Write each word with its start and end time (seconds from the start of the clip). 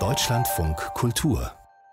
Deutschlandfunk 0.00 0.76
Kultur 0.94 1.52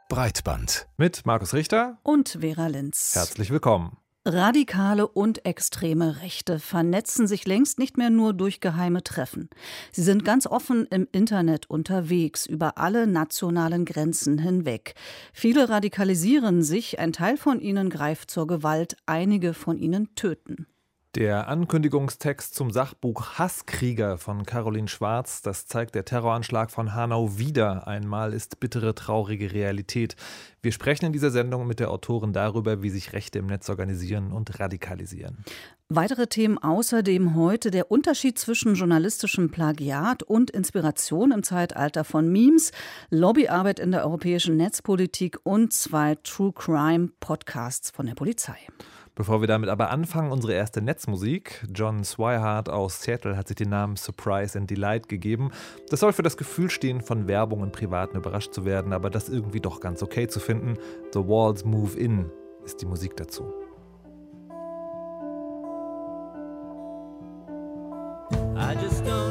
Breitband 0.10 0.88
mit 0.98 1.28
Markus 1.28 1.54
Richter 1.54 2.00
und 2.02 2.40
Vera 2.42 2.66
Linz. 2.66 3.12
Herzlich 3.14 3.52
willkommen. 3.52 3.97
Radikale 4.26 5.08
und 5.08 5.46
extreme 5.46 6.22
Rechte 6.24 6.58
vernetzen 6.58 7.28
sich 7.28 7.46
längst 7.46 7.78
nicht 7.78 8.00
mehr 8.00 8.10
nur 8.10 8.34
durch 8.34 8.60
geheime 8.60 9.04
Treffen. 9.04 9.52
Sie 9.92 10.02
sind 10.02 10.26
ganz 10.26 10.48
offen 10.48 10.88
im 10.88 11.08
Internet 11.12 11.70
unterwegs, 11.70 12.47
über 12.47 12.79
alle 12.79 13.05
nationalen 13.05 13.86
Grenzen 13.86 14.39
hinweg. 14.39 14.95
Viele 15.33 15.70
radikalisieren 15.70 16.63
sich, 16.63 16.97
ein 16.97 17.13
Teil 17.13 17.38
von 17.38 17.59
ihnen 17.59 17.91
greift 17.91 18.31
zur 18.31 18.47
Gewalt, 18.47 18.97
einige 19.05 19.54
von 19.54 19.77
ihnen 19.77 20.15
töten. 20.15 20.65
Der 21.16 21.50
Ankündigungstext 21.50 22.55
zum 22.55 22.71
Sachbuch 22.71 23.38
Hasskrieger 23.38 24.18
von 24.18 24.46
Caroline 24.46 24.88
Schwarz, 24.88 25.41
das 25.41 25.68
zeigt 25.68 25.93
der 25.93 26.05
Terroranschlag 26.05 26.71
von 26.71 26.96
Hanau 26.96 27.38
wieder 27.38 27.86
einmal, 27.86 28.32
ist 28.32 28.61
bittere, 28.61 28.96
traurige 28.96 29.51
Realität. 29.51 30.15
Wir 30.61 30.71
sprechen 30.71 31.07
in 31.07 31.11
dieser 31.11 31.29
Sendung 31.29 31.68
mit 31.68 31.82
der 31.82 31.92
Autorin 31.92 32.31
darüber, 32.31 32.81
wie 32.81 32.89
sich 32.89 33.11
Rechte 33.11 33.39
im 33.39 33.47
Netz 33.47 33.67
organisieren 33.67 34.31
und 34.31 34.58
radikalisieren. 34.61 35.44
Weitere 35.89 36.28
Themen 36.28 36.58
außerdem 36.58 37.36
heute 37.36 37.72
der 37.72 37.92
Unterschied 37.92 38.39
zwischen 38.39 38.75
journalistischem 38.75 39.52
Plagiat 39.52 40.23
und 40.23 40.50
Inspiration 40.50 41.34
im 41.34 41.44
Zeitalter 41.44 42.06
von 42.06 42.31
Memes, 42.31 42.72
Lobbyarbeit 43.09 43.81
in 43.81 43.92
der 43.92 44.06
europäischen 44.06 44.56
Netzpolitik 44.56 45.39
und 45.44 45.73
zwei 45.73 46.16
True 46.23 46.53
Crime 46.53 47.09
Podcasts 47.20 47.92
von 47.92 48.06
der 48.06 48.16
Polizei. 48.16 48.56
Bevor 49.14 49.42
wir 49.42 49.47
damit 49.47 49.70
aber 49.70 49.89
anfangen, 49.89 50.31
unsere 50.31 50.53
erste 50.53 50.81
Netzmusik. 50.81 51.66
John 51.73 52.03
Swihart 52.03 52.70
aus 52.70 53.02
Seattle 53.02 53.36
hat 53.36 53.50
sich 53.50 53.58
den 53.58 53.70
Namen 53.70 53.97
Surprise 53.97 54.58
and 54.58 54.70
Delight 54.70 55.09
gegeben. 55.09 55.52
Das 55.89 56.00
soll 56.00 56.14
für 56.14 56.23
das 56.23 56.38
Gefühl 56.38 56.70
stehen, 56.70 57.02
von 57.02 57.28
Werbung 57.28 57.61
im 57.61 57.72
Privaten 57.72 58.16
überrascht 58.16 58.53
zu 58.53 58.64
werden, 58.64 58.94
aber 58.94 59.09
das 59.09 59.28
irgendwie 59.28 59.59
doch 59.59 59.82
ganz 59.82 60.02
okay 60.02 60.28
zu 60.28 60.39
finden. 60.39 60.78
The 61.14 61.20
Walls 61.20 61.66
Move 61.66 61.98
In 62.00 62.32
ist 62.64 62.82
die 62.82 62.86
Musik 62.86 63.17
dazu. 63.17 63.54
I 68.56 68.73
just 68.82 69.04
don't 69.04 69.31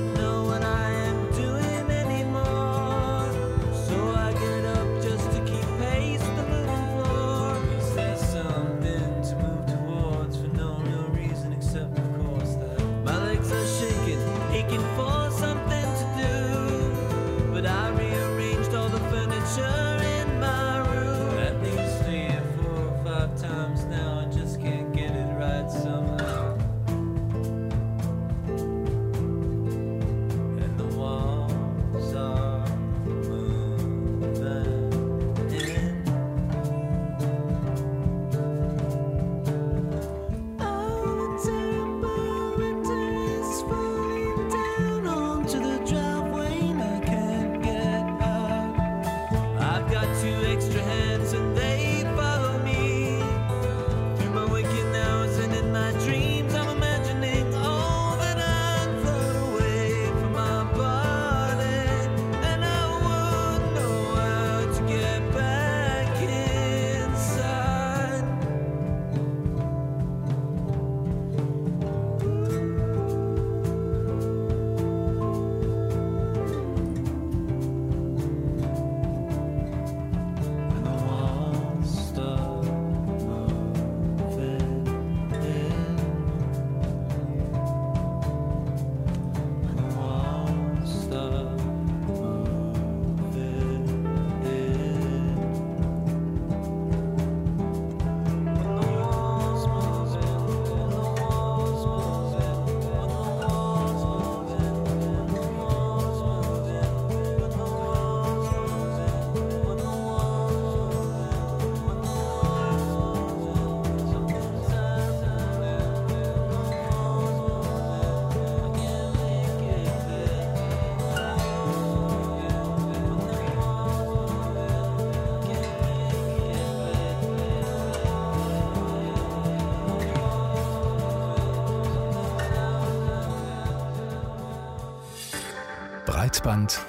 Breitband 136.40 136.80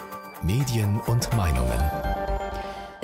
Medien 0.43 1.01
und 1.07 1.35
Meinungen. 1.35 2.00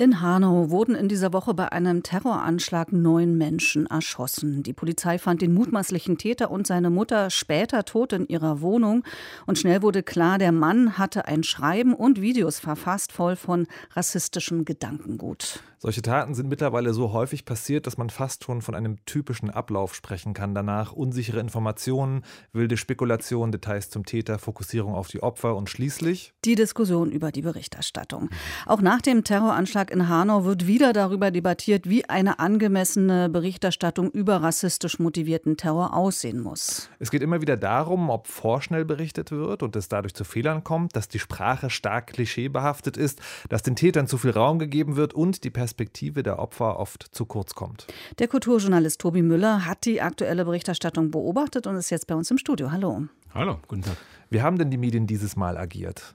In 0.00 0.20
Hanau 0.20 0.70
wurden 0.70 0.94
in 0.94 1.08
dieser 1.08 1.32
Woche 1.32 1.54
bei 1.54 1.72
einem 1.72 2.04
Terroranschlag 2.04 2.92
neun 2.92 3.36
Menschen 3.36 3.86
erschossen. 3.86 4.62
Die 4.62 4.72
Polizei 4.72 5.18
fand 5.18 5.42
den 5.42 5.52
mutmaßlichen 5.52 6.18
Täter 6.18 6.52
und 6.52 6.68
seine 6.68 6.88
Mutter 6.88 7.30
später 7.30 7.84
tot 7.84 8.12
in 8.12 8.28
ihrer 8.28 8.60
Wohnung. 8.60 9.02
Und 9.46 9.58
schnell 9.58 9.82
wurde 9.82 10.04
klar, 10.04 10.38
der 10.38 10.52
Mann 10.52 10.98
hatte 10.98 11.26
ein 11.26 11.42
Schreiben 11.42 11.94
und 11.94 12.20
Videos 12.20 12.60
verfasst, 12.60 13.10
voll 13.10 13.34
von 13.34 13.66
rassistischem 13.96 14.64
Gedankengut. 14.64 15.64
Solche 15.80 16.02
Taten 16.02 16.34
sind 16.34 16.48
mittlerweile 16.48 16.92
so 16.92 17.12
häufig 17.12 17.44
passiert, 17.44 17.86
dass 17.86 17.96
man 17.96 18.10
fast 18.10 18.42
schon 18.42 18.62
von 18.62 18.74
einem 18.74 19.04
typischen 19.04 19.48
Ablauf 19.48 19.94
sprechen 19.94 20.34
kann. 20.34 20.52
Danach 20.52 20.92
unsichere 20.92 21.38
Informationen, 21.38 22.24
wilde 22.52 22.76
Spekulationen, 22.76 23.52
Details 23.52 23.88
zum 23.88 24.04
Täter, 24.04 24.40
Fokussierung 24.40 24.94
auf 24.94 25.06
die 25.06 25.22
Opfer 25.22 25.54
und 25.54 25.70
schließlich 25.70 26.32
die 26.44 26.56
Diskussion 26.56 27.12
über 27.12 27.30
die 27.30 27.42
Berichterstattung. 27.42 28.28
Auch 28.66 28.80
nach 28.80 29.00
dem 29.02 29.22
Terroranschlag 29.22 29.87
in 29.90 30.08
Hanau 30.08 30.44
wird 30.44 30.66
wieder 30.66 30.92
darüber 30.92 31.30
debattiert, 31.30 31.88
wie 31.88 32.08
eine 32.08 32.38
angemessene 32.38 33.28
Berichterstattung 33.28 34.10
über 34.10 34.42
rassistisch 34.42 34.98
motivierten 34.98 35.56
Terror 35.56 35.94
aussehen 35.94 36.40
muss. 36.40 36.90
Es 36.98 37.10
geht 37.10 37.22
immer 37.22 37.40
wieder 37.40 37.56
darum, 37.56 38.10
ob 38.10 38.26
vorschnell 38.26 38.84
berichtet 38.84 39.30
wird 39.30 39.62
und 39.62 39.76
es 39.76 39.88
dadurch 39.88 40.14
zu 40.14 40.24
Fehlern 40.24 40.64
kommt, 40.64 40.96
dass 40.96 41.08
die 41.08 41.18
Sprache 41.18 41.70
stark 41.70 42.08
klischeebehaftet 42.08 42.96
ist, 42.96 43.20
dass 43.48 43.62
den 43.62 43.76
Tätern 43.76 44.06
zu 44.06 44.18
viel 44.18 44.30
Raum 44.30 44.58
gegeben 44.58 44.96
wird 44.96 45.14
und 45.14 45.44
die 45.44 45.50
Perspektive 45.50 45.78
Perspektive 45.78 46.22
der 46.22 46.38
Opfer 46.38 46.78
oft 46.78 47.14
zu 47.14 47.24
kurz 47.24 47.54
kommt. 47.54 47.86
Der 48.18 48.28
Kulturjournalist 48.28 49.00
Tobi 49.00 49.22
Müller 49.22 49.64
hat 49.64 49.84
die 49.84 50.00
aktuelle 50.00 50.44
Berichterstattung 50.44 51.10
beobachtet 51.10 51.66
und 51.66 51.76
ist 51.76 51.90
jetzt 51.90 52.06
bei 52.06 52.14
uns 52.14 52.30
im 52.30 52.38
Studio. 52.38 52.70
Hallo. 52.72 53.04
Hallo, 53.32 53.58
guten 53.68 53.82
Tag. 53.82 53.96
Wie 54.30 54.42
haben 54.42 54.58
denn 54.58 54.70
die 54.70 54.76
Medien 54.76 55.06
dieses 55.06 55.36
Mal 55.36 55.56
agiert? 55.56 56.14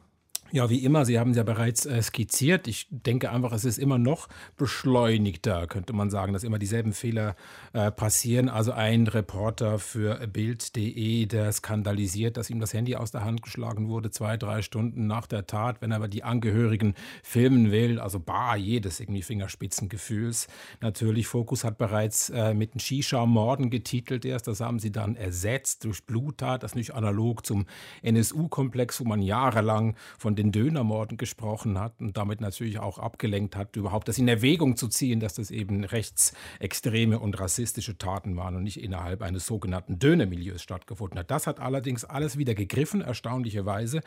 Ja, 0.55 0.69
wie 0.69 0.85
immer, 0.85 1.03
Sie 1.03 1.17
haben 1.17 1.31
es 1.31 1.37
ja 1.37 1.41
bereits 1.41 1.87
äh, 1.87 1.99
skizziert. 2.03 2.67
Ich 2.67 2.85
denke 2.91 3.31
einfach, 3.31 3.53
es 3.53 3.65
ist 3.65 3.79
immer 3.79 3.97
noch 3.97 4.27
beschleunigter, 4.55 5.65
könnte 5.65 5.93
man 5.93 6.11
sagen, 6.11 6.31
dass 6.31 6.43
immer 6.43 6.59
dieselben 6.59 6.93
Fehler 6.93 7.35
äh, 7.73 7.89
passieren. 7.89 8.49
Also 8.49 8.71
ein 8.71 9.07
Reporter 9.07 9.79
für 9.79 10.27
Bild.de, 10.27 11.25
der 11.25 11.51
skandalisiert, 11.51 12.37
dass 12.37 12.51
ihm 12.51 12.59
das 12.59 12.71
Handy 12.71 12.95
aus 12.95 13.09
der 13.09 13.23
Hand 13.25 13.41
geschlagen 13.41 13.87
wurde, 13.87 14.11
zwei, 14.11 14.37
drei 14.37 14.61
Stunden 14.61 15.07
nach 15.07 15.25
der 15.25 15.47
Tat, 15.47 15.81
wenn 15.81 15.89
er 15.89 15.97
aber 15.97 16.07
die 16.07 16.23
Angehörigen 16.23 16.93
filmen 17.23 17.71
will. 17.71 17.99
Also 17.99 18.19
bar 18.19 18.55
jedes 18.55 18.99
irgendwie 18.99 19.23
Fingerspitzengefühls. 19.23 20.47
Natürlich, 20.81 21.25
Fokus 21.25 21.63
hat 21.63 21.79
bereits 21.79 22.29
äh, 22.29 22.53
mit 22.53 22.75
den 22.75 22.79
Shisha-Morden 22.79 23.71
getitelt 23.71 24.23
erst. 24.23 24.47
Das 24.47 24.61
haben 24.61 24.77
sie 24.77 24.91
dann 24.91 25.15
ersetzt 25.15 25.83
durch 25.83 26.05
Bluttat. 26.05 26.61
Das 26.61 26.73
ist 26.73 26.75
nicht 26.75 26.93
analog 26.93 27.43
zum 27.43 27.65
NSU-Komplex, 28.03 28.99
wo 28.99 29.05
man 29.05 29.23
jahrelang 29.23 29.95
von 30.19 30.35
den 30.35 30.42
den 30.43 30.51
Dönermorden 30.51 31.17
gesprochen 31.17 31.79
hat 31.79 31.99
und 31.99 32.17
damit 32.17 32.41
natürlich 32.41 32.79
auch 32.79 32.99
abgelenkt 32.99 33.55
hat, 33.55 33.75
überhaupt 33.75 34.07
das 34.07 34.17
in 34.17 34.27
Erwägung 34.27 34.75
zu 34.75 34.87
ziehen, 34.87 35.19
dass 35.19 35.35
das 35.35 35.49
eben 35.51 35.83
rechtsextreme 35.83 37.19
und 37.19 37.39
rassistische 37.39 37.97
Taten 37.97 38.35
waren 38.35 38.55
und 38.55 38.63
nicht 38.63 38.81
innerhalb 38.81 39.21
eines 39.21 39.45
sogenannten 39.45 39.99
Dönermilieus 39.99 40.61
stattgefunden 40.61 41.17
hat. 41.19 41.31
Das 41.31 41.47
hat 41.47 41.59
allerdings 41.59 42.03
alles 42.03 42.37
wieder 42.37 42.53
gegriffen, 42.53 43.01
erstaunlicherweise. 43.01 44.01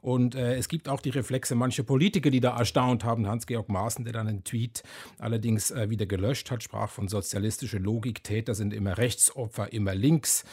Und 0.00 0.34
äh, 0.34 0.56
es 0.56 0.68
gibt 0.68 0.88
auch 0.88 1.00
die 1.00 1.10
Reflexe 1.10 1.54
mancher 1.54 1.82
Politiker, 1.82 2.30
die 2.30 2.40
da 2.40 2.56
erstaunt 2.56 3.04
haben. 3.04 3.26
Hans-Georg 3.26 3.68
Maaßen, 3.68 4.04
der 4.04 4.14
dann 4.14 4.28
einen 4.28 4.44
Tweet 4.44 4.82
allerdings 5.18 5.70
äh, 5.70 5.90
wieder 5.90 6.06
gelöscht 6.06 6.50
hat, 6.50 6.62
sprach 6.62 6.90
von 6.90 7.08
sozialistischer 7.08 7.78
Logik. 7.78 8.24
Täter 8.24 8.54
sind 8.54 8.72
immer 8.72 8.96
Rechtsopfer, 8.96 9.72
immer 9.72 9.94
links, 9.94 10.44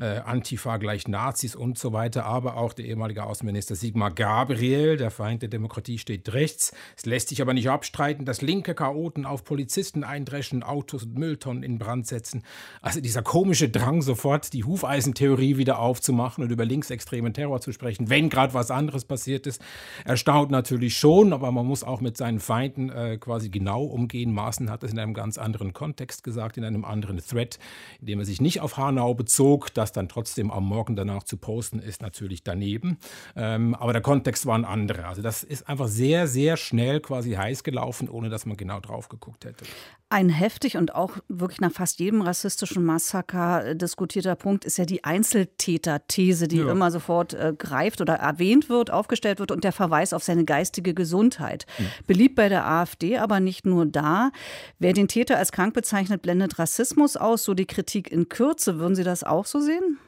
äh, 0.00 0.18
Antifa 0.18 0.76
gleich 0.78 1.06
Nazis 1.06 1.54
und 1.54 1.78
so 1.78 1.92
weiter. 1.92 2.24
Aber 2.24 2.56
auch 2.56 2.72
der 2.72 2.86
ehemalige 2.86 3.24
Außenminister 3.24 3.76
Sigmar 3.76 4.10
Gabriel, 4.10 4.87
der 4.96 5.10
Feind 5.10 5.42
der 5.42 5.48
Demokratie, 5.48 5.98
steht 5.98 6.32
rechts. 6.32 6.72
Es 6.96 7.06
lässt 7.06 7.28
sich 7.28 7.42
aber 7.42 7.54
nicht 7.54 7.68
abstreiten, 7.68 8.24
dass 8.24 8.42
linke 8.42 8.74
Chaoten 8.74 9.26
auf 9.26 9.44
Polizisten 9.44 10.04
eindreschen, 10.04 10.62
Autos 10.62 11.04
und 11.04 11.18
Mülltonnen 11.18 11.62
in 11.62 11.78
Brand 11.78 12.06
setzen. 12.06 12.42
Also 12.80 13.00
dieser 13.00 13.22
komische 13.22 13.68
Drang, 13.68 14.02
sofort 14.02 14.52
die 14.52 14.64
Hufeisentheorie 14.64 15.56
wieder 15.56 15.78
aufzumachen 15.78 16.44
und 16.44 16.50
über 16.50 16.64
linksextremen 16.64 17.34
Terror 17.34 17.60
zu 17.60 17.72
sprechen, 17.72 18.10
wenn 18.10 18.28
gerade 18.28 18.54
was 18.54 18.70
anderes 18.70 19.04
passiert 19.04 19.46
ist, 19.46 19.62
erstaunt 20.04 20.50
natürlich 20.50 20.96
schon, 20.96 21.32
aber 21.32 21.52
man 21.52 21.66
muss 21.66 21.84
auch 21.84 22.00
mit 22.00 22.16
seinen 22.16 22.40
Feinden 22.40 22.90
äh, 22.90 23.18
quasi 23.18 23.50
genau 23.50 23.84
umgehen. 23.84 24.32
Maaßen 24.32 24.70
hat 24.70 24.82
das 24.82 24.92
in 24.92 24.98
einem 24.98 25.14
ganz 25.14 25.38
anderen 25.38 25.72
Kontext 25.72 26.24
gesagt, 26.24 26.56
in 26.56 26.64
einem 26.64 26.84
anderen 26.84 27.18
Thread, 27.18 27.58
in 28.00 28.06
dem 28.06 28.18
er 28.20 28.24
sich 28.24 28.40
nicht 28.40 28.60
auf 28.60 28.76
Hanau 28.76 29.14
bezog. 29.14 29.72
Das 29.74 29.92
dann 29.92 30.08
trotzdem 30.08 30.50
am 30.50 30.64
Morgen 30.64 30.96
danach 30.96 31.22
zu 31.22 31.36
posten, 31.36 31.78
ist 31.78 32.02
natürlich 32.02 32.42
daneben. 32.42 32.98
Ähm, 33.36 33.74
aber 33.74 33.92
der 33.92 34.02
Kontext 34.02 34.46
war 34.46 34.56
ein 34.56 34.64
anderer. 34.64 34.77
Also 34.86 35.22
das 35.22 35.42
ist 35.42 35.68
einfach 35.68 35.88
sehr, 35.88 36.26
sehr 36.26 36.56
schnell 36.56 37.00
quasi 37.00 37.32
heiß 37.32 37.64
gelaufen, 37.64 38.08
ohne 38.08 38.28
dass 38.28 38.46
man 38.46 38.56
genau 38.56 38.80
drauf 38.80 39.08
geguckt 39.08 39.44
hätte. 39.44 39.64
Ein 40.10 40.28
heftig 40.28 40.76
und 40.76 40.94
auch 40.94 41.18
wirklich 41.28 41.60
nach 41.60 41.72
fast 41.72 42.00
jedem 42.00 42.22
rassistischen 42.22 42.84
Massaker 42.84 43.66
äh, 43.66 43.76
diskutierter 43.76 44.36
Punkt 44.36 44.64
ist 44.64 44.78
ja 44.78 44.86
die 44.86 45.04
Einzeltäter-These, 45.04 46.48
die 46.48 46.58
ja. 46.58 46.70
immer 46.70 46.90
sofort 46.90 47.34
äh, 47.34 47.52
greift 47.56 48.00
oder 48.00 48.14
erwähnt 48.14 48.68
wird, 48.68 48.90
aufgestellt 48.90 49.38
wird 49.38 49.50
und 49.50 49.64
der 49.64 49.72
Verweis 49.72 50.12
auf 50.12 50.22
seine 50.22 50.44
geistige 50.44 50.94
Gesundheit. 50.94 51.66
Mhm. 51.78 51.84
Beliebt 52.06 52.36
bei 52.36 52.48
der 52.48 52.66
AfD, 52.66 53.18
aber 53.18 53.40
nicht 53.40 53.66
nur 53.66 53.84
da. 53.84 54.30
Wer 54.78 54.94
den 54.94 55.08
Täter 55.08 55.36
als 55.36 55.52
krank 55.52 55.74
bezeichnet, 55.74 56.22
blendet 56.22 56.58
Rassismus 56.58 57.16
aus, 57.16 57.44
so 57.44 57.54
die 57.54 57.66
Kritik 57.66 58.10
in 58.10 58.28
Kürze. 58.28 58.78
Würden 58.78 58.94
Sie 58.94 59.04
das 59.04 59.24
auch 59.24 59.44
so 59.44 59.60
sehen? 59.60 59.98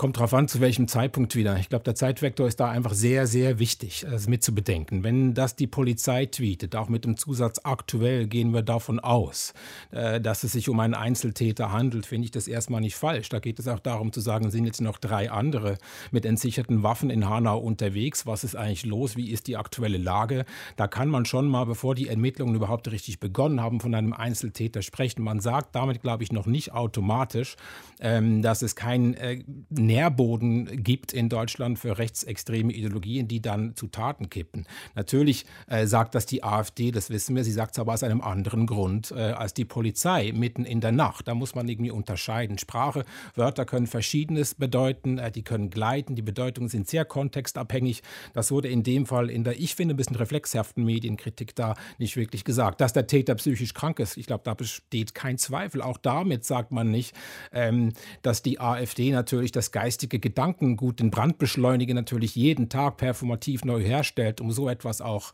Kommt 0.00 0.16
darauf 0.16 0.32
an, 0.32 0.48
zu 0.48 0.60
welchem 0.60 0.88
Zeitpunkt 0.88 1.36
wieder. 1.36 1.58
Ich 1.58 1.68
glaube, 1.68 1.84
der 1.84 1.94
Zeitvektor 1.94 2.48
ist 2.48 2.58
da 2.58 2.70
einfach 2.70 2.94
sehr, 2.94 3.26
sehr 3.26 3.58
wichtig, 3.58 4.06
das 4.10 4.28
mit 4.28 4.42
zu 4.42 4.54
bedenken. 4.54 5.04
Wenn 5.04 5.34
das 5.34 5.56
die 5.56 5.66
Polizei 5.66 6.24
tweetet, 6.24 6.74
auch 6.74 6.88
mit 6.88 7.04
dem 7.04 7.18
Zusatz 7.18 7.60
aktuell, 7.64 8.26
gehen 8.26 8.54
wir 8.54 8.62
davon 8.62 8.98
aus, 8.98 9.52
äh, 9.90 10.18
dass 10.18 10.42
es 10.42 10.52
sich 10.52 10.70
um 10.70 10.80
einen 10.80 10.94
Einzeltäter 10.94 11.70
handelt, 11.70 12.06
finde 12.06 12.24
ich 12.24 12.30
das 12.30 12.48
erstmal 12.48 12.80
nicht 12.80 12.96
falsch. 12.96 13.28
Da 13.28 13.40
geht 13.40 13.58
es 13.58 13.68
auch 13.68 13.78
darum 13.78 14.10
zu 14.10 14.22
sagen, 14.22 14.50
sind 14.50 14.64
jetzt 14.64 14.80
noch 14.80 14.96
drei 14.96 15.30
andere 15.30 15.76
mit 16.10 16.24
entsicherten 16.24 16.82
Waffen 16.82 17.10
in 17.10 17.28
Hanau 17.28 17.58
unterwegs? 17.58 18.24
Was 18.24 18.42
ist 18.42 18.56
eigentlich 18.56 18.86
los? 18.86 19.16
Wie 19.16 19.30
ist 19.30 19.48
die 19.48 19.58
aktuelle 19.58 19.98
Lage? 19.98 20.46
Da 20.76 20.88
kann 20.88 21.10
man 21.10 21.26
schon 21.26 21.46
mal, 21.46 21.66
bevor 21.66 21.94
die 21.94 22.08
Ermittlungen 22.08 22.54
überhaupt 22.54 22.90
richtig 22.90 23.20
begonnen 23.20 23.60
haben, 23.60 23.80
von 23.80 23.94
einem 23.94 24.14
Einzeltäter 24.14 24.80
sprechen. 24.80 25.22
Man 25.22 25.40
sagt 25.40 25.74
damit, 25.74 26.00
glaube 26.00 26.22
ich, 26.22 26.32
noch 26.32 26.46
nicht 26.46 26.72
automatisch, 26.72 27.56
ähm, 28.00 28.40
dass 28.40 28.62
es 28.62 28.74
kein 28.74 29.12
äh, 29.12 29.42
Nährboden 29.90 30.84
gibt 30.84 31.12
in 31.12 31.28
Deutschland 31.28 31.76
für 31.76 31.98
rechtsextreme 31.98 32.72
Ideologien, 32.72 33.26
die 33.26 33.42
dann 33.42 33.74
zu 33.74 33.88
Taten 33.88 34.30
kippen. 34.30 34.64
Natürlich 34.94 35.46
äh, 35.66 35.86
sagt 35.86 36.14
das 36.14 36.26
die 36.26 36.44
AfD, 36.44 36.92
das 36.92 37.10
wissen 37.10 37.34
wir, 37.34 37.42
sie 37.42 37.50
sagt 37.50 37.72
es 37.72 37.80
aber 37.80 37.94
aus 37.94 38.04
einem 38.04 38.20
anderen 38.20 38.66
Grund 38.66 39.10
äh, 39.10 39.32
als 39.32 39.52
die 39.52 39.64
Polizei 39.64 40.30
mitten 40.32 40.64
in 40.64 40.80
der 40.80 40.92
Nacht. 40.92 41.26
Da 41.26 41.34
muss 41.34 41.56
man 41.56 41.66
irgendwie 41.66 41.90
unterscheiden. 41.90 42.56
Sprache, 42.58 43.04
Wörter 43.34 43.64
können 43.64 43.88
Verschiedenes 43.88 44.54
bedeuten, 44.54 45.18
äh, 45.18 45.32
die 45.32 45.42
können 45.42 45.70
gleiten, 45.70 46.14
die 46.14 46.22
Bedeutungen 46.22 46.68
sind 46.68 46.88
sehr 46.88 47.04
kontextabhängig. 47.04 48.02
Das 48.32 48.52
wurde 48.52 48.68
in 48.68 48.84
dem 48.84 49.06
Fall 49.06 49.28
in 49.28 49.42
der, 49.42 49.58
ich 49.58 49.74
finde, 49.74 49.94
ein 49.94 49.96
bisschen 49.96 50.16
reflexhaften 50.16 50.84
Medienkritik 50.84 51.56
da 51.56 51.74
nicht 51.98 52.16
wirklich 52.16 52.44
gesagt. 52.44 52.80
Dass 52.80 52.92
der 52.92 53.08
Täter 53.08 53.34
psychisch 53.34 53.74
krank 53.74 53.98
ist, 53.98 54.16
ich 54.16 54.26
glaube, 54.26 54.44
da 54.44 54.54
besteht 54.54 55.16
kein 55.16 55.36
Zweifel. 55.36 55.82
Auch 55.82 55.98
damit 55.98 56.44
sagt 56.44 56.70
man 56.70 56.92
nicht, 56.92 57.12
ähm, 57.50 57.92
dass 58.22 58.42
die 58.42 58.60
AfD 58.60 59.10
natürlich 59.10 59.50
das 59.50 59.72
geistige 59.80 60.18
Gedankengut, 60.18 61.00
den 61.00 61.10
Brandbeschleuniger 61.10 61.94
natürlich 61.94 62.36
jeden 62.36 62.68
Tag 62.68 62.98
performativ 62.98 63.64
neu 63.64 63.80
herstellt, 63.80 64.42
um 64.42 64.52
so 64.52 64.68
etwas 64.68 65.00
auch 65.00 65.32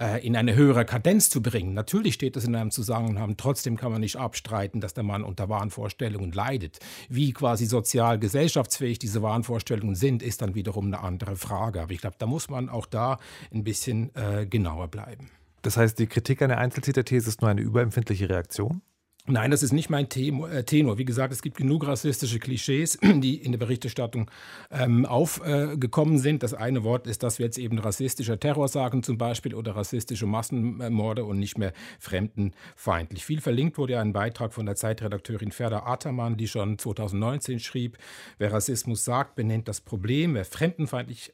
äh, 0.00 0.26
in 0.26 0.34
eine 0.34 0.56
höhere 0.56 0.84
Kadenz 0.84 1.30
zu 1.30 1.40
bringen. 1.40 1.74
Natürlich 1.74 2.14
steht 2.14 2.34
das 2.34 2.44
in 2.44 2.56
einem 2.56 2.72
Zusammenhang. 2.72 3.36
Trotzdem 3.36 3.76
kann 3.76 3.92
man 3.92 4.00
nicht 4.00 4.16
abstreiten, 4.16 4.80
dass 4.80 4.94
der 4.94 5.04
Mann 5.04 5.22
unter 5.22 5.48
Wahnvorstellungen 5.48 6.32
leidet. 6.32 6.80
Wie 7.08 7.32
quasi 7.32 7.66
sozial 7.66 8.18
gesellschaftsfähig 8.18 8.98
diese 8.98 9.22
Wahnvorstellungen 9.22 9.94
sind, 9.94 10.24
ist 10.24 10.42
dann 10.42 10.56
wiederum 10.56 10.86
eine 10.86 10.98
andere 10.98 11.36
Frage. 11.36 11.80
Aber 11.80 11.92
ich 11.92 12.00
glaube, 12.00 12.16
da 12.18 12.26
muss 12.26 12.50
man 12.50 12.68
auch 12.68 12.86
da 12.86 13.18
ein 13.52 13.62
bisschen 13.62 14.10
äh, 14.16 14.44
genauer 14.44 14.88
bleiben. 14.88 15.30
Das 15.62 15.76
heißt, 15.76 16.00
die 16.00 16.08
Kritik 16.08 16.42
an 16.42 16.48
der 16.48 16.58
Einzeltäterthese 16.58 17.28
ist 17.28 17.42
nur 17.42 17.50
eine 17.50 17.60
überempfindliche 17.60 18.28
Reaktion? 18.28 18.82
Nein, 19.26 19.50
das 19.50 19.62
ist 19.62 19.72
nicht 19.72 19.88
mein 19.88 20.04
äh, 20.04 20.64
Tenor. 20.64 20.98
Wie 20.98 21.06
gesagt, 21.06 21.32
es 21.32 21.40
gibt 21.40 21.56
genug 21.56 21.86
rassistische 21.86 22.38
Klischees, 22.38 22.98
die 23.02 23.36
in 23.36 23.52
der 23.52 23.58
Berichterstattung 23.58 24.30
ähm, 24.70 25.06
aufgekommen 25.06 26.16
äh, 26.16 26.18
sind. 26.18 26.42
Das 26.42 26.52
eine 26.52 26.84
Wort 26.84 27.06
ist, 27.06 27.22
dass 27.22 27.38
wir 27.38 27.46
jetzt 27.46 27.56
eben 27.56 27.78
rassistischer 27.78 28.38
Terror 28.38 28.68
sagen 28.68 29.02
zum 29.02 29.16
Beispiel 29.16 29.54
oder 29.54 29.76
rassistische 29.76 30.26
Massenmorde 30.26 31.24
und 31.24 31.38
nicht 31.38 31.56
mehr 31.56 31.72
fremdenfeindlich. 31.98 33.24
Viel 33.24 33.40
verlinkt 33.40 33.78
wurde 33.78 33.94
ja 33.94 34.02
ein 34.02 34.12
Beitrag 34.12 34.52
von 34.52 34.66
der 34.66 34.76
Zeitredakteurin 34.76 35.52
Ferda 35.52 35.84
Ataman, 35.86 36.36
die 36.36 36.46
schon 36.46 36.78
2019 36.78 37.60
schrieb, 37.60 37.96
wer 38.36 38.52
Rassismus 38.52 39.06
sagt, 39.06 39.36
benennt 39.36 39.68
das 39.68 39.80
Problem, 39.80 40.34
wer 40.34 40.44
fremdenfeindlich 40.44 41.32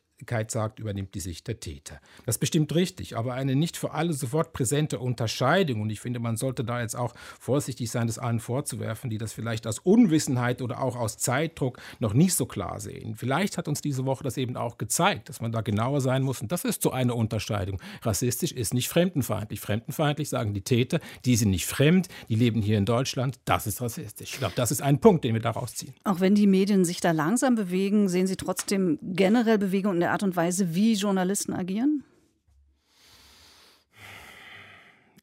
sagt, 0.49 0.78
übernimmt 0.78 1.14
die 1.14 1.20
Sicht 1.20 1.49
der 1.49 1.61
Täter. 1.61 2.00
Das 2.26 2.37
ist 2.37 2.40
bestimmt 2.40 2.75
richtig, 2.75 3.17
aber 3.17 3.34
eine 3.34 3.56
nicht 3.56 3.76
für 3.76 3.93
alle 3.93 4.12
sofort 4.12 4.52
präsente 4.52 4.99
Unterscheidung, 4.99 5.81
und 5.81 5.90
ich 5.90 6.00
finde, 6.00 6.20
man 6.20 6.37
sollte 6.37 6.64
da 6.64 6.81
jetzt 6.81 6.96
auch 6.96 7.14
vorsichtig 7.38 7.90
sein, 7.90 8.06
das 8.06 8.19
allen 8.19 8.40
vorzuwerfen, 8.40 9.11
die 9.11 9.19
das 9.19 9.32
vielleicht 9.32 9.67
aus 9.67 9.78
Unwissenheit 9.78 10.62
oder 10.62 10.82
auch 10.82 10.96
aus 10.96 11.19
Zeitdruck 11.19 11.78
noch 11.99 12.14
nicht 12.14 12.34
so 12.34 12.46
klar 12.46 12.81
sehen. 12.81 13.17
Vielleicht 13.17 13.58
hat 13.58 13.69
uns 13.69 13.81
diese 13.81 14.06
Woche 14.06 14.25
das 14.25 14.37
eben 14.37 14.56
auch 14.56 14.78
gezeigt, 14.78 15.28
dass 15.28 15.40
man 15.40 15.52
da 15.52 15.61
genauer 15.61 16.00
sein 16.00 16.22
muss, 16.22 16.40
und 16.40 16.52
das 16.52 16.64
ist 16.64 16.82
so 16.82 16.90
eine 16.93 17.14
Unterscheidung. 17.14 17.81
Rassistisch 18.02 18.53
ist 18.53 18.74
nicht 18.74 18.89
fremdenfeindlich. 18.89 19.60
Fremdenfeindlich 19.60 20.29
sagen 20.29 20.55
die 20.55 20.62
Täter, 20.62 21.00
die 21.24 21.36
sind 21.36 21.50
nicht 21.50 21.67
fremd, 21.67 22.08
die 22.29 22.34
leben 22.34 22.62
hier 22.62 22.79
in 22.79 22.84
Deutschland, 22.84 23.41
das 23.44 23.67
ist 23.67 23.81
rassistisch. 23.81 24.32
Ich 24.32 24.39
glaube, 24.39 24.55
das 24.56 24.70
ist 24.70 24.82
ein 24.82 25.00
Punkt, 25.00 25.24
den 25.24 25.34
wir 25.34 25.41
daraus 25.41 25.74
ziehen. 25.74 25.94
Auch 26.05 26.20
wenn 26.20 26.34
die 26.34 26.46
Medien 26.46 26.84
sich 26.84 27.00
da 27.00 27.10
langsam 27.12 27.55
bewegen, 27.55 28.08
sehen 28.08 28.27
Sie 28.27 28.36
trotzdem 28.36 28.98
generell 29.03 29.58
Bewegungen 29.58 29.96
in 29.96 30.00
der 30.00 30.09
Art 30.10 30.22
und 30.22 30.36
Weise, 30.36 30.74
wie 30.74 30.94
Journalisten 30.94 31.52
agieren? 31.52 32.05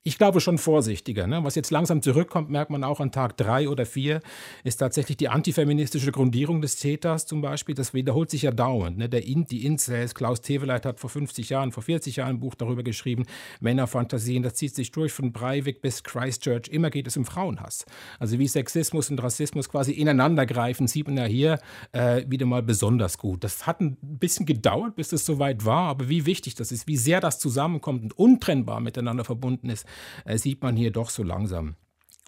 Ich 0.07 0.17
glaube 0.17 0.39
schon 0.39 0.57
vorsichtiger. 0.57 1.27
Ne? 1.27 1.43
Was 1.43 1.55
jetzt 1.55 1.69
langsam 1.69 2.01
zurückkommt, 2.01 2.49
merkt 2.49 2.71
man 2.71 2.85
auch 2.85 3.01
an 3.01 3.11
Tag 3.11 3.35
drei 3.35 3.67
oder 3.67 3.85
vier, 3.85 4.21
ist 4.63 4.77
tatsächlich 4.77 5.17
die 5.17 5.27
antifeministische 5.27 6.13
Grundierung 6.13 6.61
des 6.61 6.77
Täters 6.77 7.25
zum 7.25 7.41
Beispiel. 7.41 7.75
Das 7.75 7.93
wiederholt 7.93 8.29
sich 8.29 8.43
ja 8.43 8.51
dauernd. 8.51 8.99
Ne? 8.99 9.09
Der 9.09 9.25
In, 9.27 9.43
die 9.47 9.65
Incels, 9.65 10.15
Klaus 10.15 10.39
Teveleit 10.39 10.85
hat 10.85 11.01
vor 11.01 11.09
50 11.09 11.49
Jahren, 11.49 11.73
vor 11.73 11.83
40 11.83 12.15
Jahren 12.15 12.37
ein 12.37 12.39
Buch 12.39 12.55
darüber 12.55 12.83
geschrieben, 12.83 13.25
Männerfantasien, 13.59 14.43
das 14.43 14.53
zieht 14.53 14.75
sich 14.75 14.91
durch 14.91 15.11
von 15.11 15.33
Breivik 15.33 15.81
bis 15.81 16.03
Christchurch. 16.03 16.69
Immer 16.69 16.89
geht 16.89 17.07
es 17.07 17.17
um 17.17 17.25
Frauenhass. 17.25 17.83
Also 18.17 18.39
wie 18.39 18.47
Sexismus 18.47 19.11
und 19.11 19.21
Rassismus 19.21 19.67
quasi 19.67 19.91
ineinander 19.91 20.45
greifen, 20.45 20.87
sieht 20.87 21.07
man 21.07 21.17
ja 21.17 21.25
hier 21.25 21.59
äh, 21.91 22.23
wieder 22.29 22.45
mal 22.45 22.63
besonders 22.63 23.17
gut. 23.17 23.43
Das 23.43 23.67
hat 23.67 23.81
ein 23.81 23.97
bisschen 24.01 24.45
gedauert, 24.45 24.95
bis 24.95 25.11
es 25.11 25.25
soweit 25.25 25.65
war, 25.65 25.89
aber 25.89 26.07
wie 26.07 26.25
wichtig 26.25 26.55
das 26.55 26.71
ist, 26.71 26.87
wie 26.87 26.95
sehr 26.95 27.19
das 27.19 27.39
zusammenkommt 27.39 28.03
und 28.03 28.17
untrennbar 28.17 28.79
miteinander 28.79 29.25
verbunden 29.25 29.69
ist, 29.69 29.85
äh, 30.25 30.37
sieht 30.37 30.61
man 30.61 30.75
hier 30.75 30.91
doch 30.91 31.09
so 31.09 31.23
langsam. 31.23 31.75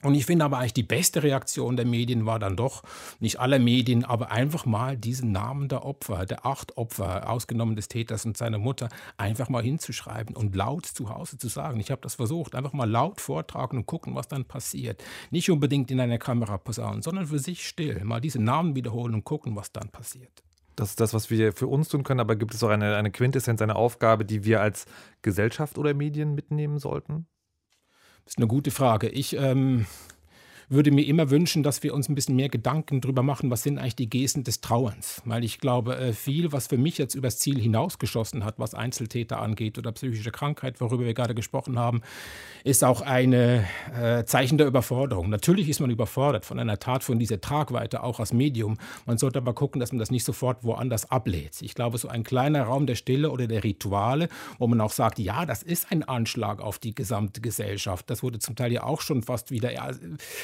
Und 0.01 0.15
ich 0.15 0.25
finde 0.25 0.45
aber 0.45 0.59
eigentlich 0.59 0.73
die 0.73 0.83
beste 0.83 1.23
Reaktion 1.23 1.75
der 1.75 1.85
Medien 1.85 2.25
war 2.25 2.39
dann 2.39 2.55
doch, 2.55 2.83
nicht 3.19 3.41
aller 3.41 3.59
Medien, 3.59 4.05
aber 4.05 4.31
einfach 4.31 4.65
mal 4.65 4.95
diesen 4.95 5.33
Namen 5.33 5.67
der 5.67 5.83
Opfer, 5.83 6.25
der 6.25 6.45
acht 6.45 6.77
Opfer, 6.77 7.29
ausgenommen 7.29 7.75
des 7.75 7.89
Täters 7.89 8.25
und 8.25 8.37
seiner 8.37 8.59
Mutter, 8.59 8.87
einfach 9.17 9.49
mal 9.49 9.61
hinzuschreiben 9.61 10.37
und 10.37 10.55
laut 10.55 10.85
zu 10.85 11.09
Hause 11.09 11.37
zu 11.37 11.49
sagen. 11.49 11.81
Ich 11.81 11.91
habe 11.91 12.01
das 12.01 12.15
versucht, 12.15 12.55
einfach 12.55 12.71
mal 12.71 12.89
laut 12.89 13.19
vortragen 13.19 13.77
und 13.77 13.87
gucken, 13.87 14.15
was 14.15 14.29
dann 14.29 14.45
passiert. 14.45 15.03
Nicht 15.31 15.51
unbedingt 15.51 15.91
in 15.91 15.99
einer 15.99 16.17
Kamera 16.17 16.57
posaunen, 16.57 17.01
sondern 17.01 17.27
für 17.27 17.39
sich 17.39 17.67
still. 17.67 18.01
Mal 18.05 18.21
diese 18.21 18.41
Namen 18.41 18.75
wiederholen 18.75 19.15
und 19.15 19.25
gucken, 19.25 19.57
was 19.57 19.73
dann 19.73 19.89
passiert. 19.89 20.43
Das 20.77 20.91
ist 20.91 21.01
das, 21.01 21.13
was 21.13 21.29
wir 21.29 21.51
für 21.51 21.67
uns 21.67 21.89
tun 21.89 22.03
können, 22.03 22.21
aber 22.21 22.37
gibt 22.37 22.53
es 22.53 22.63
auch 22.63 22.69
eine, 22.69 22.95
eine 22.95 23.11
Quintessenz, 23.11 23.61
eine 23.61 23.75
Aufgabe, 23.75 24.23
die 24.23 24.45
wir 24.45 24.61
als 24.61 24.85
Gesellschaft 25.21 25.77
oder 25.77 25.93
Medien 25.93 26.35
mitnehmen 26.35 26.79
sollten? 26.79 27.27
Ist 28.29 28.37
eine 28.37 28.45
gute 28.45 28.69
Frage. 28.69 29.09
Ich 29.09 29.35
ähm, 29.35 29.87
würde 30.69 30.91
mir 30.91 31.05
immer 31.05 31.31
wünschen, 31.31 31.63
dass 31.63 31.81
wir 31.81 31.93
uns 31.95 32.09
ein 32.09 32.15
bisschen 32.15 32.35
mehr 32.35 32.49
Gedanken 32.49 33.01
darüber 33.01 33.23
machen, 33.23 33.49
was 33.49 33.63
sind 33.63 33.79
eigentlich 33.79 33.95
die 33.95 34.09
Gesten 34.09 34.43
des 34.43 34.61
Trauerns. 34.61 35.21
Weil 35.25 35.43
ich 35.43 35.59
glaube, 35.59 35.97
äh, 35.97 36.13
viel, 36.13 36.51
was 36.51 36.67
für 36.67 36.77
mich 36.77 36.99
jetzt 36.99 37.15
übers 37.15 37.39
Ziel 37.39 37.59
hinausgeschossen 37.59 38.45
hat, 38.45 38.59
was 38.59 38.75
Einzeltäter 38.75 39.41
angeht 39.41 39.77
oder 39.79 39.91
psychische 39.91 40.31
Krankheit, 40.31 40.79
worüber 40.79 41.05
wir 41.05 41.15
gerade 41.15 41.33
gesprochen 41.33 41.79
haben, 41.79 42.01
ist 42.63 42.83
auch 42.83 43.01
ein 43.01 43.33
äh, 43.33 43.63
Zeichen 44.25 44.59
der 44.59 44.67
Überforderung. 44.67 45.29
Natürlich 45.29 45.69
ist 45.69 45.79
man 45.79 45.89
überfordert 45.89 46.45
von 46.45 46.59
einer 46.59 46.77
Tat 46.77 47.03
von 47.03 47.17
dieser 47.17 47.41
Tragweite, 47.41 48.03
auch 48.03 48.19
als 48.19 48.31
Medium. 48.31 48.77
Man 49.07 49.17
sollte 49.17 49.39
aber 49.39 49.53
gucken, 49.53 49.79
dass 49.79 49.91
man 49.91 49.99
das 49.99 50.11
nicht 50.11 50.23
sofort 50.23 50.63
woanders 50.63 51.09
ablädt. 51.09 51.61
Ich 51.61 51.73
glaube, 51.73 51.97
so 51.97 52.09
ein 52.09 52.23
kleiner 52.23 52.63
Raum 52.63 52.85
der 52.85 52.95
Stille 52.95 53.31
oder 53.31 53.47
der 53.47 53.63
Rituale, 53.63 54.29
wo 54.59 54.67
man 54.67 54.81
auch 54.81 54.91
sagt, 54.91 55.17
ja, 55.17 55.47
das 55.47 55.63
ist 55.63 55.91
ein 55.91 56.03
Anschlag 56.03 56.61
auf 56.61 56.77
die 56.77 56.93
gesamte 56.93 57.41
Gesellschaft. 57.41 58.09
Das 58.09 58.21
wurde 58.21 58.37
zum 58.37 58.55
Teil 58.55 58.71
ja 58.71 58.83
auch 58.83 59.01
schon 59.01 59.23
fast 59.23 59.49
wieder 59.49 59.71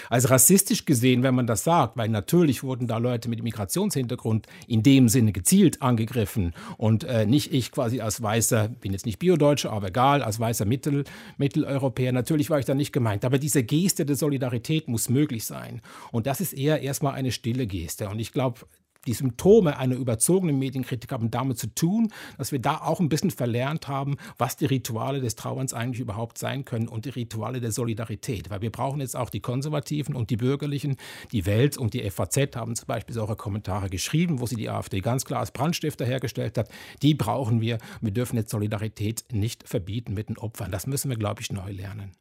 als 0.10 0.15
als 0.16 0.30
rassistisch 0.30 0.86
gesehen, 0.86 1.24
wenn 1.24 1.36
man 1.36 1.46
das 1.46 1.66
sagt, 1.66 1.98
weil 1.98 2.08
natürlich 2.08 2.64
wurden 2.64 2.88
da 2.88 3.00
Leute 3.00 3.28
mit 3.28 3.44
Migrationshintergrund 3.44 4.48
in 4.66 4.82
dem 4.82 5.10
Sinne 5.10 5.34
gezielt 5.34 5.82
angegriffen 5.82 6.54
und 6.78 7.04
äh, 7.04 7.26
nicht 7.26 7.52
ich 7.54 7.70
quasi 7.70 8.00
als 8.00 8.24
weißer, 8.24 8.70
bin 8.70 8.94
jetzt 8.94 9.06
nicht 9.06 9.20
Biodeutscher, 9.20 9.74
aber 9.74 9.90
egal, 9.90 10.24
als 10.24 10.40
weißer 10.40 10.64
Mittel, 10.64 11.04
Mitteleuropäer, 11.38 12.14
natürlich 12.14 12.50
war 12.50 12.60
ich 12.60 12.66
da 12.66 12.74
nicht 12.76 12.94
gemeint. 12.94 13.26
Aber 13.26 13.40
diese 13.40 13.66
Geste 13.66 14.06
der 14.06 14.16
Solidarität 14.16 14.88
muss 14.88 15.10
möglich 15.10 15.44
sein. 15.44 15.82
Und 16.14 16.28
das 16.28 16.40
ist 16.40 16.54
eher 16.54 16.82
erstmal 16.82 17.16
eine 17.16 17.34
stille 17.34 17.68
Geste. 17.68 18.08
Und 18.08 18.20
ich 18.20 18.32
glaube, 18.32 18.62
die 19.08 19.14
Symptome 19.14 19.78
einer 19.78 19.96
überzogenen 19.96 20.58
Medienkritik 20.60 21.12
haben 21.12 21.32
damit 21.32 21.58
zu 21.58 21.74
tun, 21.74 22.12
dass 22.38 22.52
wir 22.52 22.60
da 22.60 22.78
auch 22.78 23.00
ein 23.00 23.10
bisschen 23.10 23.32
verlernt 23.32 23.88
haben, 23.88 24.18
was 24.38 24.58
die 24.58 24.66
Rituale 24.66 25.22
des 25.22 25.36
Trauerns 25.36 25.74
eigentlich 25.74 26.00
überhaupt 26.00 26.38
sein 26.38 26.66
können 26.66 26.88
und 26.88 27.06
die 27.06 27.10
Rituale 27.10 27.62
der 27.62 27.72
Solidarität. 27.72 28.50
Weil 28.50 28.62
wir 28.62 28.72
brauchen 28.72 29.00
jetzt 29.00 29.16
auch 29.16 29.30
die 29.30 29.40
Konservativen 29.40 30.16
und 30.16 30.30
die 30.30 30.38
Bürgerlichen. 30.38 30.98
Die 31.32 31.46
Welt 31.46 31.78
und 31.78 31.94
die 31.94 32.10
FAZ 32.10 32.56
haben 32.56 32.76
zum 32.76 32.88
Beispiel 32.88 33.14
solche 33.14 33.36
Kommentare 33.36 33.90
geschrieben, 33.90 34.40
wo 34.40 34.46
sie 34.46 34.56
die 34.56 34.70
AfD 34.70 35.02
ganz 35.02 35.26
klar 35.26 35.40
als 35.40 35.52
Brandstifter 35.52 36.06
hergestellt 36.06 36.58
hat. 36.58 36.70
Die 37.02 37.14
brauchen 37.14 37.62
wir. 37.62 37.78
Wir 38.02 38.12
dürfen 38.12 38.38
jetzt 38.38 38.52
Solidarität 38.52 39.26
nicht 39.32 39.68
verbieten 39.68 40.14
mit 40.14 40.30
den 40.30 40.38
Opfern. 40.38 40.72
Das 40.72 40.88
müssen 40.88 41.10
wir, 41.10 41.18
glaube 41.18 41.42
ich, 41.42 41.52
neu 41.52 41.72
lernen. 41.72 42.12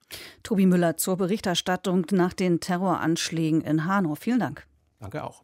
Tobi 0.42 0.66
Müller 0.66 0.96
zur 0.96 1.16
Berichterstattung 1.16 2.06
nach 2.12 2.32
den 2.32 2.60
Terroranschlägen 2.60 3.60
in 3.60 3.84
Hanau. 3.84 4.14
Vielen 4.14 4.40
Dank. 4.40 4.66
Danke 5.00 5.24
auch. 5.24 5.42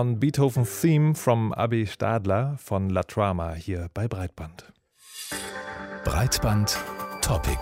On 0.00 0.18
Beethoven's 0.18 0.80
Theme 0.80 1.14
from 1.14 1.52
Abi 1.52 1.86
Stadler 1.86 2.56
von 2.56 2.88
La 2.88 3.02
Trama 3.02 3.52
hier 3.52 3.90
bei 3.92 4.08
Breitband. 4.08 4.72
Breitband 6.06 6.78
Topic. 7.20 7.58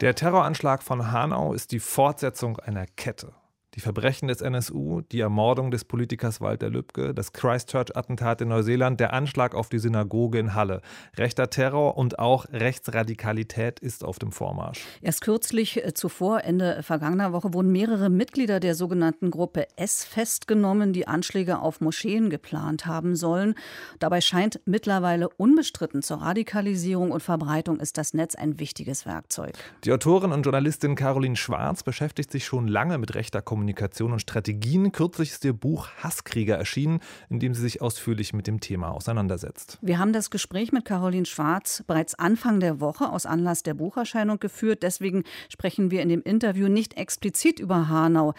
Der 0.00 0.16
Terroranschlag 0.16 0.82
von 0.82 1.12
Hanau 1.12 1.52
ist 1.52 1.70
die 1.70 1.78
Fortsetzung 1.78 2.58
einer 2.58 2.84
Kette. 2.84 3.32
Die 3.80 3.82
Verbrechen 3.82 4.28
des 4.28 4.42
NSU, 4.42 5.00
die 5.00 5.20
Ermordung 5.20 5.70
des 5.70 5.86
Politikers 5.86 6.42
Walter 6.42 6.68
Lübcke, 6.68 7.14
das 7.14 7.32
Christchurch-Attentat 7.32 8.42
in 8.42 8.48
Neuseeland, 8.48 9.00
der 9.00 9.14
Anschlag 9.14 9.54
auf 9.54 9.70
die 9.70 9.78
Synagoge 9.78 10.38
in 10.38 10.54
Halle. 10.54 10.82
Rechter 11.16 11.48
Terror 11.48 11.96
und 11.96 12.18
auch 12.18 12.44
Rechtsradikalität 12.52 13.80
ist 13.80 14.04
auf 14.04 14.18
dem 14.18 14.32
Vormarsch. 14.32 14.84
Erst 15.00 15.22
kürzlich 15.22 15.82
äh, 15.82 15.94
zuvor, 15.94 16.44
Ende 16.44 16.82
vergangener 16.82 17.32
Woche, 17.32 17.54
wurden 17.54 17.72
mehrere 17.72 18.10
Mitglieder 18.10 18.60
der 18.60 18.74
sogenannten 18.74 19.30
Gruppe 19.30 19.66
S 19.76 20.04
festgenommen, 20.04 20.92
die 20.92 21.08
Anschläge 21.08 21.60
auf 21.60 21.80
Moscheen 21.80 22.28
geplant 22.28 22.84
haben 22.84 23.16
sollen. 23.16 23.54
Dabei 23.98 24.20
scheint 24.20 24.60
mittlerweile 24.66 25.30
unbestritten 25.30 26.02
zur 26.02 26.18
Radikalisierung 26.18 27.12
und 27.12 27.22
Verbreitung 27.22 27.80
ist 27.80 27.96
das 27.96 28.12
Netz 28.12 28.34
ein 28.34 28.60
wichtiges 28.60 29.06
Werkzeug. 29.06 29.54
Die 29.84 29.92
Autorin 29.94 30.32
und 30.32 30.42
Journalistin 30.42 30.96
Caroline 30.96 31.36
Schwarz 31.36 31.82
beschäftigt 31.82 32.30
sich 32.30 32.44
schon 32.44 32.68
lange 32.68 32.98
mit 32.98 33.14
rechter 33.14 33.40
Kommunikation 33.40 33.69
Kommunikation 33.70 34.12
und 34.12 34.18
Strategien. 34.18 34.90
Kürzlich 34.90 35.30
ist 35.30 35.44
ihr 35.44 35.52
Buch 35.52 35.88
Hasskrieger 36.02 36.56
erschienen, 36.56 36.98
in 37.28 37.38
dem 37.38 37.54
sie 37.54 37.62
sich 37.62 37.80
ausführlich 37.80 38.32
mit 38.32 38.48
dem 38.48 38.58
Thema 38.58 38.90
auseinandersetzt. 38.90 39.78
Wir 39.80 39.98
haben 39.98 40.12
das 40.12 40.30
Gespräch 40.30 40.72
mit 40.72 40.84
Caroline 40.84 41.26
Schwarz 41.26 41.84
bereits 41.86 42.16
Anfang 42.16 42.58
der 42.58 42.80
Woche 42.80 43.10
aus 43.10 43.26
Anlass 43.26 43.62
der 43.62 43.74
Bucherscheinung 43.74 44.40
geführt. 44.40 44.82
Deswegen 44.82 45.22
sprechen 45.48 45.92
wir 45.92 46.02
in 46.02 46.08
dem 46.08 46.22
Interview 46.22 46.66
nicht 46.68 46.96
explizit 46.96 47.60
über 47.60 47.88
Hanau. 47.88 48.34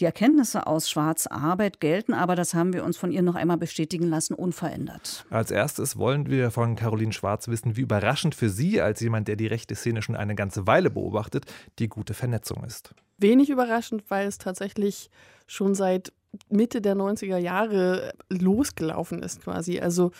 Die 0.00 0.04
Erkenntnisse 0.04 0.66
aus 0.66 0.90
Schwarz 0.90 1.26
Arbeit 1.26 1.80
gelten, 1.80 2.12
aber 2.12 2.36
das 2.36 2.52
haben 2.52 2.74
wir 2.74 2.84
uns 2.84 2.98
von 2.98 3.10
ihr 3.10 3.22
noch 3.22 3.36
einmal 3.36 3.56
bestätigen 3.56 4.08
lassen, 4.08 4.34
unverändert. 4.34 5.24
Als 5.30 5.50
erstes 5.50 5.96
wollen 5.96 6.28
wir 6.28 6.50
von 6.50 6.76
Caroline 6.76 7.14
Schwarz 7.14 7.48
wissen, 7.48 7.76
wie 7.76 7.82
überraschend 7.82 8.34
für 8.34 8.50
Sie 8.50 8.82
als 8.82 9.00
jemand, 9.00 9.28
der 9.28 9.36
die 9.36 9.46
rechte 9.46 9.74
Szene 9.74 10.02
schon 10.02 10.16
eine 10.16 10.34
ganze 10.34 10.66
Weile 10.66 10.90
beobachtet, 10.90 11.46
die 11.78 11.88
gute 11.88 12.12
Vernetzung 12.12 12.64
ist 12.64 12.94
wenig 13.18 13.50
überraschend, 13.50 14.04
weil 14.08 14.26
es 14.26 14.38
tatsächlich 14.38 15.10
schon 15.46 15.74
seit 15.74 16.12
Mitte 16.48 16.80
der 16.80 16.96
90er 16.96 17.36
Jahre 17.36 18.12
losgelaufen 18.28 19.22
ist 19.22 19.42
quasi. 19.42 19.80
Also 19.80 20.10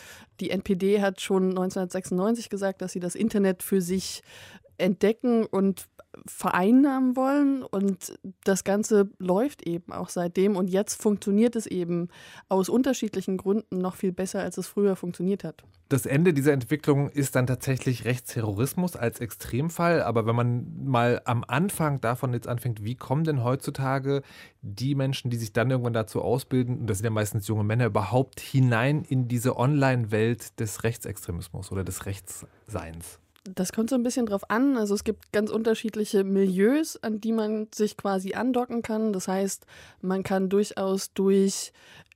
die 0.40 0.51
NPD 0.51 1.01
hat 1.01 1.21
schon 1.21 1.51
1996 1.51 2.51
gesagt, 2.51 2.83
dass 2.83 2.92
sie 2.92 3.01
das 3.01 3.14
Internet 3.14 3.62
für 3.62 3.81
sich 3.81 4.23
entdecken 4.79 5.45
und 5.45 5.87
vereinnahmen 6.27 7.16
wollen 7.16 7.62
und 7.62 8.18
das 8.44 8.64
Ganze 8.64 9.11
läuft 9.18 9.66
eben 9.66 9.92
auch 9.92 10.09
seitdem 10.09 10.57
und 10.57 10.68
jetzt 10.68 11.00
funktioniert 11.00 11.57
es 11.57 11.66
eben 11.66 12.09
aus 12.48 12.68
unterschiedlichen 12.68 13.37
Gründen 13.37 13.79
noch 13.79 13.96
viel 13.96 14.12
besser, 14.12 14.40
als 14.40 14.59
es 14.59 14.66
früher 14.66 14.96
funktioniert 14.96 15.44
hat. 15.44 15.64
Das 15.90 16.07
Ende 16.07 16.33
dieser 16.33 16.53
Entwicklung 16.53 17.11
ist 17.11 17.37
dann 17.37 17.46
tatsächlich 17.46 18.07
Rechtsterrorismus 18.07 18.96
als 18.96 19.20
Extremfall, 19.20 20.03
aber 20.03 20.27
wenn 20.27 20.35
man 20.35 20.85
mal 20.85 21.20
am 21.27 21.44
Anfang 21.46 22.00
davon 22.00 22.33
jetzt 22.33 22.48
anfängt, 22.48 22.83
wie 22.83 22.94
kommen 22.94 23.24
denn 23.24 23.44
heutzutage 23.44 24.22
die 24.62 24.94
Menschen, 24.94 25.31
die 25.31 25.37
sich 25.37 25.53
dann 25.53 25.70
irgendwann 25.70 25.92
dazu 25.92 26.22
ausbilden, 26.22 26.81
und 26.81 26.87
das 26.88 26.98
sind 26.98 27.05
ja 27.05 27.11
meistens 27.11 27.46
junge 27.48 27.64
Männer, 27.64 27.87
überhaupt 27.87 28.40
hinein 28.40 29.05
in 29.07 29.29
diese 29.29 29.57
Online-Welt 29.57 30.59
des 30.59 30.85
Rechtsextremismus 30.85 31.70
oder 31.70 31.85
des 31.85 32.07
Rechtsseins? 32.07 33.20
Das 33.44 33.72
kommt 33.72 33.90
so 33.90 33.96
ein 33.96 34.02
bisschen 34.02 34.24
drauf 34.24 34.50
an. 34.50 34.76
Also 34.78 34.94
es 34.94 35.04
gibt 35.04 35.30
ganz 35.33 35.50
unterschiedliche 35.50 36.24
Milieus, 36.24 36.96
an 37.02 37.20
die 37.20 37.33
man 37.33 37.68
sich 37.74 37.96
quasi 37.96 38.33
andocken 38.33 38.80
kann. 38.80 39.12
Das 39.12 39.28
heißt, 39.28 39.66
man 40.00 40.22
kann 40.22 40.48
durchaus 40.48 41.12
durch 41.12 41.72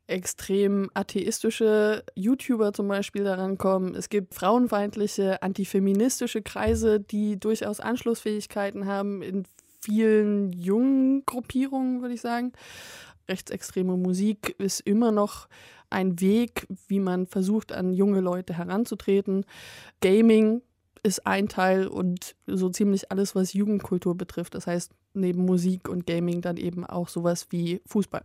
extrem 0.07 0.91
atheistische 0.95 2.03
YouTuber 2.15 2.73
zum 2.73 2.89
Beispiel 2.89 3.25
daran 3.25 3.59
kommen. 3.59 3.95
Es 3.95 4.09
gibt 4.09 4.35
frauenfeindliche, 4.35 5.43
antifeministische 5.43 6.41
Kreise, 6.41 6.99
die 6.99 7.39
durchaus 7.39 7.79
Anschlussfähigkeiten 7.79 8.87
haben 8.87 9.23
in 9.23 9.45
vielen 9.81 10.53
jungen 10.55 11.27
Gruppierungen, 11.27 12.01
würde 12.01 12.15
ich 12.15 12.23
sagen. 12.23 12.53
Rechtsextreme 13.29 13.99
Musik 13.99 14.55
ist 14.59 14.81
immer 14.81 15.13
noch 15.13 15.47
ein 15.91 16.21
Weg, 16.21 16.67
wie 16.87 17.01
man 17.01 17.27
versucht, 17.27 17.73
an 17.73 17.93
junge 17.93 18.21
Leute 18.21 18.57
heranzutreten. 18.57 19.45
Gaming 20.01 20.63
ist 21.03 21.27
ein 21.27 21.49
Teil 21.49 21.87
und 21.87 22.37
so 22.47 22.69
ziemlich 22.69 23.11
alles, 23.11 23.35
was 23.35 23.53
Jugendkultur 23.53 24.17
betrifft. 24.17 24.55
Das 24.55 24.67
heißt, 24.67 24.93
neben 25.15 25.45
Musik 25.45 25.89
und 25.89 26.07
Gaming 26.07 26.41
dann 26.41 26.57
eben 26.57 26.85
auch 26.85 27.09
sowas 27.09 27.47
wie 27.51 27.81
Fußball. 27.87 28.25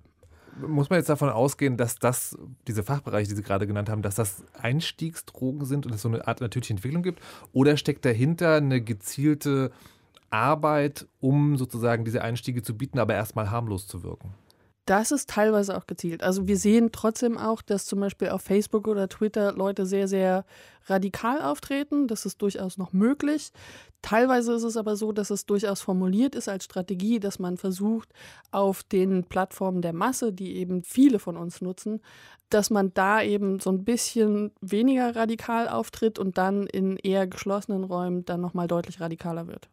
Muss 0.62 0.89
man 0.89 0.99
jetzt 0.99 1.09
davon 1.09 1.29
ausgehen, 1.29 1.77
dass 1.77 1.97
das, 1.97 2.38
diese 2.67 2.83
Fachbereiche, 2.83 3.27
die 3.27 3.36
Sie 3.36 3.41
gerade 3.41 3.65
genannt 3.65 3.89
haben, 3.89 4.03
dass 4.03 4.15
das 4.15 4.43
Einstiegsdrogen 4.53 5.65
sind 5.65 5.88
und 5.88 5.95
es 5.95 6.01
so 6.03 6.09
eine 6.09 6.27
Art 6.27 6.41
natürliche 6.41 6.73
Entwicklung 6.73 7.01
gibt? 7.01 7.21
Oder 7.53 7.75
steckt 7.75 8.05
dahinter 8.05 8.55
eine 8.55 8.81
gezielte 8.81 9.71
Arbeit, 10.29 11.07
um 11.19 11.57
sozusagen 11.57 12.05
diese 12.05 12.21
Einstiege 12.21 12.62
zu 12.62 12.77
bieten, 12.77 12.99
aber 12.99 13.15
erstmal 13.15 13.49
harmlos 13.49 13.88
zu 13.88 14.03
wirken? 14.03 14.36
Das 14.86 15.13
ist 15.13 15.30
teilweise 15.30 15.78
auch 15.78 15.88
gezielt. 15.88 16.24
Also 16.24 16.46
wir 16.46 16.58
sehen 16.58 16.91
trotzdem 16.91 17.38
auch, 17.38 17.62
dass 17.62 17.86
zum 17.86 18.02
Beispiel 18.02 18.30
auf 18.30 18.41
Facebook 18.41 18.88
oder 18.89 19.08
Twitter 19.08 19.54
Leute 19.54 19.86
sehr, 19.86 20.10
sehr 20.10 20.43
radikal 20.88 21.41
auftreten. 21.41 22.10
Das 22.10 22.26
ist 22.26 22.41
durchaus 22.41 22.78
noch 22.78 22.91
möglich. 22.91 23.54
Teilweise 24.02 24.54
ist 24.54 24.63
es 24.63 24.76
aber 24.76 24.98
so, 24.98 25.13
dass 25.13 25.30
es 25.30 25.46
durchaus 25.46 25.82
formuliert 25.82 26.36
ist 26.36 26.50
als 26.50 26.65
Strategie, 26.65 27.22
dass 27.22 27.39
man 27.39 27.56
versucht, 27.56 28.10
auf 28.52 28.84
den 28.84 29.24
Plattformen 29.24 29.82
der 29.82 29.93
Masse, 29.93 30.34
die 30.34 30.58
eben 30.58 30.84
viele 30.84 31.19
von 31.19 31.38
uns 31.38 31.62
nutzen, 31.62 32.02
dass 32.50 32.69
man 32.69 32.93
da 32.93 33.22
eben 33.22 33.62
so 33.62 33.69
ein 33.72 33.86
bisschen 33.86 34.52
weniger 34.60 35.15
radikal 35.15 35.69
auftritt 35.69 36.19
und 36.19 36.38
dann 36.38 36.67
in 36.67 36.98
eher 36.98 37.26
geschlossenen 37.26 37.86
Räumen 37.86 38.26
dann 38.26 38.41
nochmal 38.41 38.67
deutlich 38.67 39.00
radikaler 39.00 39.48
wird. 39.48 39.69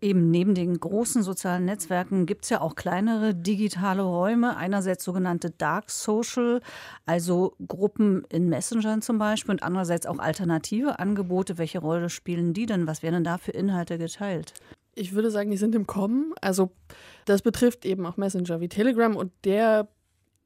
Eben 0.00 0.30
neben 0.30 0.54
den 0.54 0.78
großen 0.78 1.22
sozialen 1.22 1.64
Netzwerken 1.64 2.26
gibt 2.26 2.44
es 2.44 2.50
ja 2.50 2.60
auch 2.60 2.74
kleinere 2.74 3.34
digitale 3.34 4.02
Räume. 4.02 4.56
Einerseits 4.56 5.04
sogenannte 5.04 5.50
Dark 5.50 5.90
Social, 5.90 6.60
also 7.06 7.54
Gruppen 7.66 8.24
in 8.28 8.48
Messengern 8.48 9.02
zum 9.02 9.18
Beispiel, 9.18 9.52
und 9.52 9.62
andererseits 9.62 10.06
auch 10.06 10.18
alternative 10.18 10.98
Angebote. 10.98 11.58
Welche 11.58 11.78
Rolle 11.78 12.10
spielen 12.10 12.52
die 12.52 12.66
denn? 12.66 12.86
Was 12.86 13.02
werden 13.02 13.14
denn 13.14 13.24
da 13.24 13.38
für 13.38 13.52
Inhalte 13.52 13.96
geteilt? 13.96 14.52
Ich 14.94 15.14
würde 15.14 15.30
sagen, 15.30 15.50
die 15.50 15.56
sind 15.56 15.74
im 15.74 15.86
Kommen. 15.86 16.34
Also 16.40 16.70
das 17.24 17.42
betrifft 17.42 17.84
eben 17.84 18.04
auch 18.06 18.16
Messenger 18.16 18.60
wie 18.60 18.68
Telegram 18.68 19.16
und 19.16 19.32
der 19.44 19.88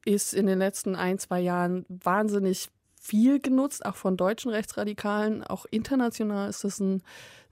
ist 0.05 0.33
in 0.33 0.45
den 0.45 0.59
letzten 0.59 0.95
ein, 0.95 1.19
zwei 1.19 1.41
Jahren 1.41 1.85
wahnsinnig 1.89 2.69
viel 2.99 3.39
genutzt, 3.39 3.85
auch 3.85 3.95
von 3.95 4.17
deutschen 4.17 4.51
Rechtsradikalen. 4.51 5.43
Auch 5.43 5.65
international 5.71 6.49
ist 6.49 6.65
das 6.65 6.81
eine 6.81 6.99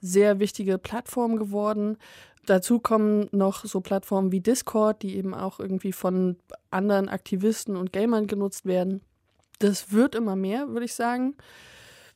sehr 0.01 0.39
wichtige 0.39 0.77
Plattform 0.77 1.37
geworden. 1.37 1.97
Dazu 2.45 2.79
kommen 2.79 3.27
noch 3.31 3.65
so 3.65 3.81
Plattformen 3.81 4.31
wie 4.31 4.41
Discord, 4.41 5.01
die 5.01 5.15
eben 5.15 5.33
auch 5.33 5.59
irgendwie 5.59 5.93
von 5.93 6.37
anderen 6.69 7.09
Aktivisten 7.09 7.75
und 7.75 7.91
Gamern 7.91 8.27
genutzt 8.27 8.65
werden. 8.65 9.01
Das 9.59 9.91
wird 9.91 10.15
immer 10.15 10.35
mehr, 10.35 10.69
würde 10.69 10.85
ich 10.85 10.93
sagen. 10.93 11.35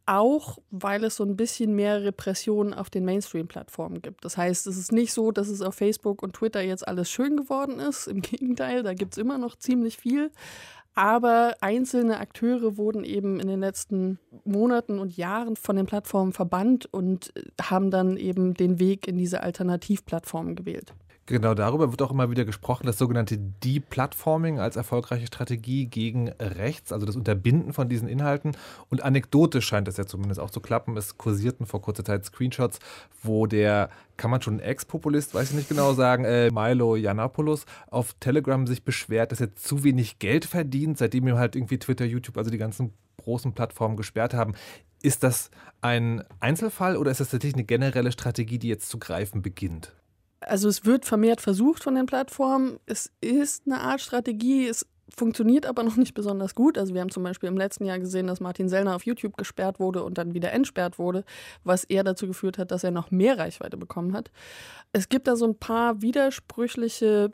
Auch 0.05 0.57
weil 0.71 1.03
es 1.03 1.15
so 1.17 1.23
ein 1.23 1.37
bisschen 1.37 1.75
mehr 1.75 2.03
Repression 2.03 2.73
auf 2.73 2.89
den 2.89 3.05
Mainstream-Plattformen 3.05 4.01
gibt. 4.01 4.25
Das 4.25 4.35
heißt, 4.35 4.67
es 4.67 4.77
ist 4.77 4.91
nicht 4.91 5.13
so, 5.13 5.31
dass 5.31 5.47
es 5.47 5.61
auf 5.61 5.75
Facebook 5.75 6.23
und 6.23 6.33
Twitter 6.33 6.61
jetzt 6.61 6.87
alles 6.87 7.09
schön 7.09 7.37
geworden 7.37 7.79
ist. 7.79 8.07
Im 8.07 8.21
Gegenteil, 8.21 8.83
da 8.83 8.93
gibt 8.93 9.13
es 9.13 9.17
immer 9.17 9.37
noch 9.37 9.55
ziemlich 9.55 9.97
viel. 9.97 10.31
Aber 10.93 11.55
einzelne 11.61 12.19
Akteure 12.19 12.75
wurden 12.77 13.03
eben 13.03 13.39
in 13.39 13.47
den 13.47 13.61
letzten 13.61 14.19
Monaten 14.43 14.99
und 14.99 15.15
Jahren 15.15 15.55
von 15.55 15.77
den 15.77 15.85
Plattformen 15.85 16.33
verbannt 16.33 16.85
und 16.91 17.31
haben 17.61 17.91
dann 17.91 18.17
eben 18.17 18.53
den 18.53 18.79
Weg 18.79 19.07
in 19.07 19.17
diese 19.17 19.41
Alternativplattformen 19.41 20.55
gewählt. 20.55 20.93
Genau 21.31 21.53
darüber 21.53 21.91
wird 21.91 22.01
auch 22.01 22.11
immer 22.11 22.29
wieder 22.29 22.43
gesprochen, 22.43 22.85
das 22.85 22.97
sogenannte 22.97 23.37
Deplatforming 23.37 24.59
als 24.59 24.75
erfolgreiche 24.75 25.27
Strategie 25.27 25.85
gegen 25.85 26.27
rechts, 26.27 26.91
also 26.91 27.05
das 27.05 27.15
Unterbinden 27.15 27.71
von 27.71 27.87
diesen 27.87 28.09
Inhalten. 28.09 28.51
Und 28.89 29.01
anekdotisch 29.01 29.65
scheint 29.65 29.87
das 29.87 29.95
ja 29.95 30.05
zumindest 30.05 30.41
auch 30.41 30.49
zu 30.49 30.59
klappen. 30.59 30.97
Es 30.97 31.17
kursierten 31.17 31.65
vor 31.65 31.81
kurzer 31.81 32.03
Zeit 32.03 32.25
Screenshots, 32.25 32.79
wo 33.23 33.47
der, 33.47 33.89
kann 34.17 34.29
man 34.29 34.41
schon 34.41 34.59
Ex-Populist, 34.59 35.33
weiß 35.33 35.51
ich 35.51 35.55
nicht 35.55 35.69
genau 35.69 35.93
sagen, 35.93 36.25
äh, 36.25 36.51
Milo 36.51 36.97
Yiannopoulos 36.97 37.65
auf 37.89 38.13
Telegram 38.19 38.67
sich 38.67 38.83
beschwert, 38.83 39.31
dass 39.31 39.39
er 39.39 39.55
zu 39.55 39.85
wenig 39.85 40.19
Geld 40.19 40.43
verdient, 40.43 40.97
seitdem 40.97 41.29
ihm 41.29 41.37
halt 41.37 41.55
irgendwie 41.55 41.79
Twitter, 41.79 42.03
YouTube, 42.03 42.37
also 42.37 42.51
die 42.51 42.57
ganzen 42.57 42.91
großen 43.23 43.53
Plattformen 43.53 43.95
gesperrt 43.95 44.33
haben. 44.33 44.53
Ist 45.01 45.23
das 45.23 45.49
ein 45.79 46.25
Einzelfall 46.41 46.97
oder 46.97 47.09
ist 47.09 47.21
das 47.21 47.29
tatsächlich 47.29 47.55
eine 47.55 47.63
generelle 47.63 48.11
Strategie, 48.11 48.59
die 48.59 48.67
jetzt 48.67 48.89
zu 48.89 48.99
greifen 48.99 49.41
beginnt? 49.41 49.93
Also 50.41 50.67
es 50.67 50.85
wird 50.85 51.05
vermehrt 51.05 51.41
versucht 51.41 51.83
von 51.83 51.95
den 51.95 52.05
Plattformen. 52.05 52.79
Es 52.85 53.11
ist 53.21 53.63
eine 53.65 53.79
Art 53.79 54.01
Strategie, 54.01 54.67
es 54.67 54.85
funktioniert 55.15 55.65
aber 55.65 55.83
noch 55.83 55.97
nicht 55.97 56.13
besonders 56.13 56.55
gut. 56.55 56.77
Also 56.77 56.93
wir 56.93 57.01
haben 57.01 57.11
zum 57.11 57.23
Beispiel 57.23 57.49
im 57.49 57.57
letzten 57.57 57.85
Jahr 57.85 57.99
gesehen, 57.99 58.27
dass 58.27 58.39
Martin 58.39 58.69
Sellner 58.69 58.95
auf 58.95 59.05
YouTube 59.05 59.37
gesperrt 59.37 59.79
wurde 59.79 60.03
und 60.03 60.17
dann 60.17 60.33
wieder 60.33 60.51
entsperrt 60.51 60.99
wurde, 60.99 61.23
was 61.63 61.83
eher 61.83 62.03
dazu 62.03 62.27
geführt 62.27 62.57
hat, 62.57 62.71
dass 62.71 62.83
er 62.83 62.91
noch 62.91 63.11
mehr 63.11 63.37
Reichweite 63.37 63.77
bekommen 63.77 64.13
hat. 64.13 64.31
Es 64.93 65.09
gibt 65.09 65.27
da 65.27 65.35
so 65.35 65.45
ein 65.45 65.57
paar 65.57 66.01
widersprüchliche 66.01 67.31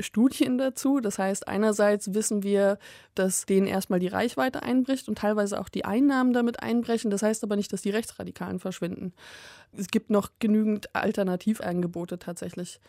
Studien 0.00 0.58
dazu. 0.58 1.00
Das 1.00 1.18
heißt, 1.18 1.48
einerseits 1.48 2.14
wissen 2.14 2.42
wir, 2.42 2.78
dass 3.14 3.46
denen 3.46 3.66
erstmal 3.66 3.98
die 3.98 4.08
Reichweite 4.08 4.62
einbricht 4.62 5.08
und 5.08 5.18
teilweise 5.18 5.60
auch 5.60 5.68
die 5.68 5.84
Einnahmen 5.84 6.32
damit 6.32 6.62
einbrechen. 6.62 7.10
Das 7.10 7.22
heißt 7.22 7.42
aber 7.44 7.56
nicht, 7.56 7.72
dass 7.72 7.82
die 7.82 7.90
Rechtsradikalen 7.90 8.60
verschwinden. 8.60 9.12
Es 9.76 9.88
gibt 9.88 10.10
noch 10.10 10.30
genügend 10.38 10.94
Alternativangebote 10.94 12.18
tatsächlich. 12.18 12.80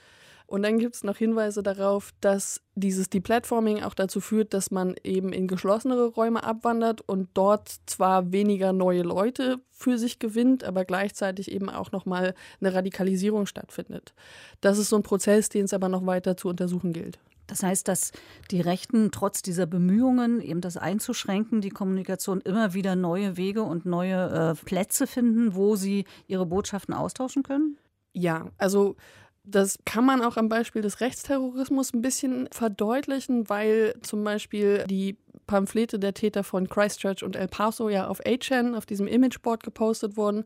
Und 0.49 0.63
dann 0.63 0.79
gibt 0.79 0.95
es 0.95 1.03
noch 1.03 1.17
Hinweise 1.17 1.61
darauf, 1.61 2.11
dass 2.21 2.61
dieses 2.73 3.07
Deplatforming 3.11 3.83
auch 3.83 3.93
dazu 3.93 4.19
führt, 4.19 4.55
dass 4.55 4.71
man 4.71 4.95
eben 5.03 5.31
in 5.31 5.47
geschlossenere 5.47 6.07
Räume 6.07 6.43
abwandert 6.43 7.01
und 7.01 7.29
dort 7.35 7.69
zwar 7.85 8.31
weniger 8.31 8.73
neue 8.73 9.03
Leute 9.03 9.57
für 9.69 9.99
sich 9.99 10.17
gewinnt, 10.17 10.63
aber 10.63 10.85
gleichzeitig 10.85 11.51
eben 11.51 11.69
auch 11.69 11.91
nochmal 11.91 12.33
eine 12.59 12.73
Radikalisierung 12.73 13.45
stattfindet. 13.45 14.15
Das 14.59 14.79
ist 14.79 14.89
so 14.89 14.95
ein 14.95 15.03
Prozess, 15.03 15.49
den 15.49 15.65
es 15.65 15.73
aber 15.73 15.87
noch 15.87 16.03
weiter 16.07 16.35
zu 16.35 16.47
untersuchen 16.47 16.93
gilt. 16.93 17.19
Das 17.45 17.61
heißt, 17.61 17.87
dass 17.87 18.11
die 18.49 18.61
Rechten 18.61 19.11
trotz 19.11 19.43
dieser 19.43 19.67
Bemühungen, 19.67 20.41
eben 20.41 20.61
das 20.61 20.77
einzuschränken, 20.77 21.61
die 21.61 21.69
Kommunikation 21.69 22.41
immer 22.41 22.73
wieder 22.73 22.95
neue 22.95 23.37
Wege 23.37 23.61
und 23.61 23.85
neue 23.85 24.55
äh, 24.59 24.65
Plätze 24.65 25.05
finden, 25.05 25.53
wo 25.53 25.75
sie 25.75 26.05
ihre 26.25 26.47
Botschaften 26.47 26.95
austauschen 26.95 27.43
können? 27.43 27.77
Ja, 28.13 28.47
also 28.57 28.95
das 29.43 29.79
kann 29.85 30.05
man 30.05 30.21
auch 30.21 30.37
am 30.37 30.49
Beispiel 30.49 30.81
des 30.81 31.01
Rechtsterrorismus 31.01 31.93
ein 31.93 32.01
bisschen 32.01 32.47
verdeutlichen, 32.51 33.49
weil 33.49 33.95
zum 34.01 34.23
Beispiel 34.23 34.85
die 34.87 35.17
Pamphlete 35.47 35.97
der 35.97 36.13
Täter 36.13 36.43
von 36.43 36.69
Christchurch 36.69 37.23
und 37.23 37.35
El 37.35 37.47
Paso 37.47 37.89
ja 37.89 38.07
auf 38.07 38.21
8chan, 38.21 38.75
auf 38.75 38.85
diesem 38.85 39.07
Imageboard 39.07 39.63
gepostet 39.63 40.15
wurden. 40.15 40.45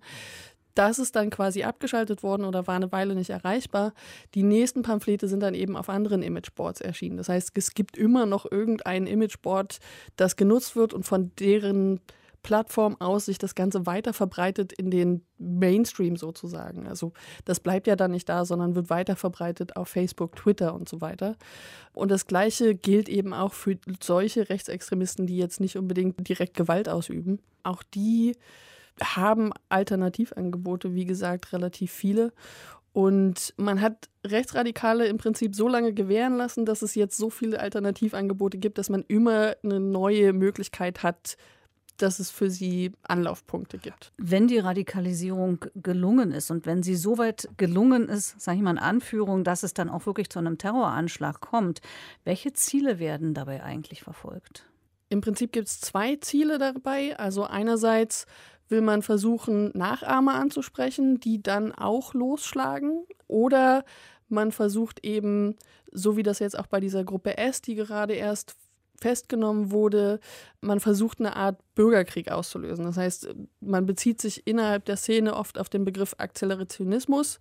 Das 0.75 0.97
ist 0.97 1.15
dann 1.15 1.29
quasi 1.29 1.63
abgeschaltet 1.63 2.23
worden 2.23 2.45
oder 2.45 2.65
war 2.65 2.75
eine 2.75 2.91
Weile 2.91 3.13
nicht 3.13 3.29
erreichbar. 3.29 3.93
Die 4.33 4.43
nächsten 4.43 4.81
Pamphlete 4.81 5.27
sind 5.27 5.41
dann 5.41 5.53
eben 5.53 5.75
auf 5.77 5.89
anderen 5.89 6.23
Imageboards 6.23 6.81
erschienen. 6.81 7.17
Das 7.17 7.29
heißt, 7.29 7.51
es 7.55 7.73
gibt 7.73 7.95
immer 7.97 8.25
noch 8.25 8.49
irgendein 8.49 9.05
Imageboard, 9.05 9.79
das 10.15 10.35
genutzt 10.35 10.75
wird 10.75 10.93
und 10.93 11.03
von 11.03 11.31
deren 11.37 11.99
Plattform 12.43 12.97
aus 12.99 13.25
sich 13.25 13.37
das 13.37 13.55
Ganze 13.55 13.85
weiter 13.85 14.13
verbreitet 14.13 14.73
in 14.73 14.91
den 14.91 15.25
Mainstream 15.37 16.17
sozusagen. 16.17 16.87
Also 16.87 17.13
das 17.45 17.59
bleibt 17.59 17.87
ja 17.87 17.95
dann 17.95 18.11
nicht 18.11 18.29
da, 18.29 18.45
sondern 18.45 18.75
wird 18.75 18.89
weiter 18.89 19.15
verbreitet 19.15 19.75
auf 19.77 19.87
Facebook, 19.87 20.35
Twitter 20.35 20.75
und 20.75 20.87
so 20.87 21.01
weiter. 21.01 21.35
Und 21.93 22.11
das 22.11 22.27
Gleiche 22.27 22.75
gilt 22.75 23.09
eben 23.09 23.33
auch 23.33 23.53
für 23.53 23.77
solche 24.01 24.49
Rechtsextremisten, 24.49 25.25
die 25.25 25.37
jetzt 25.37 25.61
nicht 25.61 25.77
unbedingt 25.77 26.27
direkt 26.27 26.55
Gewalt 26.55 26.89
ausüben. 26.89 27.39
Auch 27.63 27.81
die 27.81 28.35
haben 29.01 29.51
Alternativangebote, 29.69 30.93
wie 30.93 31.05
gesagt, 31.05 31.53
relativ 31.53 31.91
viele. 31.91 32.33
Und 32.91 33.55
man 33.57 33.81
hat 33.81 34.09
Rechtsradikale 34.23 35.07
im 35.07 35.17
Prinzip 35.17 35.55
so 35.55 35.67
lange 35.67 35.93
gewähren 35.93 36.37
lassen, 36.37 36.65
dass 36.65 36.83
es 36.83 36.93
jetzt 36.93 37.17
so 37.17 37.31
viele 37.31 37.59
Alternativangebote 37.59 38.59
gibt, 38.59 38.77
dass 38.77 38.89
man 38.89 39.03
immer 39.07 39.55
eine 39.63 39.79
neue 39.79 40.31
Möglichkeit 40.31 41.01
hat, 41.01 41.37
dass 41.97 42.19
es 42.19 42.29
für 42.29 42.49
sie 42.49 42.91
Anlaufpunkte 43.03 43.77
gibt. 43.77 44.11
Wenn 44.17 44.47
die 44.47 44.59
Radikalisierung 44.59 45.65
gelungen 45.75 46.31
ist 46.31 46.51
und 46.51 46.65
wenn 46.65 46.83
sie 46.83 46.95
so 46.95 47.17
weit 47.17 47.47
gelungen 47.57 48.09
ist, 48.09 48.39
sage 48.41 48.57
ich 48.57 48.63
mal 48.63 48.71
in 48.71 48.77
Anführung, 48.79 49.43
dass 49.43 49.63
es 49.63 49.73
dann 49.73 49.89
auch 49.89 50.05
wirklich 50.05 50.29
zu 50.29 50.39
einem 50.39 50.57
Terroranschlag 50.57 51.39
kommt, 51.39 51.81
welche 52.23 52.53
Ziele 52.53 52.99
werden 52.99 53.33
dabei 53.33 53.63
eigentlich 53.63 54.01
verfolgt? 54.01 54.65
Im 55.09 55.21
Prinzip 55.21 55.51
gibt 55.51 55.67
es 55.67 55.79
zwei 55.79 56.15
Ziele 56.15 56.57
dabei. 56.57 57.17
Also 57.19 57.43
einerseits 57.43 58.25
will 58.69 58.81
man 58.81 59.03
versuchen, 59.03 59.71
Nachahmer 59.75 60.33
anzusprechen, 60.33 61.19
die 61.19 61.41
dann 61.41 61.71
auch 61.71 62.13
losschlagen. 62.13 63.05
Oder 63.27 63.85
man 64.29 64.51
versucht 64.51 65.05
eben, 65.05 65.55
so 65.91 66.17
wie 66.17 66.23
das 66.23 66.39
jetzt 66.39 66.57
auch 66.57 66.65
bei 66.65 66.79
dieser 66.79 67.03
Gruppe 67.03 67.37
S, 67.37 67.61
die 67.61 67.75
gerade 67.75 68.13
erst 68.13 68.55
festgenommen 68.99 69.71
wurde, 69.71 70.19
man 70.61 70.79
versucht 70.79 71.19
eine 71.19 71.35
Art 71.35 71.57
Bürgerkrieg 71.75 72.31
auszulösen. 72.31 72.85
Das 72.85 72.97
heißt, 72.97 73.33
man 73.59 73.85
bezieht 73.85 74.21
sich 74.21 74.47
innerhalb 74.47 74.85
der 74.85 74.97
Szene 74.97 75.35
oft 75.35 75.59
auf 75.59 75.69
den 75.69 75.83
Begriff 75.83 76.15
Akzelerationismus 76.17 77.39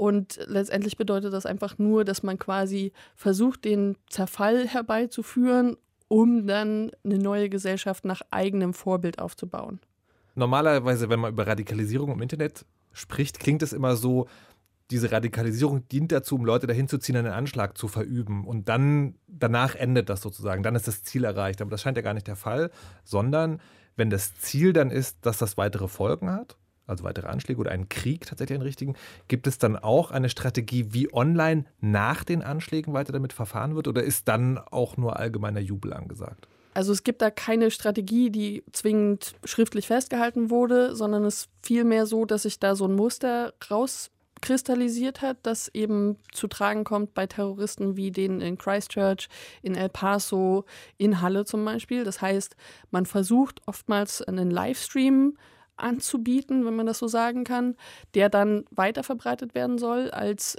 und 0.00 0.40
letztendlich 0.46 0.96
bedeutet 0.96 1.34
das 1.34 1.44
einfach 1.44 1.76
nur, 1.76 2.06
dass 2.06 2.22
man 2.22 2.38
quasi 2.38 2.94
versucht, 3.16 3.66
den 3.66 3.98
Zerfall 4.08 4.66
herbeizuführen, 4.66 5.76
um 6.08 6.46
dann 6.46 6.90
eine 7.04 7.18
neue 7.18 7.50
Gesellschaft 7.50 8.06
nach 8.06 8.22
eigenem 8.30 8.72
Vorbild 8.72 9.18
aufzubauen. 9.18 9.78
Normalerweise, 10.36 11.10
wenn 11.10 11.20
man 11.20 11.34
über 11.34 11.46
Radikalisierung 11.46 12.12
im 12.12 12.22
Internet 12.22 12.64
spricht, 12.94 13.40
klingt 13.40 13.62
es 13.62 13.74
immer 13.74 13.94
so, 13.94 14.26
diese 14.90 15.12
Radikalisierung 15.12 15.88
dient 15.88 16.12
dazu, 16.12 16.34
um 16.34 16.44
Leute 16.44 16.66
dahin 16.66 16.88
zu 16.88 16.98
ziehen, 16.98 17.16
einen 17.16 17.32
Anschlag 17.32 17.78
zu 17.78 17.88
verüben. 17.88 18.44
Und 18.44 18.68
dann, 18.68 19.14
danach 19.28 19.74
endet 19.74 20.08
das 20.08 20.20
sozusagen. 20.20 20.62
Dann 20.62 20.74
ist 20.74 20.88
das 20.88 21.02
Ziel 21.04 21.24
erreicht. 21.24 21.60
Aber 21.60 21.70
das 21.70 21.82
scheint 21.82 21.96
ja 21.96 22.02
gar 22.02 22.14
nicht 22.14 22.26
der 22.26 22.36
Fall, 22.36 22.70
sondern 23.04 23.60
wenn 23.96 24.10
das 24.10 24.34
Ziel 24.36 24.72
dann 24.72 24.90
ist, 24.90 25.18
dass 25.22 25.38
das 25.38 25.56
weitere 25.56 25.88
Folgen 25.88 26.30
hat, 26.30 26.56
also 26.86 27.04
weitere 27.04 27.28
Anschläge 27.28 27.60
oder 27.60 27.70
einen 27.70 27.88
Krieg 27.88 28.26
tatsächlich 28.26 28.56
einen 28.56 28.66
richtigen, 28.66 28.94
gibt 29.28 29.46
es 29.46 29.58
dann 29.58 29.76
auch 29.76 30.10
eine 30.10 30.28
Strategie, 30.28 30.86
wie 30.90 31.12
online 31.12 31.64
nach 31.80 32.24
den 32.24 32.42
Anschlägen 32.42 32.92
weiter 32.92 33.12
damit 33.12 33.32
verfahren 33.32 33.76
wird? 33.76 33.86
Oder 33.86 34.02
ist 34.02 34.26
dann 34.26 34.58
auch 34.58 34.96
nur 34.96 35.18
allgemeiner 35.18 35.60
Jubel 35.60 35.92
angesagt? 35.92 36.48
Also 36.74 36.92
es 36.92 37.02
gibt 37.04 37.20
da 37.22 37.30
keine 37.30 37.70
Strategie, 37.70 38.30
die 38.30 38.64
zwingend 38.72 39.34
schriftlich 39.44 39.86
festgehalten 39.86 40.50
wurde, 40.50 40.94
sondern 40.96 41.24
es 41.24 41.42
ist 41.42 41.50
vielmehr 41.62 42.06
so, 42.06 42.24
dass 42.24 42.42
sich 42.42 42.58
da 42.58 42.74
so 42.74 42.86
ein 42.86 42.94
Muster 42.94 43.54
raus 43.70 44.10
kristallisiert 44.40 45.22
hat, 45.22 45.38
das 45.42 45.68
eben 45.68 46.16
zu 46.32 46.48
tragen 46.48 46.84
kommt 46.84 47.14
bei 47.14 47.26
Terroristen 47.26 47.96
wie 47.96 48.10
denen 48.10 48.40
in 48.40 48.58
Christchurch, 48.58 49.28
in 49.62 49.74
El 49.74 49.88
Paso, 49.88 50.64
in 50.96 51.20
Halle 51.20 51.44
zum 51.44 51.64
Beispiel. 51.64 52.04
Das 52.04 52.20
heißt, 52.20 52.56
man 52.90 53.06
versucht 53.06 53.60
oftmals 53.66 54.22
einen 54.22 54.50
Livestream 54.50 55.36
anzubieten, 55.76 56.64
wenn 56.64 56.76
man 56.76 56.86
das 56.86 56.98
so 56.98 57.08
sagen 57.08 57.44
kann, 57.44 57.76
der 58.14 58.28
dann 58.28 58.64
weiterverbreitet 58.70 59.54
werden 59.54 59.78
soll 59.78 60.10
als 60.10 60.56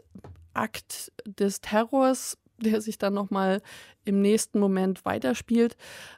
Akt 0.53 1.11
des 1.25 1.61
Terrors, 1.61 2.37
der 2.57 2.81
sich 2.81 2.97
dann 2.97 3.13
nochmal 3.13 3.61
im 4.05 4.21
nächsten 4.21 4.59
Moment 4.59 5.05
weiterspielt. 5.05 5.77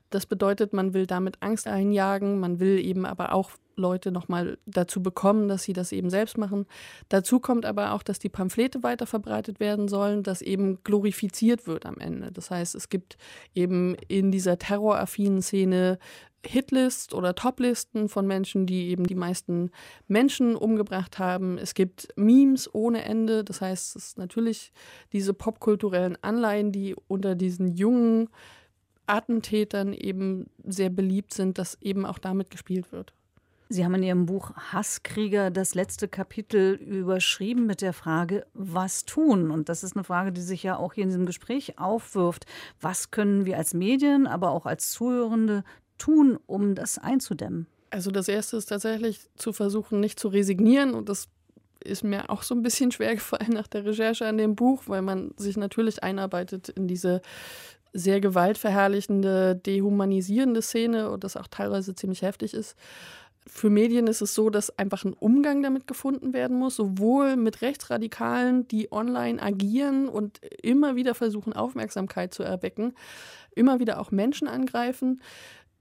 Das 0.10 0.26
bedeutet, 0.26 0.73
man 0.73 0.93
will 0.93 1.06
damit 1.06 1.38
Angst 1.41 1.67
einjagen, 1.67 2.39
man 2.39 2.60
will 2.60 2.80
eben 2.80 3.06
aber 3.06 3.34
auch 3.34 3.52
Leute 3.75 4.12
nochmal 4.12 4.57
dazu 4.65 5.01
bekommen, 5.01 5.47
dass 5.47 5.63
sie 5.63 5.73
das 5.73 5.91
eben 5.91 6.09
selbst 6.09 6.38
machen. 6.38 6.65
Dazu 7.09 7.39
kommt 7.39 7.65
aber 7.65 7.93
auch, 7.93 8.03
dass 8.03 8.19
die 8.19 8.29
Pamphlete 8.29 8.83
weiter 8.83 9.05
verbreitet 9.05 9.59
werden 9.59 9.88
sollen, 9.88 10.23
dass 10.23 10.41
eben 10.41 10.83
glorifiziert 10.83 11.67
wird 11.67 11.86
am 11.86 11.97
Ende. 11.97 12.31
Das 12.31 12.51
heißt, 12.51 12.75
es 12.75 12.89
gibt 12.89 13.17
eben 13.53 13.95
in 14.07 14.31
dieser 14.31 14.57
terroraffinen 14.57 15.41
Szene 15.41 15.99
Hitlist 16.45 17.13
oder 17.13 17.36
Toplisten 17.36 18.09
von 18.09 18.27
Menschen, 18.27 18.65
die 18.65 18.89
eben 18.89 19.05
die 19.05 19.15
meisten 19.15 19.71
Menschen 20.07 20.55
umgebracht 20.55 21.19
haben. 21.19 21.57
Es 21.57 21.73
gibt 21.73 22.09
Memes 22.15 22.73
ohne 22.73 23.03
Ende. 23.03 23.43
Das 23.43 23.62
heißt, 23.62 23.95
es 23.95 24.07
ist 24.07 24.17
natürlich 24.17 24.71
diese 25.13 25.33
popkulturellen 25.33 26.17
Anleihen, 26.21 26.71
die 26.71 26.95
unter 27.07 27.36
diesen 27.36 27.75
jungen 27.75 28.29
Attentätern 29.05 29.93
eben 29.93 30.47
sehr 30.63 30.89
beliebt 30.89 31.33
sind, 31.33 31.57
dass 31.57 31.77
eben 31.81 32.05
auch 32.05 32.19
damit 32.19 32.49
gespielt 32.49 32.91
wird. 32.91 33.13
Sie 33.73 33.83
haben 33.83 33.95
in 33.95 34.03
Ihrem 34.03 34.25
Buch 34.27 34.51
Hasskrieger 34.55 35.49
das 35.49 35.73
letzte 35.73 36.07
Kapitel 36.07 36.75
überschrieben 36.75 37.65
mit 37.65 37.81
der 37.81 37.93
Frage, 37.93 38.45
was 38.53 39.03
tun? 39.05 39.49
Und 39.49 39.67
das 39.67 39.83
ist 39.83 39.95
eine 39.95 40.03
Frage, 40.03 40.31
die 40.31 40.41
sich 40.41 40.62
ja 40.62 40.77
auch 40.77 40.93
hier 40.93 41.05
in 41.05 41.09
diesem 41.09 41.25
Gespräch 41.25 41.79
aufwirft. 41.79 42.45
Was 42.79 43.09
können 43.09 43.47
wir 43.47 43.57
als 43.57 43.73
Medien, 43.73 44.27
aber 44.27 44.51
auch 44.51 44.67
als 44.67 44.91
Zuhörende 44.91 45.63
tun, 45.97 46.38
um 46.45 46.75
das 46.75 46.99
einzudämmen? 46.99 47.65
Also 47.89 48.12
das 48.12 48.27
Erste 48.27 48.57
ist 48.57 48.67
tatsächlich 48.67 49.21
zu 49.38 49.53
versuchen, 49.53 49.99
nicht 49.99 50.19
zu 50.19 50.27
resignieren. 50.27 50.93
Und 50.93 51.09
das 51.09 51.27
ist 51.83 52.03
mir 52.03 52.29
auch 52.29 52.43
so 52.43 52.53
ein 52.53 52.62
bisschen 52.62 52.91
schwer 52.91 53.15
gefallen 53.15 53.53
nach 53.53 53.67
der 53.67 53.86
Recherche 53.86 54.27
an 54.27 54.38
dem 54.38 54.55
Buch, 54.55 54.83
weil 54.86 55.01
man 55.01 55.33
sich 55.36 55.57
natürlich 55.57 56.03
einarbeitet 56.03 56.69
in 56.69 56.88
diese 56.88 57.23
sehr 57.91 58.19
gewaltverherrlichende, 58.21 59.55
dehumanisierende 59.55 60.62
Szene 60.62 61.09
und 61.09 61.23
das 61.23 61.38
auch 61.38 61.47
teilweise 61.47 61.95
ziemlich 61.95 62.23
heftig 62.23 62.53
ist. 62.53 62.75
Für 63.45 63.69
Medien 63.69 64.08
ist 64.08 64.21
es 64.21 64.34
so, 64.34 64.49
dass 64.49 64.77
einfach 64.77 65.03
ein 65.03 65.13
Umgang 65.13 65.62
damit 65.62 65.86
gefunden 65.86 66.34
werden 66.34 66.58
muss, 66.58 66.77
sowohl 66.77 67.36
mit 67.36 67.62
Rechtsradikalen, 67.62 68.67
die 68.67 68.91
online 68.91 69.41
agieren 69.41 70.08
und 70.08 70.39
immer 70.62 70.95
wieder 70.95 71.13
versuchen, 71.13 71.53
Aufmerksamkeit 71.53 72.34
zu 72.34 72.43
erwecken, 72.43 72.93
immer 73.53 73.79
wieder 73.79 73.99
auch 73.99 74.12
Menschen 74.12 74.47
angreifen, 74.47 75.21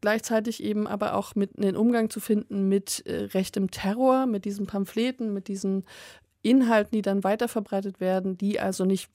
gleichzeitig 0.00 0.62
eben 0.62 0.86
aber 0.88 1.14
auch 1.14 1.34
mit 1.36 1.56
einen 1.56 1.76
Umgang 1.76 2.10
zu 2.10 2.18
finden 2.20 2.68
mit 2.68 3.06
äh, 3.06 3.24
rechtem 3.26 3.70
Terror, 3.70 4.26
mit 4.26 4.44
diesen 4.44 4.66
Pamphleten, 4.66 5.32
mit 5.32 5.46
diesen 5.46 5.84
Inhalten, 6.42 6.90
die 6.96 7.02
dann 7.02 7.22
weiterverbreitet 7.22 8.00
werden, 8.00 8.36
die 8.36 8.58
also 8.58 8.84
nicht 8.84 9.08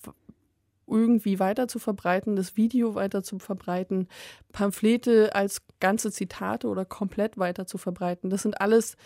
irgendwie 0.87 1.39
weiter 1.39 1.67
zu 1.67 1.79
verbreiten, 1.79 2.35
das 2.35 2.57
Video 2.57 2.95
weiter 2.95 3.23
zu 3.23 3.39
verbreiten, 3.39 4.07
Pamphlete 4.51 5.35
als 5.35 5.61
ganze 5.79 6.11
Zitate 6.11 6.67
oder 6.67 6.85
komplett 6.85 7.37
weiter 7.37 7.65
zu 7.67 7.77
verbreiten. 7.77 8.29
Das 8.29 8.43
sind 8.43 8.59
alles 8.61 8.97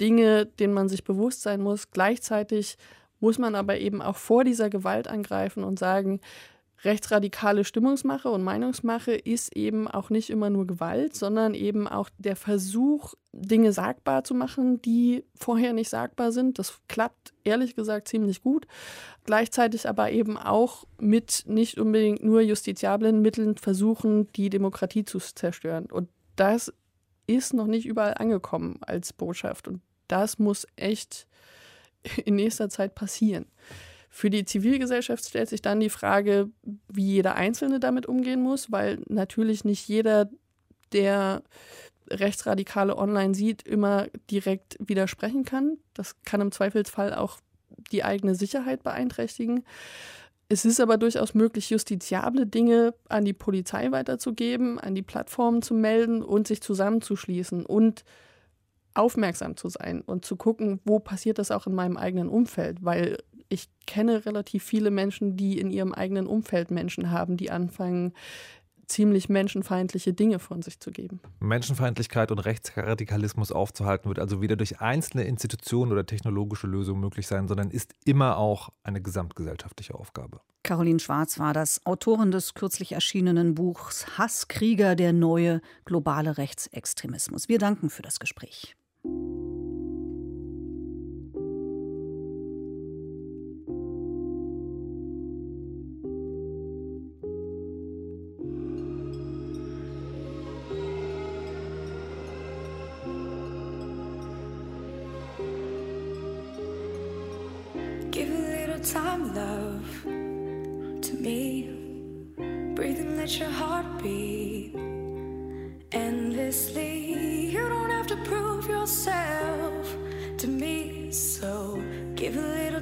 Dinge, 0.00 0.46
denen 0.46 0.74
man 0.74 0.88
sich 0.88 1.04
bewusst 1.04 1.42
sein 1.42 1.60
muss. 1.60 1.90
Gleichzeitig 1.90 2.76
muss 3.20 3.38
man 3.38 3.54
aber 3.54 3.78
eben 3.78 4.02
auch 4.02 4.16
vor 4.16 4.44
dieser 4.44 4.70
Gewalt 4.70 5.08
angreifen 5.08 5.64
und 5.64 5.78
sagen, 5.78 6.20
rechtsradikale 6.84 7.64
Stimmungsmache 7.64 8.28
und 8.28 8.42
Meinungsmache 8.42 9.12
ist 9.12 9.56
eben 9.56 9.88
auch 9.88 10.10
nicht 10.10 10.30
immer 10.30 10.50
nur 10.50 10.66
Gewalt, 10.66 11.16
sondern 11.16 11.54
eben 11.54 11.88
auch 11.88 12.10
der 12.18 12.36
Versuch, 12.36 13.14
Dinge 13.32 13.72
sagbar 13.72 14.24
zu 14.24 14.34
machen, 14.34 14.80
die 14.82 15.24
vorher 15.34 15.72
nicht 15.72 15.90
sagbar 15.90 16.32
sind. 16.32 16.58
Das 16.58 16.80
klappt 16.88 17.34
ehrlich 17.44 17.76
gesagt 17.76 18.08
ziemlich 18.08 18.42
gut. 18.42 18.66
Gleichzeitig 19.24 19.88
aber 19.88 20.10
eben 20.10 20.38
auch 20.38 20.84
mit 20.98 21.44
nicht 21.46 21.78
unbedingt 21.78 22.22
nur 22.22 22.40
justiziablen 22.40 23.20
Mitteln 23.20 23.56
versuchen, 23.56 24.30
die 24.32 24.50
Demokratie 24.50 25.04
zu 25.04 25.18
zerstören. 25.18 25.86
Und 25.86 26.08
das 26.36 26.72
ist 27.26 27.54
noch 27.54 27.66
nicht 27.66 27.86
überall 27.86 28.14
angekommen 28.14 28.78
als 28.82 29.12
Botschaft. 29.12 29.68
Und 29.68 29.80
das 30.08 30.38
muss 30.38 30.66
echt 30.76 31.26
in 32.24 32.36
nächster 32.36 32.68
Zeit 32.68 32.94
passieren. 32.94 33.46
Für 34.16 34.30
die 34.30 34.46
Zivilgesellschaft 34.46 35.26
stellt 35.26 35.50
sich 35.50 35.60
dann 35.60 35.78
die 35.78 35.90
Frage, 35.90 36.48
wie 36.88 37.04
jeder 37.04 37.34
Einzelne 37.34 37.80
damit 37.80 38.06
umgehen 38.06 38.40
muss, 38.40 38.72
weil 38.72 38.98
natürlich 39.10 39.66
nicht 39.66 39.86
jeder, 39.88 40.30
der 40.94 41.42
Rechtsradikale 42.08 42.96
online 42.96 43.34
sieht, 43.34 43.68
immer 43.68 44.06
direkt 44.30 44.78
widersprechen 44.80 45.44
kann. 45.44 45.76
Das 45.92 46.16
kann 46.24 46.40
im 46.40 46.50
Zweifelsfall 46.50 47.12
auch 47.12 47.40
die 47.92 48.04
eigene 48.04 48.34
Sicherheit 48.34 48.82
beeinträchtigen. 48.82 49.64
Es 50.48 50.64
ist 50.64 50.80
aber 50.80 50.96
durchaus 50.96 51.34
möglich, 51.34 51.68
justiziable 51.68 52.46
Dinge 52.46 52.94
an 53.10 53.26
die 53.26 53.34
Polizei 53.34 53.92
weiterzugeben, 53.92 54.80
an 54.80 54.94
die 54.94 55.02
Plattformen 55.02 55.60
zu 55.60 55.74
melden 55.74 56.22
und 56.22 56.48
sich 56.48 56.62
zusammenzuschließen 56.62 57.66
und 57.66 58.02
aufmerksam 58.94 59.58
zu 59.58 59.68
sein 59.68 60.00
und 60.00 60.24
zu 60.24 60.36
gucken, 60.36 60.80
wo 60.86 61.00
passiert 61.00 61.38
das 61.38 61.50
auch 61.50 61.66
in 61.66 61.74
meinem 61.74 61.98
eigenen 61.98 62.30
Umfeld, 62.30 62.82
weil 62.82 63.18
ich 63.48 63.68
kenne 63.86 64.26
relativ 64.26 64.64
viele 64.64 64.90
Menschen, 64.90 65.36
die 65.36 65.58
in 65.58 65.70
ihrem 65.70 65.92
eigenen 65.92 66.26
Umfeld 66.26 66.70
Menschen 66.70 67.10
haben, 67.10 67.36
die 67.36 67.50
anfangen, 67.50 68.12
ziemlich 68.86 69.28
menschenfeindliche 69.28 70.12
Dinge 70.12 70.38
von 70.38 70.62
sich 70.62 70.80
zu 70.80 70.90
geben. 70.90 71.20
Menschenfeindlichkeit 71.40 72.30
und 72.30 72.38
Rechtsradikalismus 72.38 73.52
aufzuhalten 73.52 74.08
wird 74.08 74.18
also 74.18 74.40
weder 74.40 74.56
durch 74.56 74.80
einzelne 74.80 75.24
Institutionen 75.24 75.92
oder 75.92 76.06
technologische 76.06 76.66
Lösungen 76.66 77.00
möglich 77.00 77.26
sein, 77.26 77.48
sondern 77.48 77.70
ist 77.70 77.94
immer 78.04 78.38
auch 78.38 78.70
eine 78.82 79.02
gesamtgesellschaftliche 79.02 79.94
Aufgabe. 79.94 80.40
Caroline 80.62 80.98
Schwarz 80.98 81.38
war 81.38 81.52
das 81.52 81.84
Autorin 81.86 82.30
des 82.30 82.54
kürzlich 82.54 82.92
erschienenen 82.92 83.54
Buchs 83.54 84.18
Hasskrieger, 84.18 84.96
der 84.96 85.12
neue 85.12 85.60
globale 85.84 86.38
Rechtsextremismus. 86.38 87.48
Wir 87.48 87.58
danken 87.58 87.90
für 87.90 88.02
das 88.02 88.18
Gespräch. 88.18 88.76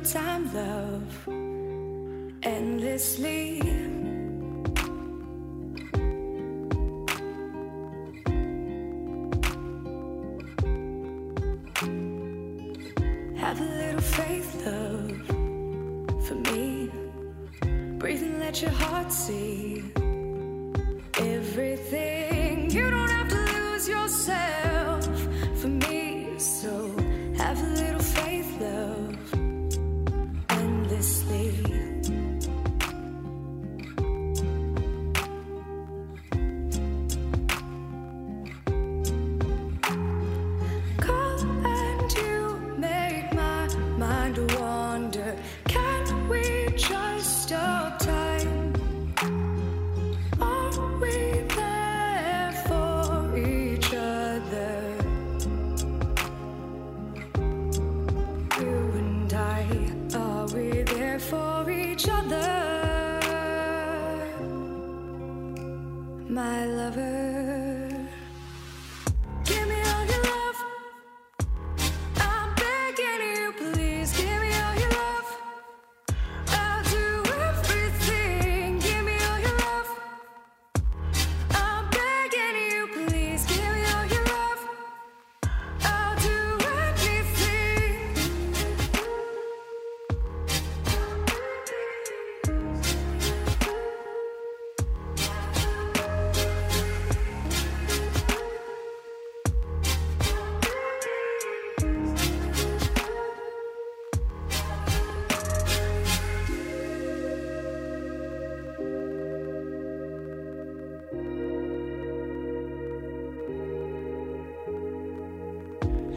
Time, 0.04 0.52
love, 0.52 1.28
endlessly. 2.42 3.58
Have 13.36 13.60
a 13.60 13.64
little 13.64 14.00
faith, 14.00 14.66
love 14.66 15.26
for 16.26 16.34
me. 16.52 16.90
Breathe 17.98 18.22
and 18.22 18.38
let 18.40 18.60
your 18.60 18.72
heart 18.72 19.10
see 19.10 19.82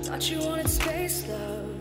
Thought 0.07 0.31
you 0.31 0.39
wanted 0.39 0.69
space, 0.69 1.27
love, 1.27 1.76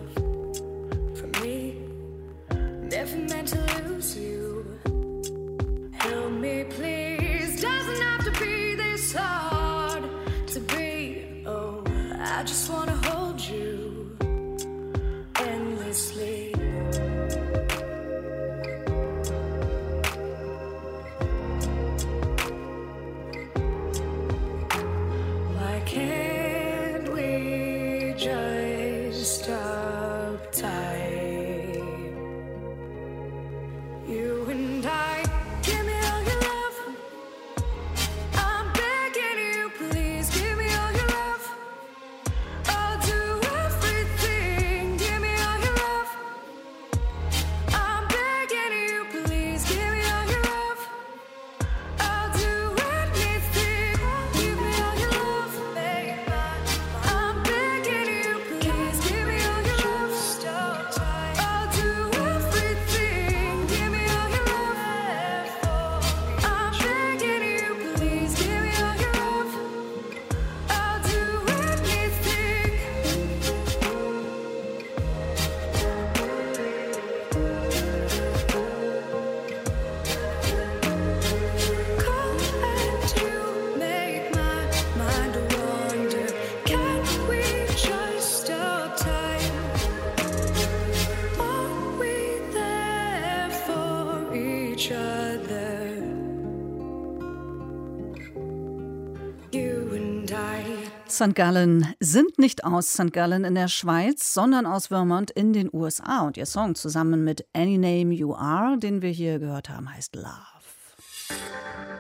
St. 101.17 101.35
Gallen 101.35 101.95
sind 101.99 102.39
nicht 102.39 102.65
aus 102.65 102.93
St. 102.93 103.11
Gallen 103.11 103.45
in 103.45 103.55
der 103.55 103.69
Schweiz, 103.69 104.35
sondern 104.35 104.67
aus 104.67 104.89
Vermont 104.89 105.31
in 105.31 105.55
den 105.55 105.71
USA. 105.73 106.27
Und 106.27 106.37
ihr 106.37 106.45
Song 106.45 106.75
zusammen 106.75 107.25
mit 107.25 107.47
Any 107.55 107.79
Name 107.79 108.13
You 108.15 108.35
Are, 108.35 108.77
den 108.77 109.01
wir 109.01 109.09
hier 109.09 109.39
gehört 109.39 109.71
haben, 109.71 109.91
heißt 109.91 110.15
Love. 110.15 110.27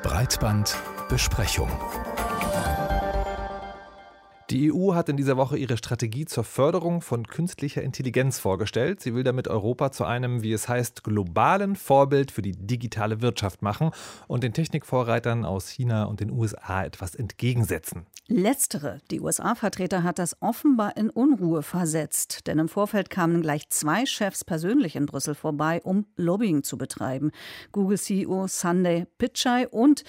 Breitbandbesprechung. 0.02 1.70
Die 4.50 4.72
EU 4.72 4.94
hat 4.94 5.08
in 5.08 5.16
dieser 5.16 5.36
Woche 5.36 5.58
ihre 5.58 5.76
Strategie 5.76 6.24
zur 6.24 6.44
Förderung 6.44 7.00
von 7.00 7.26
künstlicher 7.26 7.82
Intelligenz 7.82 8.38
vorgestellt. 8.38 9.00
Sie 9.00 9.12
will 9.12 9.24
damit 9.24 9.48
Europa 9.48 9.90
zu 9.90 10.04
einem, 10.04 10.44
wie 10.44 10.52
es 10.52 10.68
heißt, 10.68 11.02
globalen 11.02 11.74
Vorbild 11.74 12.30
für 12.30 12.42
die 12.42 12.52
digitale 12.52 13.22
Wirtschaft 13.22 13.62
machen 13.62 13.90
und 14.28 14.44
den 14.44 14.52
Technikvorreitern 14.52 15.44
aus 15.44 15.68
China 15.68 16.04
und 16.04 16.20
den 16.20 16.30
USA 16.30 16.84
etwas 16.84 17.16
entgegensetzen. 17.16 18.06
Letztere, 18.28 19.00
die 19.10 19.20
USA-Vertreter, 19.20 20.04
hat 20.04 20.20
das 20.20 20.40
offenbar 20.40 20.96
in 20.96 21.10
Unruhe 21.10 21.62
versetzt. 21.62 22.46
Denn 22.46 22.60
im 22.60 22.68
Vorfeld 22.68 23.10
kamen 23.10 23.42
gleich 23.42 23.68
zwei 23.70 24.06
Chefs 24.06 24.44
persönlich 24.44 24.94
in 24.94 25.06
Brüssel 25.06 25.34
vorbei, 25.34 25.80
um 25.82 26.06
Lobbying 26.14 26.62
zu 26.62 26.78
betreiben. 26.78 27.32
Google-CEO 27.72 28.46
Sunday 28.46 29.06
Pichai 29.18 29.66
und 29.66 30.04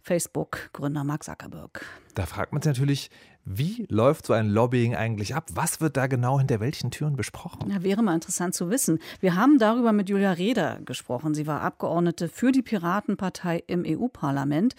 Facebook-Gründer 0.00 1.04
Mark 1.04 1.24
Zuckerberg. 1.24 1.84
Da 2.14 2.26
fragt 2.26 2.52
man 2.52 2.62
sich 2.62 2.72
natürlich, 2.72 3.10
wie 3.46 3.86
läuft 3.90 4.26
so 4.26 4.32
ein 4.32 4.48
Lobbying 4.48 4.94
eigentlich 4.94 5.34
ab? 5.34 5.50
Was 5.52 5.80
wird 5.80 5.98
da 5.98 6.06
genau 6.06 6.38
hinter 6.38 6.60
welchen 6.60 6.90
Türen 6.90 7.14
besprochen? 7.14 7.70
Ja, 7.70 7.82
wäre 7.82 8.02
mal 8.02 8.14
interessant 8.14 8.54
zu 8.54 8.70
wissen. 8.70 8.98
Wir 9.20 9.34
haben 9.34 9.58
darüber 9.58 9.92
mit 9.92 10.08
Julia 10.08 10.32
Reda 10.32 10.78
gesprochen. 10.84 11.34
Sie 11.34 11.46
war 11.46 11.60
Abgeordnete 11.60 12.28
für 12.28 12.52
die 12.52 12.62
Piratenpartei 12.62 13.62
im 13.66 13.84
EU-Parlament. 13.86 14.74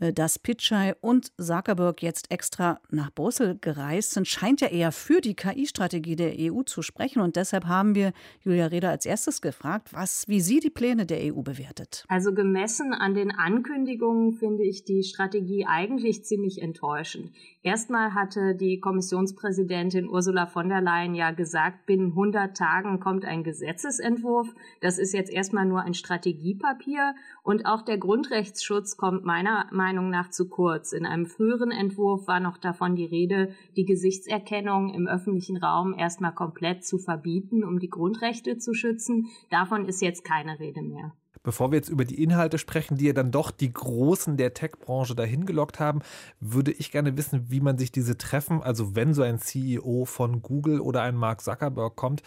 Äh, 0.00 0.12
Dass 0.12 0.38
Pichai 0.40 0.94
und 1.00 1.32
Zuckerberg 1.40 2.02
jetzt 2.02 2.32
extra 2.32 2.80
nach 2.90 3.12
Brüssel 3.12 3.56
gereist 3.60 4.12
sind, 4.12 4.26
scheint 4.26 4.60
ja 4.60 4.68
eher 4.68 4.90
für 4.90 5.20
die 5.20 5.34
KI-Strategie 5.34 6.16
der 6.16 6.34
EU 6.38 6.62
zu 6.62 6.82
sprechen. 6.82 7.20
Und 7.20 7.36
deshalb 7.36 7.66
haben 7.66 7.94
wir 7.94 8.12
Julia 8.40 8.66
Reda 8.66 8.90
als 8.90 9.06
erstes 9.06 9.40
gefragt, 9.40 9.92
was, 9.92 10.26
wie 10.26 10.40
sie 10.40 10.58
die 10.58 10.70
Pläne 10.70 11.06
der 11.06 11.32
EU 11.32 11.42
bewertet. 11.42 12.04
Also 12.08 12.34
gemessen 12.34 12.92
an 12.92 13.14
den 13.14 13.30
Ankündigungen 13.30 14.32
finde 14.32 14.64
ich 14.64 14.84
die 14.84 15.04
Strategie 15.04 15.66
eigentlich 15.68 16.24
ziemlich 16.24 16.60
enttäuschend. 16.62 17.30
Erstmal 17.62 18.07
hatte 18.14 18.54
die 18.54 18.80
Kommissionspräsidentin 18.80 20.08
Ursula 20.08 20.46
von 20.46 20.68
der 20.68 20.80
Leyen 20.80 21.14
ja 21.14 21.30
gesagt, 21.30 21.86
binnen 21.86 22.10
100 22.10 22.56
Tagen 22.56 23.00
kommt 23.00 23.24
ein 23.24 23.44
Gesetzesentwurf. 23.44 24.48
Das 24.80 24.98
ist 24.98 25.12
jetzt 25.12 25.32
erstmal 25.32 25.66
nur 25.66 25.82
ein 25.82 25.94
Strategiepapier 25.94 27.14
und 27.42 27.66
auch 27.66 27.82
der 27.82 27.98
Grundrechtsschutz 27.98 28.96
kommt 28.96 29.24
meiner 29.24 29.66
Meinung 29.72 30.10
nach 30.10 30.30
zu 30.30 30.48
kurz. 30.48 30.92
In 30.92 31.06
einem 31.06 31.26
früheren 31.26 31.70
Entwurf 31.70 32.26
war 32.26 32.40
noch 32.40 32.58
davon 32.58 32.96
die 32.96 33.06
Rede, 33.06 33.52
die 33.76 33.84
Gesichtserkennung 33.84 34.92
im 34.92 35.06
öffentlichen 35.06 35.56
Raum 35.56 35.94
erstmal 35.94 36.34
komplett 36.34 36.84
zu 36.84 36.98
verbieten, 36.98 37.64
um 37.64 37.78
die 37.78 37.90
Grundrechte 37.90 38.58
zu 38.58 38.74
schützen. 38.74 39.28
Davon 39.50 39.86
ist 39.86 40.02
jetzt 40.02 40.24
keine 40.24 40.58
Rede 40.58 40.82
mehr. 40.82 41.12
Bevor 41.48 41.70
wir 41.72 41.76
jetzt 41.76 41.88
über 41.88 42.04
die 42.04 42.22
Inhalte 42.22 42.58
sprechen, 42.58 42.98
die 42.98 43.06
ja 43.06 43.14
dann 43.14 43.30
doch 43.30 43.50
die 43.50 43.72
Großen 43.72 44.36
der 44.36 44.52
Tech-Branche 44.52 45.14
dahin 45.14 45.46
gelockt 45.46 45.80
haben, 45.80 46.00
würde 46.40 46.72
ich 46.72 46.92
gerne 46.92 47.16
wissen, 47.16 47.46
wie 47.48 47.60
man 47.60 47.78
sich 47.78 47.90
diese 47.90 48.18
Treffen, 48.18 48.62
also 48.62 48.94
wenn 48.94 49.14
so 49.14 49.22
ein 49.22 49.38
CEO 49.38 50.04
von 50.04 50.42
Google 50.42 50.78
oder 50.78 51.00
ein 51.00 51.14
Mark 51.14 51.40
Zuckerberg 51.40 51.96
kommt, 51.96 52.22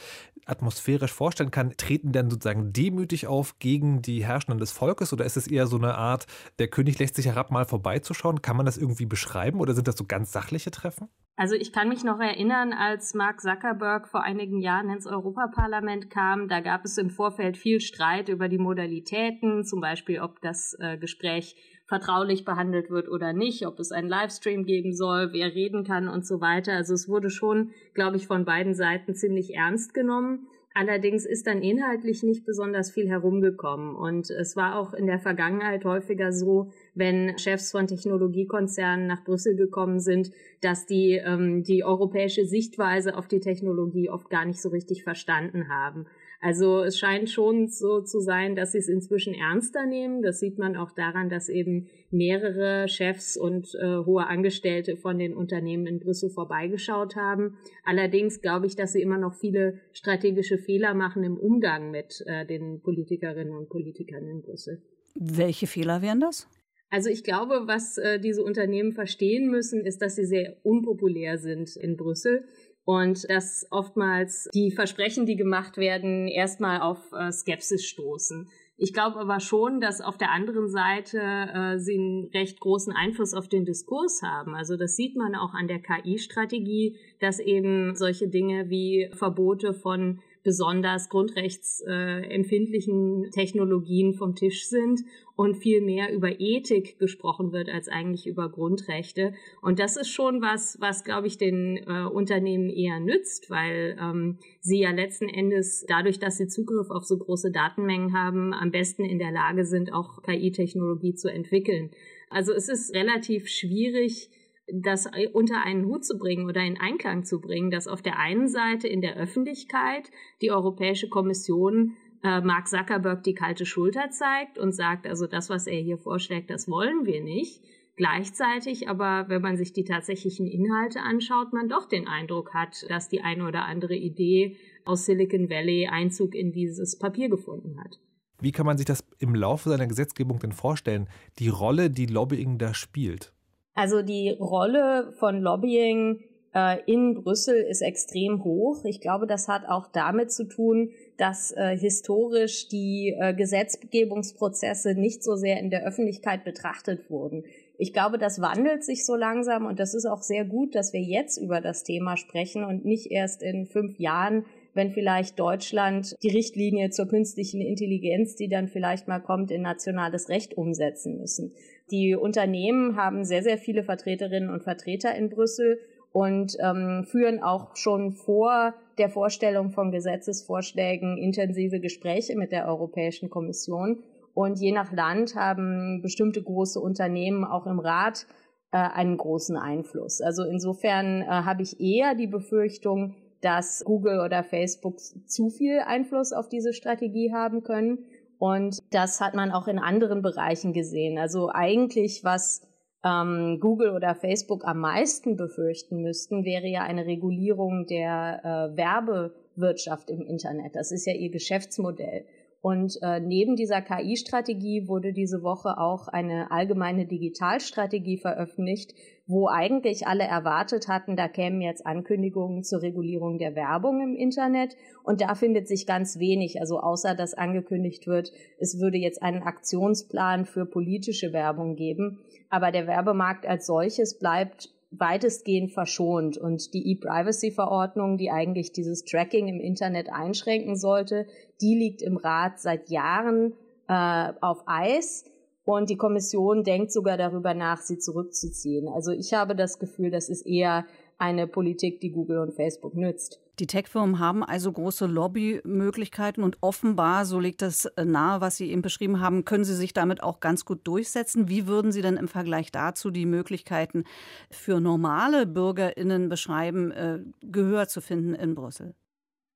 atmosphärisch 0.48 1.14
vorstellen 1.14 1.52
kann. 1.52 1.78
Treten 1.78 2.14
denn 2.14 2.32
sozusagen 2.32 2.74
demütig 2.74 3.28
auf 3.28 3.60
gegen 3.60 4.02
die 4.02 4.26
Herrschenden 4.26 4.58
des 4.58 4.72
Volkes 4.72 5.14
oder 5.14 5.24
ist 5.24 5.38
es 5.38 5.46
eher 5.46 5.68
so 5.68 5.78
eine 5.78 5.94
Art, 5.94 6.26
der 6.58 6.68
König 6.68 6.98
lässt 6.98 7.14
sich 7.14 7.28
herab, 7.28 7.52
mal 7.52 7.66
vorbeizuschauen? 7.66 8.42
Kann 8.42 8.58
man 8.58 8.66
das 8.66 8.80
irgendwie 8.80 9.06
beschreiben 9.06 9.60
oder 9.60 9.76
sind 9.76 9.88
das 9.88 9.98
so 9.98 10.06
ganz 10.06 10.32
sachliche 10.32 10.72
Treffen? 10.72 11.10
Also 11.42 11.56
ich 11.56 11.74
kann 11.74 11.90
mich 11.90 12.04
noch 12.04 12.20
erinnern, 12.20 12.72
als 12.72 13.16
Mark 13.16 13.42
Zuckerberg 13.42 14.08
vor 14.08 14.22
einigen 14.22 14.60
Jahren 14.62 14.92
ins 14.92 15.08
Europaparlament 15.08 16.12
kam, 16.12 16.48
da 16.48 16.60
gab 16.60 16.86
es 16.86 17.00
im 17.00 17.10
Vorfeld 17.10 17.58
viel 17.58 17.82
Streit 17.82 18.30
über 18.30 18.48
die 18.48 18.60
Modalitäten, 18.60 19.64
zum 19.64 19.82
Beispiel 19.82 20.20
ob 20.20 20.40
das 20.42 20.78
äh, 20.80 21.00
Gespräch 21.00 21.56
vertraulich 21.88 22.46
behandelt 22.46 22.92
wird 22.92 23.10
oder 23.10 23.34
nicht, 23.34 23.66
ob 23.66 23.80
es 23.80 23.92
einen 23.92 24.08
Livestream 24.08 24.66
geben 24.66 24.94
soll, 24.94 25.34
wer 25.34 25.56
reden 25.56 25.84
kann 25.84 26.10
und 26.10 26.28
so 26.28 26.42
weiter. 26.42 26.74
Also 26.74 26.94
es 26.94 27.10
wurde 27.10 27.32
schon, 27.32 27.72
glaube 27.96 28.18
ich, 28.18 28.28
von 28.28 28.46
beiden 28.46 28.76
Seiten 28.76 29.16
ziemlich 29.16 29.56
ernst 29.56 29.96
genommen. 29.96 30.46
Allerdings 30.76 31.26
ist 31.26 31.48
dann 31.48 31.64
inhaltlich 31.64 32.22
nicht 32.22 32.46
besonders 32.46 32.92
viel 32.92 33.10
herumgekommen. 33.10 33.96
Und 33.96 34.30
es 34.30 34.56
war 34.56 34.76
auch 34.76 34.94
in 34.94 35.08
der 35.08 35.18
Vergangenheit 35.18 35.86
häufiger 35.86 36.32
so, 36.32 36.72
wenn 36.94 37.38
Chefs 37.38 37.72
von 37.72 37.88
Technologiekonzernen 37.88 39.08
nach 39.08 39.24
Brüssel 39.24 39.56
gekommen 39.56 40.00
sind, 40.00 40.32
dass 40.62 40.86
die 40.86 41.14
ähm, 41.14 41.64
die 41.64 41.84
europäische 41.84 42.46
Sichtweise 42.46 43.18
auf 43.18 43.28
die 43.28 43.40
Technologie 43.40 44.10
oft 44.10 44.30
gar 44.30 44.46
nicht 44.46 44.62
so 44.62 44.70
richtig 44.70 45.04
verstanden 45.04 45.70
haben. 45.70 46.06
Also 46.42 46.82
es 46.82 46.98
scheint 46.98 47.30
schon 47.30 47.68
so 47.68 48.02
zu 48.02 48.20
sein, 48.20 48.56
dass 48.56 48.72
sie 48.72 48.80
es 48.80 48.90
inzwischen 48.90 49.36
ernster 49.36 49.86
nehmen. 49.86 50.24
Das 50.24 50.40
sieht 50.40 50.58
man 50.58 50.76
auch 50.76 50.92
daran, 50.92 51.30
dass 51.30 51.50
eben 51.50 51.88
mehrere 52.10 52.88
Chefs 52.88 53.38
und 53.38 53.76
äh, 53.76 53.98
hohe 54.06 54.26
Angestellte 54.26 54.98
von 54.98 55.20
den 55.20 55.36
Unternehmen 55.36 55.86
in 55.86 56.00
Brüssel 56.00 56.32
vorbeigeschaut 56.32 57.16
haben. 57.16 57.58
Allerdings 57.86 58.42
glaube 58.42 58.66
ich, 58.66 58.76
dass 58.76 58.94
sie 58.94 59.04
immer 59.04 59.20
noch 59.20 59.36
viele 59.36 59.80
strategische 59.94 60.58
Fehler 60.58 60.96
machen 60.96 61.24
im 61.24 61.38
Umgang 61.38 61.92
mit 61.92 62.24
äh, 62.26 62.44
den 62.44 62.82
Politikerinnen 62.82 63.56
und 63.56 63.70
Politikern 63.70 64.28
in 64.28 64.42
Brüssel. 64.42 64.82
Welche 65.14 65.68
Fehler 65.68 66.02
wären 66.02 66.22
das? 66.22 66.48
Also 66.92 67.10
ich 67.10 67.24
glaube, 67.24 67.64
was 67.68 67.98
äh, 67.98 68.20
diese 68.20 68.44
Unternehmen 68.44 68.92
verstehen 68.92 69.50
müssen, 69.50 69.86
ist, 69.86 70.02
dass 70.02 70.18
sie 70.18 70.26
sehr 70.26 70.58
unpopulär 70.64 71.38
sind 71.38 71.78
in 71.78 71.96
Brüssel 71.96 72.44
und 72.84 73.30
dass 73.30 73.66
oftmals 73.72 74.50
die 74.54 74.72
Versprechen, 74.72 75.26
die 75.26 75.38
gemacht 75.38 75.78
werden, 75.78 76.28
erstmal 76.28 76.82
auf 76.82 77.00
äh, 77.14 77.32
Skepsis 77.32 77.86
stoßen. 77.86 78.50
Ich 78.76 78.94
glaube 78.94 79.20
aber 79.20 79.40
schon, 79.40 79.80
dass 79.80 80.02
auf 80.02 80.18
der 80.18 80.32
anderen 80.32 80.68
Seite 80.68 81.20
äh, 81.20 81.80
sie 81.80 81.94
einen 81.94 82.26
recht 82.34 82.60
großen 82.60 82.92
Einfluss 82.92 83.34
auf 83.34 83.48
den 83.48 83.64
Diskurs 83.64 84.22
haben. 84.22 84.54
Also 84.54 84.76
das 84.76 84.98
sieht 84.98 85.16
man 85.16 85.34
auch 85.36 85.54
an 85.54 85.68
der 85.70 85.80
KI-Strategie, 85.80 86.98
dass 87.20 87.40
eben 87.40 87.96
solche 87.96 88.28
Dinge 88.28 88.70
wie 88.70 89.10
Verbote 89.14 89.74
von 89.74 90.20
besonders 90.44 91.10
grundrechtsempfindlichen 91.10 93.30
Technologien 93.32 94.14
vom 94.14 94.36
Tisch 94.36 94.68
sind 94.68 95.02
und 95.36 95.56
viel 95.56 95.82
mehr 95.82 96.14
über 96.14 96.40
Ethik 96.40 97.00
gesprochen 97.00 97.52
wird 97.52 97.70
als 97.70 97.88
eigentlich 97.88 98.28
über 98.28 98.50
Grundrechte. 98.50 99.34
Und 99.62 99.80
das 99.80 99.98
ist 99.98 100.10
schon 100.10 100.42
was, 100.42 100.78
was 100.80 101.04
glaube 101.04 101.28
ich 101.28 101.38
den 101.38 101.78
äh, 101.78 102.06
Unternehmen 102.06 102.70
eher 102.70 103.00
nützt, 103.00 103.50
weil 103.50 103.98
ähm, 104.00 104.38
sie 104.60 104.80
ja 104.80 104.92
letzten 104.92 105.30
Endes 105.30 105.86
dadurch, 105.88 106.20
dass 106.20 106.38
sie 106.38 106.48
Zugriff 106.48 106.90
auf 106.90 107.06
so 107.06 107.18
große 107.18 107.52
Datenmengen 107.52 108.14
haben, 108.14 108.54
am 108.54 108.72
besten 108.72 109.04
in 109.04 109.20
der 109.20 109.32
Lage 109.32 109.66
sind, 109.66 109.94
auch 109.94 110.22
KI-Technologie 110.24 111.16
zu 111.16 111.32
entwickeln. 111.32 111.92
Also 112.30 112.54
es 112.54 112.70
ist 112.70 112.96
relativ 112.96 113.48
schwierig, 113.48 114.30
das 114.74 115.08
unter 115.34 115.64
einen 115.64 115.86
Hut 115.86 116.06
zu 116.06 116.18
bringen 116.18 116.48
oder 116.48 116.62
in 116.62 116.80
Einklang 116.80 117.24
zu 117.26 117.42
bringen, 117.42 117.72
dass 117.72 117.88
auf 117.88 118.02
der 118.02 118.20
einen 118.20 118.48
Seite 118.48 118.88
in 118.88 119.02
der 119.02 119.16
Öffentlichkeit 119.16 120.10
die 120.42 120.52
Europäische 120.52 121.10
Kommission 121.10 121.96
äh, 122.24 122.42
Mark 122.42 122.68
Zuckerberg 122.68 123.24
die 123.24 123.34
kalte 123.34 123.66
Schulter 123.66 124.10
zeigt 124.12 124.58
und 124.58 124.74
sagt, 124.74 125.08
also 125.08 125.28
das, 125.28 125.50
was 125.50 125.68
er 125.68 125.80
hier 125.80 125.98
vorschlägt, 125.98 126.50
das 126.50 126.70
wollen 126.70 127.06
wir 127.06 127.22
nicht. 127.22 127.64
Gleichzeitig 127.98 128.90
aber, 128.90 129.26
wenn 129.28 129.42
man 129.42 129.58
sich 129.58 129.74
die 129.74 129.84
tatsächlichen 129.84 130.48
Inhalte 130.48 131.02
anschaut, 131.02 131.54
man 131.54 131.70
doch 131.70 131.88
den 131.88 132.08
Eindruck 132.08 132.54
hat, 132.54 132.86
dass 132.90 133.10
die 133.10 133.22
eine 133.22 133.48
oder 133.48 133.66
andere 133.66 133.96
Idee 133.96 134.58
aus 134.86 135.06
Silicon 135.06 135.50
Valley 135.50 135.88
Einzug 135.88 136.34
in 136.34 136.52
dieses 136.52 136.98
Papier 136.98 137.30
gefunden 137.30 137.80
hat. 137.80 138.00
Wie 138.40 138.52
kann 138.52 138.66
man 138.66 138.78
sich 138.78 138.86
das 138.86 139.06
im 139.20 139.36
Laufe 139.36 139.70
seiner 139.70 139.86
Gesetzgebung 139.86 140.40
denn 140.40 140.52
vorstellen, 140.52 141.10
die 141.38 141.50
Rolle, 141.50 141.92
die 141.92 142.08
Lobbying 142.08 142.58
da 142.58 142.74
spielt? 142.74 143.34
Also 143.74 144.02
die 144.02 144.30
Rolle 144.40 145.14
von 145.18 145.42
Lobbying 145.42 146.24
äh, 146.54 146.78
in 146.86 147.16
Brüssel 147.16 147.56
ist 147.56 147.82
extrem 147.82 148.44
hoch. 148.44 148.84
Ich 148.86 149.00
glaube, 149.00 149.28
das 149.28 149.48
hat 149.48 149.66
auch 149.68 149.88
damit 149.88 150.32
zu 150.32 150.46
tun, 150.46 150.92
dass 151.18 151.52
äh, 151.52 151.78
historisch 151.78 152.68
die 152.68 153.16
äh, 153.18 153.34
Gesetzgebungsprozesse 153.34 154.96
nicht 154.96 155.24
so 155.24 155.36
sehr 155.36 155.60
in 155.60 155.70
der 155.70 155.86
Öffentlichkeit 155.86 156.44
betrachtet 156.44 157.10
wurden. 157.10 157.44
Ich 157.78 157.94
glaube, 157.94 158.18
das 158.18 158.42
wandelt 158.42 158.84
sich 158.84 159.06
so 159.06 159.16
langsam 159.16 159.66
und 159.66 159.80
das 159.80 159.94
ist 159.94 160.06
auch 160.06 160.22
sehr 160.22 160.46
gut, 160.46 160.76
dass 160.76 160.94
wir 160.94 161.02
jetzt 161.02 161.38
über 161.38 161.62
das 161.62 161.84
Thema 161.84 162.18
sprechen 162.18 162.64
und 162.64 162.86
nicht 162.86 163.12
erst 163.12 163.42
in 163.42 163.66
fünf 163.66 163.98
Jahren, 163.98 164.46
wenn 164.74 164.92
vielleicht 164.92 165.40
Deutschland 165.40 166.16
die 166.24 166.30
Richtlinie 166.30 166.90
zur 166.90 167.08
künstlichen 167.08 167.62
Intelligenz, 167.62 168.36
die 168.36 168.48
dann 168.48 168.68
vielleicht 168.68 169.08
mal 169.08 169.20
kommt, 169.20 169.52
in 169.52 169.62
nationales 169.62 170.30
Recht 170.30 170.56
umsetzen 170.56 171.18
müssen. 171.18 171.54
Die 171.92 172.16
Unternehmen 172.16 172.96
haben 172.96 173.26
sehr, 173.26 173.44
sehr 173.44 173.58
viele 173.58 173.84
Vertreterinnen 173.84 174.50
und 174.50 174.64
Vertreter 174.64 175.14
in 175.16 175.30
Brüssel 175.30 175.80
und 176.14 176.58
ähm, 176.60 177.06
führen 177.06 177.42
auch 177.42 177.76
schon 177.76 178.12
vor 178.12 178.74
der 178.98 179.10
Vorstellung 179.10 179.72
von 179.72 179.92
Gesetzesvorschlägen 179.92 181.18
intensive 181.18 181.80
Gespräche 181.80 182.36
mit 182.36 182.52
der 182.52 182.68
Europäischen 182.68 183.30
Kommission. 183.30 184.04
Und 184.34 184.60
je 184.60 184.72
nach 184.72 184.92
Land 184.92 185.36
haben 185.36 186.02
bestimmte 186.02 186.42
große 186.42 186.80
Unternehmen 186.80 187.44
auch 187.44 187.66
im 187.66 187.80
Rat 187.80 188.26
äh, 188.72 188.78
einen 188.78 189.18
großen 189.18 189.58
Einfluss. 189.58 190.22
Also 190.22 190.44
insofern 190.44 191.22
äh, 191.22 191.26
habe 191.26 191.64
ich 191.64 191.80
eher 191.80 192.16
die 192.16 192.28
Befürchtung, 192.28 193.16
dass 193.42 193.84
Google 193.86 194.20
oder 194.20 194.44
Facebook 194.44 195.00
zu 195.00 195.50
viel 195.50 195.80
Einfluss 195.80 196.32
auf 196.32 196.50
diese 196.50 196.74
Strategie 196.74 197.34
haben 197.34 197.64
können. 197.64 198.06
Und 198.38 198.80
das 198.92 199.22
hat 199.22 199.36
man 199.36 199.52
auch 199.52 199.68
in 199.68 199.80
anderen 199.80 200.22
Bereichen 200.22 200.74
gesehen. 200.74 201.18
Also 201.20 201.50
eigentlich, 201.54 202.24
was 202.24 202.62
ähm, 203.04 203.60
Google 203.60 203.92
oder 203.92 204.16
Facebook 204.16 204.66
am 204.66 204.80
meisten 204.80 205.36
befürchten 205.36 206.02
müssten, 206.02 206.46
wäre 206.46 206.68
ja 206.68 206.82
eine 206.82 207.06
Regulierung 207.06 207.86
der 207.88 208.42
äh, 208.44 208.78
Werbewirtschaft 208.78 210.10
im 210.10 210.22
Internet. 210.22 210.76
Das 210.76 210.92
ist 210.92 211.06
ja 211.06 211.14
ihr 211.14 211.32
Geschäftsmodell. 211.32 212.26
Und 212.62 213.00
äh, 213.02 213.20
neben 213.20 213.56
dieser 213.56 213.82
KI-Strategie 213.82 214.88
wurde 214.88 215.14
diese 215.14 215.42
Woche 215.42 215.80
auch 215.80 216.08
eine 216.08 216.52
allgemeine 216.52 217.08
Digitalstrategie 217.08 218.18
veröffentlicht, 218.18 218.94
wo 219.32 219.48
eigentlich 219.48 220.06
alle 220.08 220.26
erwartet 220.26 220.90
hatten, 220.90 221.16
da 221.16 221.28
kämen 221.30 221.62
jetzt 221.62 221.86
Ankündigungen 221.86 222.64
zur 222.64 222.82
Regulierung 222.82 223.38
der 223.38 223.56
Werbung 223.56 224.02
im 224.02 224.16
Internet. 224.16 224.76
Und 225.04 225.22
da 225.22 225.34
findet 225.36 225.68
sich 225.68 225.88
ganz 225.88 226.20
wenig, 226.20 226.60
also 226.60 226.80
außer 226.80 227.16
dass 227.16 227.34
angekündigt 227.34 228.08
wird, 228.08 228.32
es 228.60 228.80
würde 228.80 228.98
jetzt 228.98 229.24
einen 229.24 229.42
Aktionsplan 229.42 230.46
für 230.46 230.66
politische 230.66 231.32
Werbung 231.32 231.76
geben. 231.76 232.20
Aber 232.50 232.72
der 232.72 232.86
Werbemarkt 232.88 233.48
als 233.48 233.66
solches 233.66 234.20
bleibt 234.20 234.70
weitestgehend 234.92 235.72
verschont. 235.72 236.38
Und 236.38 236.74
die 236.74 236.92
E-Privacy-Verordnung, 236.92 238.18
die 238.18 238.30
eigentlich 238.30 238.74
dieses 238.74 239.06
Tracking 239.06 239.48
im 239.48 239.62
Internet 239.62 240.10
einschränken 240.12 240.76
sollte, 240.76 241.26
die 241.62 241.76
liegt 241.76 242.02
im 242.02 242.18
Rat 242.18 242.60
seit 242.60 242.90
Jahren 242.90 243.54
äh, 243.88 244.34
auf 244.42 244.64
Eis. 244.66 245.24
Und 245.64 245.90
die 245.90 245.98
Kommission 245.98 246.64
denkt 246.64 246.92
sogar 246.92 247.18
darüber 247.18 247.54
nach, 247.54 247.82
sie 247.82 248.00
zurückzuziehen. 248.00 248.88
Also 248.88 249.12
ich 249.12 249.34
habe 249.34 249.56
das 249.56 249.78
Gefühl, 249.78 250.10
das 250.10 250.28
ist 250.28 250.46
eher 250.46 250.86
eine 251.20 251.46
Politik, 251.46 252.00
die 252.00 252.12
Google 252.12 252.40
und 252.40 252.54
Facebook 252.54 252.96
nützt. 252.96 253.40
Die 253.60 253.68
Tech-Firmen 253.68 254.18
haben 254.18 254.44
also 254.44 254.72
große 254.72 255.06
Lobbymöglichkeiten 255.06 256.44
und 256.44 256.58
offenbar, 256.62 257.26
so 257.26 257.40
liegt 257.40 257.62
das 257.62 257.88
nahe, 258.04 258.42
was 258.42 258.58
Sie 258.58 258.72
eben 258.72 258.82
beschrieben 258.82 259.20
haben, 259.20 259.46
können 259.46 259.66
Sie 259.66 259.76
sich 259.76 259.94
damit 259.94 260.24
auch 260.24 260.40
ganz 260.40 260.66
gut 260.66 260.80
durchsetzen. 260.86 261.48
Wie 261.48 261.68
würden 261.68 261.92
Sie 261.92 262.02
denn 262.02 262.18
im 262.18 262.28
Vergleich 262.28 262.72
dazu 262.72 263.12
die 263.12 263.28
Möglichkeiten 263.28 264.06
für 264.50 264.80
normale 264.80 265.46
BürgerInnen 265.46 266.28
beschreiben, 266.28 266.90
äh, 266.92 267.20
Gehör 267.44 267.88
zu 267.88 268.02
finden 268.02 268.34
in 268.34 268.56
Brüssel? 268.56 268.96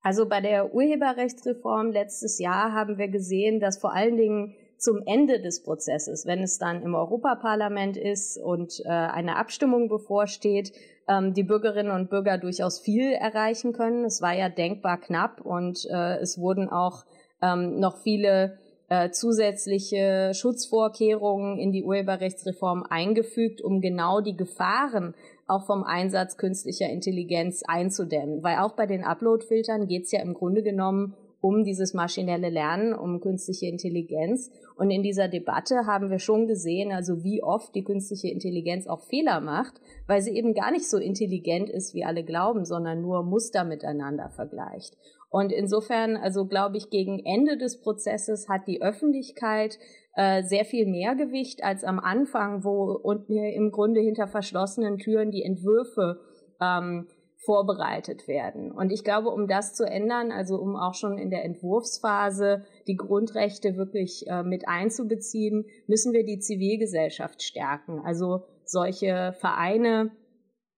Also 0.04 0.28
bei 0.28 0.40
der 0.40 0.72
Urheberrechtsreform 0.72 1.90
letztes 1.90 2.38
Jahr 2.38 2.74
haben 2.74 3.00
wir 3.00 3.08
gesehen, 3.08 3.60
dass 3.60 3.80
vor 3.80 3.92
allen 3.92 4.18
Dingen 4.18 4.56
zum 4.78 5.02
Ende 5.06 5.42
des 5.42 5.64
Prozesses, 5.64 6.26
wenn 6.26 6.44
es 6.44 6.58
dann 6.58 6.82
im 6.84 6.96
Europaparlament 6.96 7.98
ist 7.98 8.38
und 8.38 8.82
äh, 8.86 8.90
eine 8.90 9.38
Abstimmung 9.38 9.88
bevorsteht, 9.88 10.72
ähm, 11.08 11.34
die 11.34 11.44
Bürgerinnen 11.44 11.92
und 11.92 12.10
Bürger 12.10 12.38
durchaus 12.38 12.80
viel 12.80 13.12
erreichen 13.14 13.74
können. 13.74 14.06
Es 14.06 14.22
war 14.22 14.34
ja 14.34 14.50
denkbar 14.50 15.00
knapp 15.00 15.42
und 15.42 15.86
äh, 15.90 16.18
es 16.18 16.38
wurden 16.38 16.70
auch 16.70 17.06
ähm, 17.42 17.80
noch 17.80 17.98
viele 18.02 18.58
äh, 18.88 19.10
zusätzliche 19.10 20.32
Schutzvorkehrungen 20.34 21.58
in 21.58 21.72
die 21.72 21.84
Urheberrechtsreform 21.84 22.84
eingefügt, 22.88 23.62
um 23.62 23.82
genau 23.82 24.22
die 24.22 24.36
Gefahren 24.36 25.16
auch 25.48 25.66
vom 25.66 25.84
Einsatz 25.84 26.38
künstlicher 26.38 26.90
Intelligenz 26.90 27.64
einzudämmen. 27.68 28.44
Weil 28.44 28.60
auch 28.60 28.76
bei 28.76 28.86
den 28.86 29.04
Upload-Filtern 29.04 29.88
geht 29.88 30.04
es 30.04 30.12
ja 30.12 30.22
im 30.22 30.34
Grunde 30.34 30.64
genommen 30.64 31.16
um 31.46 31.64
dieses 31.64 31.94
maschinelle 31.94 32.50
Lernen, 32.50 32.96
um 32.96 33.20
künstliche 33.20 33.68
Intelligenz. 33.68 34.50
Und 34.78 34.90
in 34.90 35.04
dieser 35.04 35.28
Debatte 35.28 35.86
haben 35.86 36.10
wir 36.10 36.18
schon 36.18 36.48
gesehen, 36.48 36.92
also 36.92 37.24
wie 37.24 37.44
oft 37.44 37.76
die 37.76 37.84
künstliche 37.84 38.30
Intelligenz 38.30 38.88
auch 38.88 39.04
Fehler 39.04 39.42
macht, 39.42 39.80
weil 40.08 40.24
sie 40.24 40.36
eben 40.36 40.56
gar 40.56 40.72
nicht 40.72 40.90
so 40.90 40.98
intelligent 40.98 41.70
ist, 41.70 41.94
wie 41.94 42.04
alle 42.04 42.24
glauben, 42.24 42.66
sondern 42.66 43.04
nur 43.04 43.22
Muster 43.22 43.64
miteinander 43.64 44.32
vergleicht. 44.32 44.98
Und 45.30 45.52
insofern, 45.52 46.18
also 46.18 46.48
glaube 46.48 46.78
ich, 46.78 46.90
gegen 46.90 47.24
Ende 47.24 47.58
des 47.58 47.80
Prozesses 47.80 48.50
hat 48.50 48.68
die 48.68 48.82
Öffentlichkeit 48.82 49.78
äh, 50.16 50.42
sehr 50.42 50.66
viel 50.66 50.88
mehr 50.88 51.14
Gewicht 51.14 51.64
als 51.64 51.84
am 51.84 52.00
Anfang, 52.00 52.64
wo 52.64 52.92
und 52.92 53.30
im 53.30 53.70
Grunde 53.70 54.00
hinter 54.02 54.26
verschlossenen 54.26 54.98
Türen 54.98 55.30
die 55.30 55.44
Entwürfe 55.44 56.22
ähm, 56.60 57.06
vorbereitet 57.46 58.28
werden. 58.28 58.72
Und 58.72 58.92
ich 58.92 59.04
glaube, 59.04 59.30
um 59.30 59.48
das 59.48 59.74
zu 59.74 59.84
ändern, 59.86 60.32
also 60.32 60.58
um 60.58 60.76
auch 60.76 60.94
schon 60.94 61.18
in 61.18 61.30
der 61.30 61.46
Entwurfsphase 61.46 62.66
die 62.88 62.96
Grundrechte 62.96 63.76
wirklich 63.76 64.26
äh, 64.28 64.44
mit 64.44 64.68
einzubeziehen, 64.68 65.66
müssen 65.88 66.14
wir 66.14 66.26
die 66.26 66.40
Zivilgesellschaft 66.40 67.44
stärken. 67.44 68.02
Also 68.04 68.44
solche 68.66 69.34
Vereine 69.40 70.12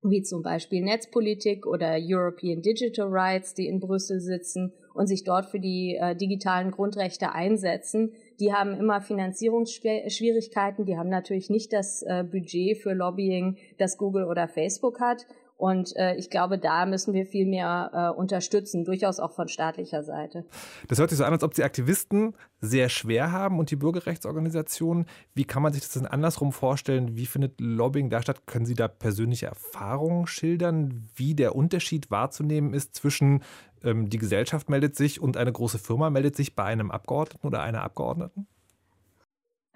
wie 0.04 0.22
zum 0.22 0.44
Beispiel 0.44 0.84
Netzpolitik 0.84 1.66
oder 1.66 1.98
European 2.00 2.62
Digital 2.62 3.08
Rights, 3.10 3.54
die 3.54 3.68
in 3.68 3.80
Brüssel 3.80 4.20
sitzen 4.20 4.74
und 4.94 5.08
sich 5.08 5.24
dort 5.24 5.46
für 5.46 5.60
die 5.60 5.98
äh, 6.00 6.16
digitalen 6.16 6.72
Grundrechte 6.72 7.32
einsetzen, 7.34 8.14
die 8.40 8.54
haben 8.54 8.74
immer 8.74 9.02
Finanzierungsschwierigkeiten, 9.02 10.86
die 10.86 10.98
haben 10.98 11.10
natürlich 11.10 11.50
nicht 11.50 11.74
das 11.74 12.04
äh, 12.04 12.24
Budget 12.24 12.78
für 12.78 12.94
Lobbying, 12.94 13.58
das 13.78 13.98
Google 13.98 14.26
oder 14.26 14.48
Facebook 14.48 15.00
hat. 15.00 15.26
Und 15.58 15.96
äh, 15.96 16.16
ich 16.16 16.30
glaube, 16.30 16.60
da 16.60 16.86
müssen 16.86 17.16
wir 17.16 17.26
viel 17.26 17.48
mehr 17.48 17.92
äh, 17.92 18.18
unterstützen, 18.18 18.86
durchaus 18.86 19.20
auch 19.20 19.32
von 19.32 19.48
staatlicher 19.48 20.04
Seite. 20.04 20.46
Das 20.88 21.00
hört 21.00 21.10
sich 21.10 21.18
so 21.18 21.26
an, 21.26 21.34
als 21.34 21.44
ob 21.44 21.56
die 21.56 21.64
Aktivisten 21.64 22.36
sehr 22.62 22.90
schwer 22.90 23.32
haben 23.32 23.58
und 23.58 23.72
die 23.72 23.76
Bürgerrechtsorganisationen. 23.76 25.08
Wie 25.34 25.46
kann 25.46 25.64
man 25.64 25.74
sich 25.74 25.82
das 25.82 25.94
denn 25.94 26.06
andersrum 26.06 26.52
vorstellen? 26.52 27.18
Wie 27.18 27.26
findet 27.26 27.60
Lobbying 27.60 28.12
da 28.12 28.22
statt? 28.22 28.46
Können 28.46 28.68
Sie 28.68 28.76
da 28.76 28.88
persönliche 28.88 29.48
Erfahrungen 29.48 30.28
schildern, 30.28 31.10
wie 31.16 31.34
der 31.34 31.56
Unterschied 31.56 32.12
wahrzunehmen 32.12 32.76
ist 32.76 32.96
zwischen 32.96 33.42
ähm, 33.84 34.10
die 34.10 34.20
Gesellschaft 34.20 34.70
meldet 34.70 34.96
sich 34.96 35.22
und 35.22 35.38
eine 35.38 35.52
große 35.52 35.80
Firma 35.80 36.12
meldet 36.12 36.36
sich 36.36 36.56
bei 36.56 36.66
einem 36.66 36.92
Abgeordneten 36.92 37.48
oder 37.48 37.62
einer 37.62 37.82
Abgeordneten? 37.82 38.48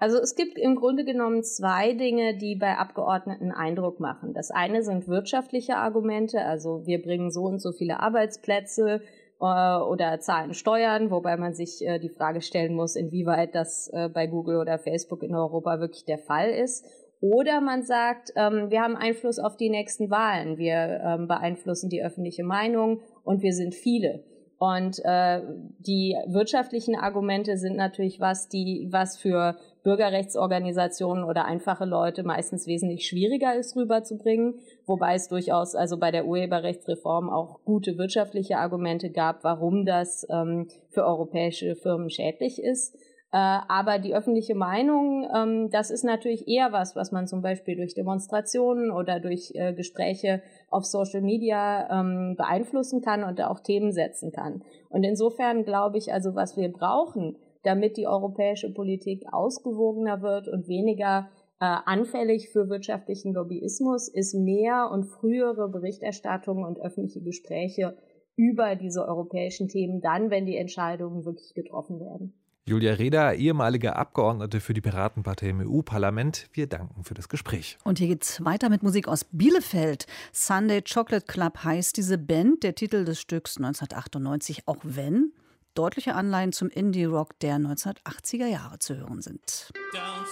Also 0.02 0.18
es 0.18 0.34
gibt 0.34 0.58
im 0.58 0.74
Grunde 0.74 1.04
genommen 1.04 1.44
zwei 1.44 1.92
Dinge, 1.92 2.36
die 2.36 2.56
bei 2.56 2.76
Abgeordneten 2.76 3.52
Eindruck 3.52 4.00
machen. 4.00 4.34
Das 4.34 4.50
eine 4.50 4.82
sind 4.82 5.06
wirtschaftliche 5.06 5.76
Argumente, 5.76 6.44
also 6.44 6.84
wir 6.86 7.00
bringen 7.00 7.30
so 7.30 7.42
und 7.42 7.60
so 7.62 7.70
viele 7.70 8.00
Arbeitsplätze 8.00 9.00
äh, 9.40 9.44
oder 9.44 10.18
zahlen 10.18 10.54
Steuern, 10.54 11.12
wobei 11.12 11.36
man 11.36 11.54
sich 11.54 11.86
äh, 11.86 12.00
die 12.00 12.08
Frage 12.08 12.40
stellen 12.40 12.74
muss, 12.74 12.96
inwieweit 12.96 13.54
das 13.54 13.90
äh, 13.92 14.08
bei 14.08 14.26
Google 14.26 14.56
oder 14.56 14.76
Facebook 14.80 15.22
in 15.22 15.36
Europa 15.36 15.78
wirklich 15.78 16.04
der 16.04 16.18
Fall 16.18 16.50
ist. 16.50 16.84
Oder 17.20 17.60
man 17.60 17.84
sagt, 17.84 18.32
ähm, 18.34 18.72
wir 18.72 18.80
haben 18.80 18.96
Einfluss 18.96 19.38
auf 19.38 19.56
die 19.56 19.70
nächsten 19.70 20.10
Wahlen, 20.10 20.58
wir 20.58 21.00
ähm, 21.04 21.28
beeinflussen 21.28 21.90
die 21.90 22.02
öffentliche 22.02 22.42
Meinung 22.42 23.02
und 23.22 23.42
wir 23.42 23.52
sind 23.52 23.72
viele. 23.72 24.24
Und 24.58 25.00
äh, 25.04 25.42
die 25.80 26.16
wirtschaftlichen 26.28 26.94
Argumente 26.94 27.56
sind 27.56 27.76
natürlich 27.76 28.20
was, 28.20 28.48
die 28.48 28.86
was 28.92 29.16
für 29.16 29.56
Bürgerrechtsorganisationen 29.82 31.24
oder 31.24 31.44
einfache 31.44 31.84
Leute 31.84 32.22
meistens 32.22 32.66
wesentlich 32.66 33.06
schwieriger 33.06 33.54
ist 33.54 33.76
rüberzubringen, 33.76 34.60
wobei 34.86 35.14
es 35.14 35.28
durchaus 35.28 35.74
also 35.74 35.98
bei 35.98 36.10
der 36.10 36.26
Urheberrechtsreform 36.26 37.30
auch 37.30 37.60
gute 37.64 37.98
wirtschaftliche 37.98 38.58
Argumente 38.58 39.10
gab, 39.10 39.44
warum 39.44 39.84
das 39.84 40.26
ähm, 40.30 40.68
für 40.90 41.04
europäische 41.04 41.74
Firmen 41.74 42.10
schädlich 42.10 42.62
ist. 42.62 42.96
Äh, 43.34 43.38
aber 43.68 43.98
die 43.98 44.14
öffentliche 44.14 44.54
Meinung, 44.54 45.26
ähm, 45.34 45.70
das 45.70 45.90
ist 45.90 46.04
natürlich 46.04 46.46
eher 46.48 46.70
was, 46.72 46.94
was 46.94 47.12
man 47.12 47.26
zum 47.26 47.40
Beispiel 47.40 47.76
durch 47.76 47.94
Demonstrationen 47.94 48.90
oder 48.90 49.20
durch 49.20 49.52
äh, 49.54 49.72
Gespräche 49.72 50.42
auf 50.68 50.84
Social 50.84 51.22
Media 51.22 51.88
ähm, 51.90 52.34
beeinflussen 52.36 53.00
kann 53.00 53.24
und 53.24 53.40
auch 53.40 53.60
Themen 53.60 53.92
setzen 53.92 54.32
kann. 54.32 54.62
Und 54.90 55.02
insofern 55.04 55.64
glaube 55.64 55.96
ich 55.96 56.12
also, 56.12 56.34
was 56.34 56.58
wir 56.58 56.70
brauchen, 56.70 57.36
damit 57.62 57.96
die 57.96 58.06
europäische 58.06 58.72
Politik 58.72 59.24
ausgewogener 59.32 60.22
wird 60.22 60.48
und 60.48 60.68
weniger 60.68 61.28
äh, 61.60 61.64
anfällig 61.64 62.50
für 62.50 62.68
wirtschaftlichen 62.68 63.34
Lobbyismus, 63.34 64.08
ist 64.08 64.34
mehr 64.34 64.90
und 64.90 65.04
frühere 65.04 65.68
Berichterstattung 65.68 66.64
und 66.64 66.80
öffentliche 66.80 67.22
Gespräche 67.22 67.96
über 68.36 68.74
diese 68.74 69.06
europäischen 69.06 69.68
Themen 69.68 70.00
dann, 70.00 70.30
wenn 70.30 70.46
die 70.46 70.56
Entscheidungen 70.56 71.24
wirklich 71.24 71.54
getroffen 71.54 72.00
werden. 72.00 72.34
Julia 72.64 72.94
Reda, 72.94 73.32
ehemalige 73.32 73.96
Abgeordnete 73.96 74.60
für 74.60 74.72
die 74.72 74.80
Piratenpartei 74.80 75.48
im 75.48 75.68
EU-Parlament. 75.68 76.48
Wir 76.52 76.68
danken 76.68 77.02
für 77.02 77.14
das 77.14 77.28
Gespräch. 77.28 77.76
Und 77.82 77.98
hier 77.98 78.06
geht's 78.06 78.44
weiter 78.44 78.68
mit 78.68 78.84
Musik 78.84 79.08
aus 79.08 79.24
Bielefeld. 79.24 80.06
Sunday 80.32 80.80
Chocolate 80.80 81.26
Club 81.26 81.64
heißt 81.64 81.96
diese 81.96 82.18
Band, 82.18 82.62
der 82.62 82.76
Titel 82.76 83.04
des 83.04 83.20
Stücks 83.20 83.56
1998, 83.56 84.68
auch 84.68 84.78
wenn 84.84 85.32
deutliche 85.74 86.14
Anleihen 86.14 86.52
zum 86.52 86.68
Indie-Rock 86.68 87.38
der 87.40 87.56
1980er 87.56 88.46
Jahre 88.46 88.78
zu 88.78 88.96
hören 88.96 89.22
sind. 89.22 89.72
Don't 89.92 90.26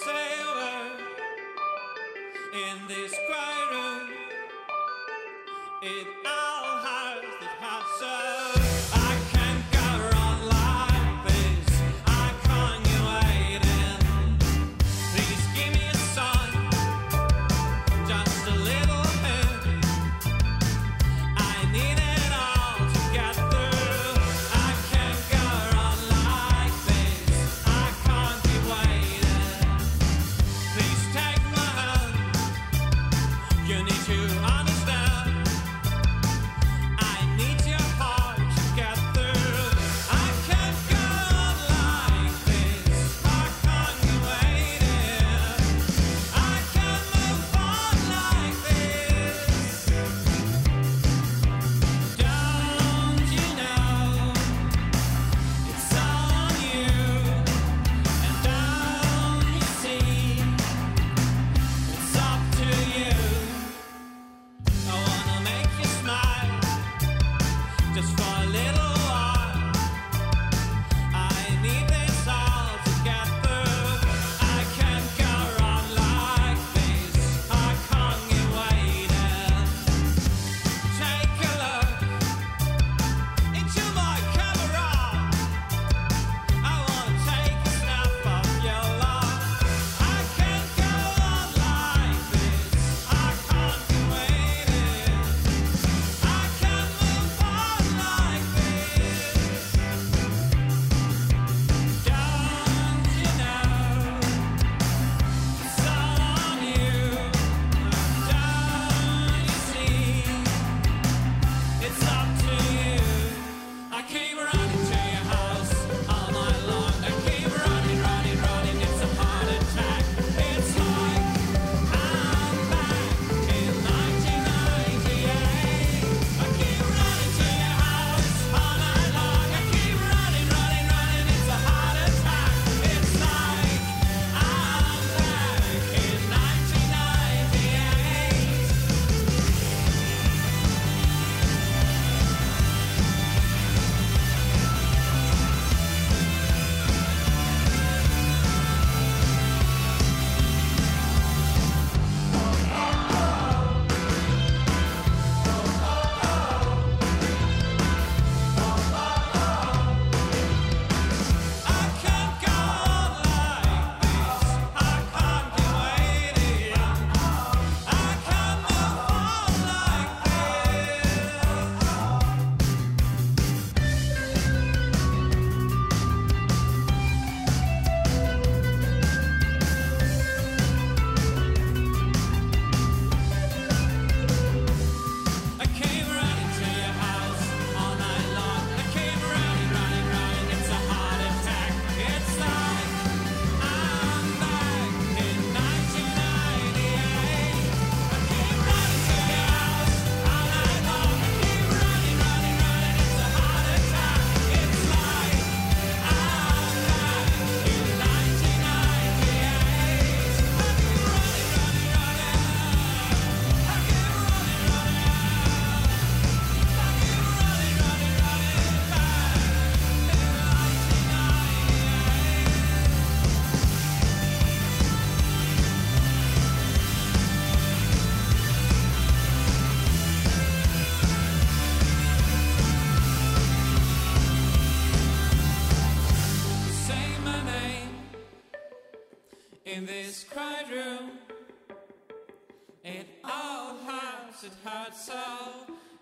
hurts 244.90 245.06
so. 245.06 245.12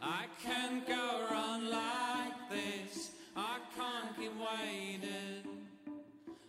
I 0.00 0.26
can't 0.42 0.86
go 0.86 1.34
on 1.34 1.70
like 1.70 2.48
this. 2.50 3.12
I 3.34 3.58
can't 3.76 4.16
keep 4.16 4.32
waiting. 4.38 5.44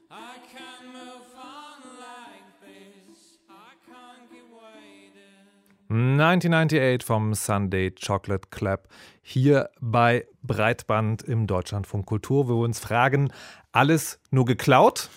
I 0.09 0.35
can't 0.51 0.93
move 0.93 1.27
on 1.35 1.81
like 1.99 2.47
this. 2.61 3.39
I 3.49 3.73
can't 3.85 4.29
keep 4.29 4.49
waiting. 4.51 6.17
1998 6.17 7.03
vom 7.03 7.33
Sunday 7.33 7.91
Chocolate 7.91 8.49
Club 8.51 8.87
hier 9.21 9.69
bei 9.81 10.25
Breitband 10.43 11.23
im 11.23 11.47
Deutschlandfunk 11.47 12.05
Kultur, 12.05 12.47
wo 12.47 12.59
wir 12.59 12.65
uns 12.65 12.79
fragen, 12.79 13.31
alles 13.71 14.19
nur 14.31 14.45
geklaut? 14.45 15.09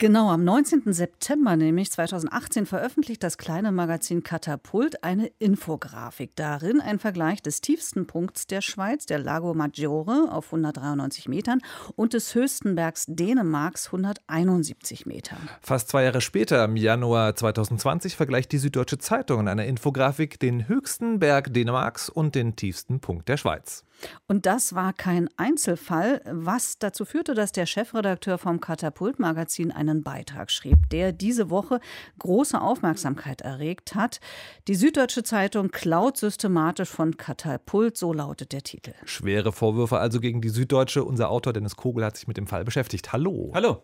Genau, 0.00 0.30
am 0.30 0.44
19. 0.44 0.92
September, 0.92 1.56
nämlich 1.56 1.90
2018, 1.90 2.66
veröffentlicht 2.66 3.20
das 3.24 3.36
kleine 3.36 3.72
Magazin 3.72 4.22
Katapult 4.22 5.02
eine 5.02 5.26
Infografik. 5.40 6.36
Darin 6.36 6.80
ein 6.80 7.00
Vergleich 7.00 7.42
des 7.42 7.62
tiefsten 7.62 8.06
Punkts 8.06 8.46
der 8.46 8.60
Schweiz, 8.60 9.06
der 9.06 9.18
Lago 9.18 9.54
Maggiore 9.54 10.28
auf 10.30 10.46
193 10.46 11.26
Metern, 11.26 11.60
und 11.96 12.12
des 12.12 12.32
höchsten 12.36 12.76
Bergs 12.76 13.06
Dänemarks 13.08 13.86
171 13.86 15.04
Metern. 15.06 15.48
Fast 15.62 15.88
zwei 15.88 16.04
Jahre 16.04 16.20
später, 16.20 16.64
im 16.64 16.76
Januar 16.76 17.34
2020, 17.34 18.14
vergleicht 18.14 18.52
die 18.52 18.58
Süddeutsche 18.58 18.98
Zeitung 18.98 19.40
in 19.40 19.48
einer 19.48 19.64
Infografik 19.64 20.38
den 20.38 20.68
höchsten 20.68 21.18
Berg 21.18 21.52
Dänemarks 21.52 22.08
und 22.08 22.36
den 22.36 22.54
tiefsten 22.54 23.00
Punkt 23.00 23.28
der 23.28 23.36
Schweiz. 23.36 23.84
Und 24.26 24.46
das 24.46 24.74
war 24.74 24.92
kein 24.92 25.28
Einzelfall, 25.36 26.20
was 26.24 26.78
dazu 26.78 27.04
führte, 27.04 27.34
dass 27.34 27.52
der 27.52 27.66
Chefredakteur 27.66 28.38
vom 28.38 28.60
Katapult-Magazin 28.60 29.72
einen 29.72 30.02
Beitrag 30.02 30.50
schrieb, 30.50 30.90
der 30.90 31.12
diese 31.12 31.50
Woche 31.50 31.80
große 32.18 32.60
Aufmerksamkeit 32.60 33.40
erregt 33.40 33.94
hat. 33.94 34.20
Die 34.68 34.74
Süddeutsche 34.74 35.22
Zeitung 35.22 35.70
klaut 35.70 36.16
systematisch 36.16 36.90
von 36.90 37.16
Katapult, 37.16 37.96
so 37.96 38.12
lautet 38.12 38.52
der 38.52 38.62
Titel. 38.62 38.92
Schwere 39.04 39.52
Vorwürfe 39.52 39.98
also 39.98 40.20
gegen 40.20 40.40
die 40.40 40.50
Süddeutsche. 40.50 41.04
Unser 41.04 41.30
Autor 41.30 41.52
Dennis 41.52 41.76
Kogel 41.76 42.04
hat 42.04 42.16
sich 42.16 42.28
mit 42.28 42.36
dem 42.36 42.46
Fall 42.46 42.64
beschäftigt. 42.64 43.12
Hallo. 43.12 43.50
Hallo. 43.54 43.82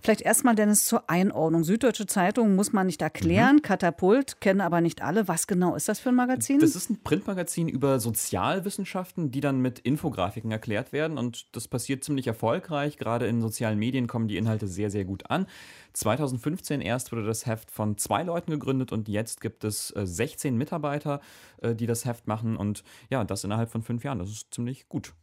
Vielleicht 0.00 0.22
erstmal, 0.22 0.54
Dennis, 0.54 0.84
zur 0.84 1.08
Einordnung. 1.10 1.64
Süddeutsche 1.64 2.06
Zeitung 2.06 2.54
muss 2.54 2.72
man 2.72 2.86
nicht 2.86 3.02
erklären, 3.02 3.62
Katapult 3.62 4.40
kennen 4.40 4.60
aber 4.60 4.80
nicht 4.80 5.02
alle. 5.02 5.28
Was 5.28 5.46
genau 5.46 5.74
ist 5.74 5.88
das 5.88 6.00
für 6.00 6.10
ein 6.10 6.14
Magazin? 6.14 6.60
Das 6.60 6.76
ist 6.76 6.90
ein 6.90 7.02
Printmagazin 7.02 7.68
über 7.68 8.00
Sozialwissenschaften, 8.00 9.30
die 9.30 9.40
dann 9.40 9.49
mit 9.58 9.78
Infografiken 9.78 10.50
erklärt 10.50 10.92
werden. 10.92 11.18
Und 11.18 11.54
das 11.56 11.66
passiert 11.66 12.04
ziemlich 12.04 12.26
erfolgreich. 12.26 12.98
Gerade 12.98 13.26
in 13.26 13.40
sozialen 13.40 13.78
Medien 13.78 14.06
kommen 14.06 14.28
die 14.28 14.36
Inhalte 14.36 14.68
sehr, 14.68 14.90
sehr 14.90 15.04
gut 15.04 15.30
an. 15.30 15.46
2015 15.94 16.80
erst 16.80 17.10
wurde 17.10 17.24
das 17.24 17.46
Heft 17.46 17.70
von 17.70 17.98
zwei 17.98 18.22
Leuten 18.22 18.50
gegründet 18.50 18.92
und 18.92 19.08
jetzt 19.08 19.40
gibt 19.40 19.64
es 19.64 19.90
äh, 19.96 20.06
16 20.06 20.56
Mitarbeiter, 20.56 21.20
äh, 21.62 21.74
die 21.74 21.86
das 21.86 22.04
Heft 22.04 22.26
machen. 22.26 22.56
Und 22.56 22.84
ja, 23.08 23.24
das 23.24 23.44
innerhalb 23.44 23.70
von 23.70 23.82
fünf 23.82 24.04
Jahren. 24.04 24.18
Das 24.18 24.28
ist 24.28 24.52
ziemlich 24.54 24.88
gut. 24.88 25.14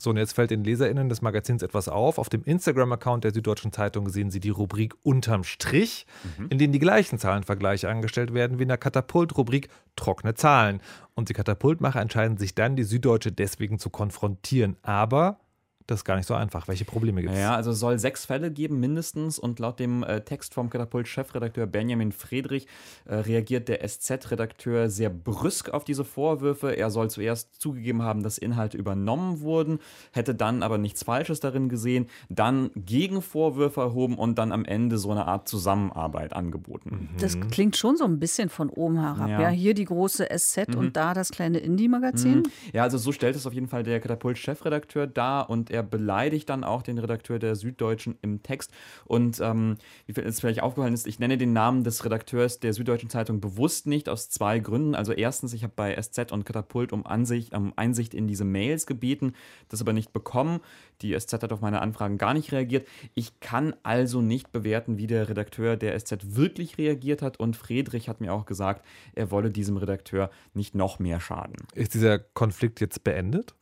So, 0.00 0.10
und 0.10 0.16
jetzt 0.16 0.34
fällt 0.34 0.52
den 0.52 0.62
LeserInnen 0.62 1.08
des 1.08 1.22
Magazins 1.22 1.60
etwas 1.60 1.88
auf. 1.88 2.18
Auf 2.18 2.28
dem 2.28 2.44
Instagram-Account 2.44 3.24
der 3.24 3.34
Süddeutschen 3.34 3.72
Zeitung 3.72 4.08
sehen 4.08 4.30
Sie 4.30 4.38
die 4.38 4.50
Rubrik 4.50 4.94
Unterm 5.02 5.42
Strich, 5.42 6.06
in 6.50 6.58
denen 6.58 6.72
die 6.72 6.78
gleichen 6.78 7.18
Zahlenvergleiche 7.18 7.88
angestellt 7.88 8.32
werden 8.32 8.58
wie 8.58 8.62
in 8.62 8.68
der 8.68 8.78
Katapult-Rubrik 8.78 9.68
Trockene 9.96 10.34
Zahlen. 10.34 10.80
Und 11.14 11.30
die 11.30 11.32
Katapultmacher 11.32 12.00
entscheiden 12.00 12.36
sich 12.36 12.54
dann, 12.54 12.76
die 12.76 12.84
Süddeutsche 12.84 13.32
deswegen 13.32 13.80
zu 13.80 13.90
konfrontieren. 13.90 14.76
Aber 14.82 15.40
das 15.88 16.00
ist 16.00 16.04
gar 16.04 16.16
nicht 16.16 16.26
so 16.26 16.34
einfach. 16.34 16.68
Welche 16.68 16.84
Probleme 16.84 17.22
gibt 17.22 17.32
es? 17.32 17.40
Ja, 17.40 17.56
also 17.56 17.70
es 17.70 17.80
soll 17.80 17.98
sechs 17.98 18.26
Fälle 18.26 18.50
geben, 18.50 18.78
mindestens. 18.78 19.38
Und 19.38 19.58
laut 19.58 19.80
dem 19.80 20.02
äh, 20.04 20.20
Text 20.20 20.52
vom 20.54 20.68
Katapult-Chefredakteur 20.70 21.66
Benjamin 21.66 22.12
Friedrich 22.12 22.66
äh, 23.06 23.14
reagiert 23.16 23.68
der 23.68 23.80
SZ-Redakteur 23.88 24.90
sehr 24.90 25.08
brüsk 25.08 25.70
auf 25.70 25.84
diese 25.84 26.04
Vorwürfe. 26.04 26.76
Er 26.76 26.90
soll 26.90 27.08
zuerst 27.10 27.60
zugegeben 27.60 28.02
haben, 28.02 28.22
dass 28.22 28.36
Inhalte 28.36 28.76
übernommen 28.76 29.40
wurden, 29.40 29.78
hätte 30.12 30.34
dann 30.34 30.62
aber 30.62 30.76
nichts 30.76 31.04
Falsches 31.04 31.40
darin 31.40 31.70
gesehen, 31.70 32.06
dann 32.28 32.70
Gegenvorwürfe 32.74 33.80
erhoben 33.80 34.16
und 34.18 34.38
dann 34.38 34.52
am 34.52 34.66
Ende 34.66 34.98
so 34.98 35.10
eine 35.10 35.26
Art 35.26 35.48
Zusammenarbeit 35.48 36.34
angeboten. 36.34 37.08
Das 37.18 37.38
klingt 37.50 37.76
schon 37.78 37.96
so 37.96 38.04
ein 38.04 38.18
bisschen 38.18 38.50
von 38.50 38.68
oben 38.68 39.00
herab. 39.00 39.28
Ja, 39.30 39.40
Ja. 39.40 39.48
hier 39.48 39.72
die 39.72 39.86
große 39.86 40.28
SZ 40.36 40.76
und 40.76 40.96
da 40.96 41.14
das 41.14 41.30
kleine 41.30 41.58
Indie-Magazin. 41.58 42.42
Ja, 42.74 42.82
also 42.82 42.98
so 42.98 43.10
stellt 43.10 43.36
es 43.36 43.46
auf 43.46 43.54
jeden 43.54 43.68
Fall 43.68 43.82
der 43.84 44.00
Katapult-Chefredakteur 44.00 45.06
dar 45.06 45.48
und 45.48 45.70
er 45.70 45.77
beleidigt 45.82 46.48
dann 46.48 46.64
auch 46.64 46.82
den 46.82 46.98
Redakteur 46.98 47.38
der 47.38 47.56
Süddeutschen 47.56 48.18
im 48.22 48.42
Text. 48.42 48.72
Und 49.04 49.40
ähm, 49.40 49.76
wie 50.06 50.20
es 50.20 50.40
vielleicht 50.40 50.62
aufgefallen 50.62 50.94
ist, 50.94 51.06
ich 51.06 51.18
nenne 51.18 51.38
den 51.38 51.52
Namen 51.52 51.84
des 51.84 52.04
Redakteurs 52.04 52.60
der 52.60 52.72
Süddeutschen 52.72 53.10
Zeitung 53.10 53.40
bewusst 53.40 53.86
nicht 53.86 54.08
aus 54.08 54.30
zwei 54.30 54.58
Gründen. 54.58 54.94
Also 54.94 55.12
erstens, 55.12 55.52
ich 55.52 55.62
habe 55.62 55.72
bei 55.76 56.00
SZ 56.00 56.32
und 56.32 56.44
Katapult 56.44 56.92
um 56.92 57.06
Ansicht, 57.06 57.54
um 57.54 57.72
Einsicht 57.76 58.14
in 58.14 58.26
diese 58.26 58.44
Mails 58.44 58.86
gebeten, 58.86 59.34
das 59.68 59.80
aber 59.80 59.92
nicht 59.92 60.12
bekommen. 60.12 60.60
Die 61.02 61.18
SZ 61.18 61.34
hat 61.34 61.52
auf 61.52 61.60
meine 61.60 61.80
Anfragen 61.80 62.18
gar 62.18 62.34
nicht 62.34 62.52
reagiert. 62.52 62.86
Ich 63.14 63.40
kann 63.40 63.74
also 63.82 64.20
nicht 64.20 64.52
bewerten, 64.52 64.98
wie 64.98 65.06
der 65.06 65.28
Redakteur 65.28 65.76
der 65.76 65.98
SZ 65.98 66.36
wirklich 66.36 66.78
reagiert 66.78 67.22
hat. 67.22 67.38
Und 67.38 67.56
Friedrich 67.56 68.08
hat 68.08 68.20
mir 68.20 68.32
auch 68.32 68.46
gesagt, 68.46 68.84
er 69.14 69.30
wolle 69.30 69.50
diesem 69.50 69.76
Redakteur 69.76 70.30
nicht 70.54 70.74
noch 70.74 70.98
mehr 70.98 71.20
schaden. 71.20 71.56
Ist 71.74 71.94
dieser 71.94 72.18
Konflikt 72.18 72.80
jetzt 72.80 73.04
beendet? 73.04 73.54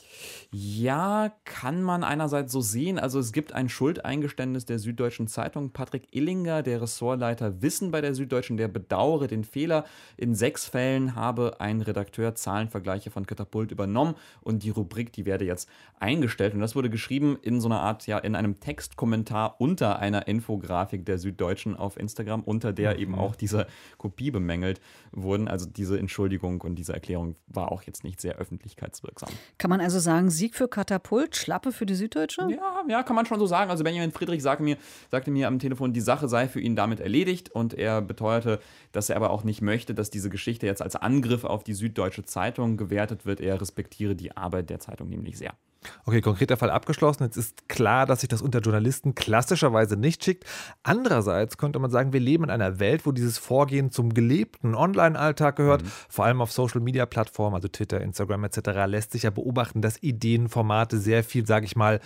Ja, 0.52 1.32
kann 1.44 1.82
man 1.82 2.04
einerseits 2.04 2.52
so 2.52 2.60
sehen. 2.60 2.98
Also 2.98 3.18
es 3.18 3.32
gibt 3.32 3.52
ein 3.52 3.68
Schuldeingeständnis 3.68 4.64
der 4.64 4.78
Süddeutschen 4.78 5.26
Zeitung. 5.26 5.70
Patrick 5.70 6.14
Illinger, 6.14 6.62
der 6.62 6.80
Ressortleiter 6.80 7.62
Wissen 7.62 7.90
bei 7.90 8.00
der 8.00 8.14
Süddeutschen, 8.14 8.56
der 8.56 8.68
bedauere 8.68 9.26
den 9.26 9.44
Fehler. 9.44 9.84
In 10.16 10.34
sechs 10.34 10.66
Fällen 10.66 11.14
habe 11.14 11.60
ein 11.60 11.80
Redakteur 11.80 12.34
Zahlenvergleiche 12.34 13.10
von 13.10 13.26
Katapult 13.26 13.72
übernommen 13.72 14.14
und 14.40 14.62
die 14.62 14.70
Rubrik, 14.70 15.12
die 15.12 15.26
werde 15.26 15.44
jetzt 15.44 15.68
eingestellt. 15.98 16.54
Und 16.54 16.60
das 16.60 16.76
wurde 16.76 16.90
geschrieben 16.90 17.38
in 17.42 17.60
so 17.60 17.68
einer 17.68 17.80
Art, 17.80 18.06
ja, 18.06 18.18
in 18.18 18.34
einem 18.34 18.60
Textkommentar 18.60 19.60
unter 19.60 19.98
einer 19.98 20.28
Infografik 20.28 21.04
der 21.04 21.18
Süddeutschen 21.18 21.76
auf 21.76 21.98
Instagram, 21.98 22.42
unter 22.42 22.72
der 22.72 22.98
eben 22.98 23.14
auch 23.14 23.34
diese 23.34 23.66
Kopie 23.98 24.30
bemängelt 24.30 24.80
wurden. 25.12 25.48
Also 25.48 25.66
diese 25.66 25.98
Entschuldigung 25.98 26.60
und 26.60 26.76
diese 26.76 26.92
Erklärung 26.92 27.36
war 27.46 27.72
auch 27.72 27.82
jetzt 27.82 28.04
nicht 28.04 28.20
sehr 28.20 28.36
öffentlichkeitswirksam. 28.36 29.30
Kann 29.58 29.70
man 29.70 29.80
also 29.80 29.95
sagen, 30.00 30.30
Sieg 30.30 30.54
für 30.54 30.68
Katapult, 30.68 31.36
Schlappe 31.36 31.72
für 31.72 31.86
die 31.86 31.94
Süddeutsche? 31.94 32.46
Ja, 32.50 32.82
ja, 32.88 33.02
kann 33.02 33.16
man 33.16 33.26
schon 33.26 33.38
so 33.38 33.46
sagen. 33.46 33.70
Also 33.70 33.84
Benjamin 33.84 34.12
Friedrich 34.12 34.42
sagte 34.42 34.62
mir, 34.62 34.76
sagte 35.10 35.30
mir 35.30 35.48
am 35.48 35.58
Telefon, 35.58 35.92
die 35.92 36.00
Sache 36.00 36.28
sei 36.28 36.48
für 36.48 36.60
ihn 36.60 36.76
damit 36.76 37.00
erledigt 37.00 37.50
und 37.50 37.74
er 37.74 38.02
beteuerte, 38.02 38.60
dass 38.92 39.10
er 39.10 39.16
aber 39.16 39.30
auch 39.30 39.44
nicht 39.44 39.62
möchte, 39.62 39.94
dass 39.94 40.10
diese 40.10 40.30
Geschichte 40.30 40.66
jetzt 40.66 40.82
als 40.82 40.96
Angriff 40.96 41.44
auf 41.44 41.64
die 41.64 41.74
Süddeutsche 41.74 42.24
Zeitung 42.24 42.76
gewertet 42.76 43.26
wird. 43.26 43.40
Er 43.40 43.60
respektiere 43.60 44.14
die 44.14 44.36
Arbeit 44.36 44.70
der 44.70 44.80
Zeitung 44.80 45.08
nämlich 45.08 45.38
sehr. 45.38 45.54
Okay, 46.04 46.20
konkreter 46.20 46.56
Fall 46.56 46.70
abgeschlossen. 46.70 47.24
Jetzt 47.24 47.36
ist 47.36 47.68
klar, 47.68 48.06
dass 48.06 48.20
sich 48.20 48.28
das 48.28 48.42
unter 48.42 48.60
Journalisten 48.60 49.14
klassischerweise 49.14 49.96
nicht 49.96 50.24
schickt. 50.24 50.44
Andererseits 50.82 51.58
könnte 51.58 51.78
man 51.78 51.90
sagen, 51.90 52.12
wir 52.12 52.20
leben 52.20 52.44
in 52.44 52.50
einer 52.50 52.78
Welt, 52.78 53.06
wo 53.06 53.12
dieses 53.12 53.38
Vorgehen 53.38 53.90
zum 53.90 54.14
gelebten 54.14 54.74
Online-Alltag 54.74 55.56
gehört. 55.56 55.82
Vor 56.08 56.24
allem 56.24 56.40
auf 56.40 56.52
Social-Media-Plattformen, 56.52 57.54
also 57.54 57.68
Twitter, 57.68 58.00
Instagram 58.00 58.44
etc., 58.44 58.70
lässt 58.86 59.12
sich 59.12 59.24
ja 59.24 59.30
beobachten, 59.30 59.82
dass 59.82 60.02
Ideenformate 60.02 60.98
sehr 60.98 61.24
viel, 61.24 61.46
sage 61.46 61.66
ich 61.66 61.76
mal, 61.76 62.00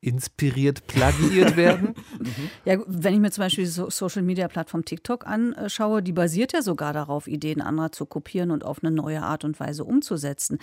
inspiriert, 0.00 0.86
plagiiert 0.86 1.56
werden. 1.56 1.94
Ja, 2.64 2.78
wenn 2.86 3.14
ich 3.14 3.20
mir 3.20 3.30
zum 3.30 3.44
Beispiel 3.44 3.64
die 3.64 3.70
so 3.70 3.88
Social 3.90 4.22
Media 4.22 4.46
Plattform 4.48 4.84
TikTok 4.84 5.26
anschaue, 5.26 6.02
die 6.02 6.12
basiert 6.12 6.52
ja 6.52 6.62
sogar 6.62 6.92
darauf, 6.92 7.26
Ideen 7.26 7.60
anderer 7.60 7.92
zu 7.92 8.06
kopieren 8.06 8.50
und 8.50 8.64
auf 8.64 8.82
eine 8.82 8.90
neue 8.90 9.22
Art 9.22 9.44
und 9.44 9.58
Weise 9.58 9.84
umzusetzen. 9.84 10.58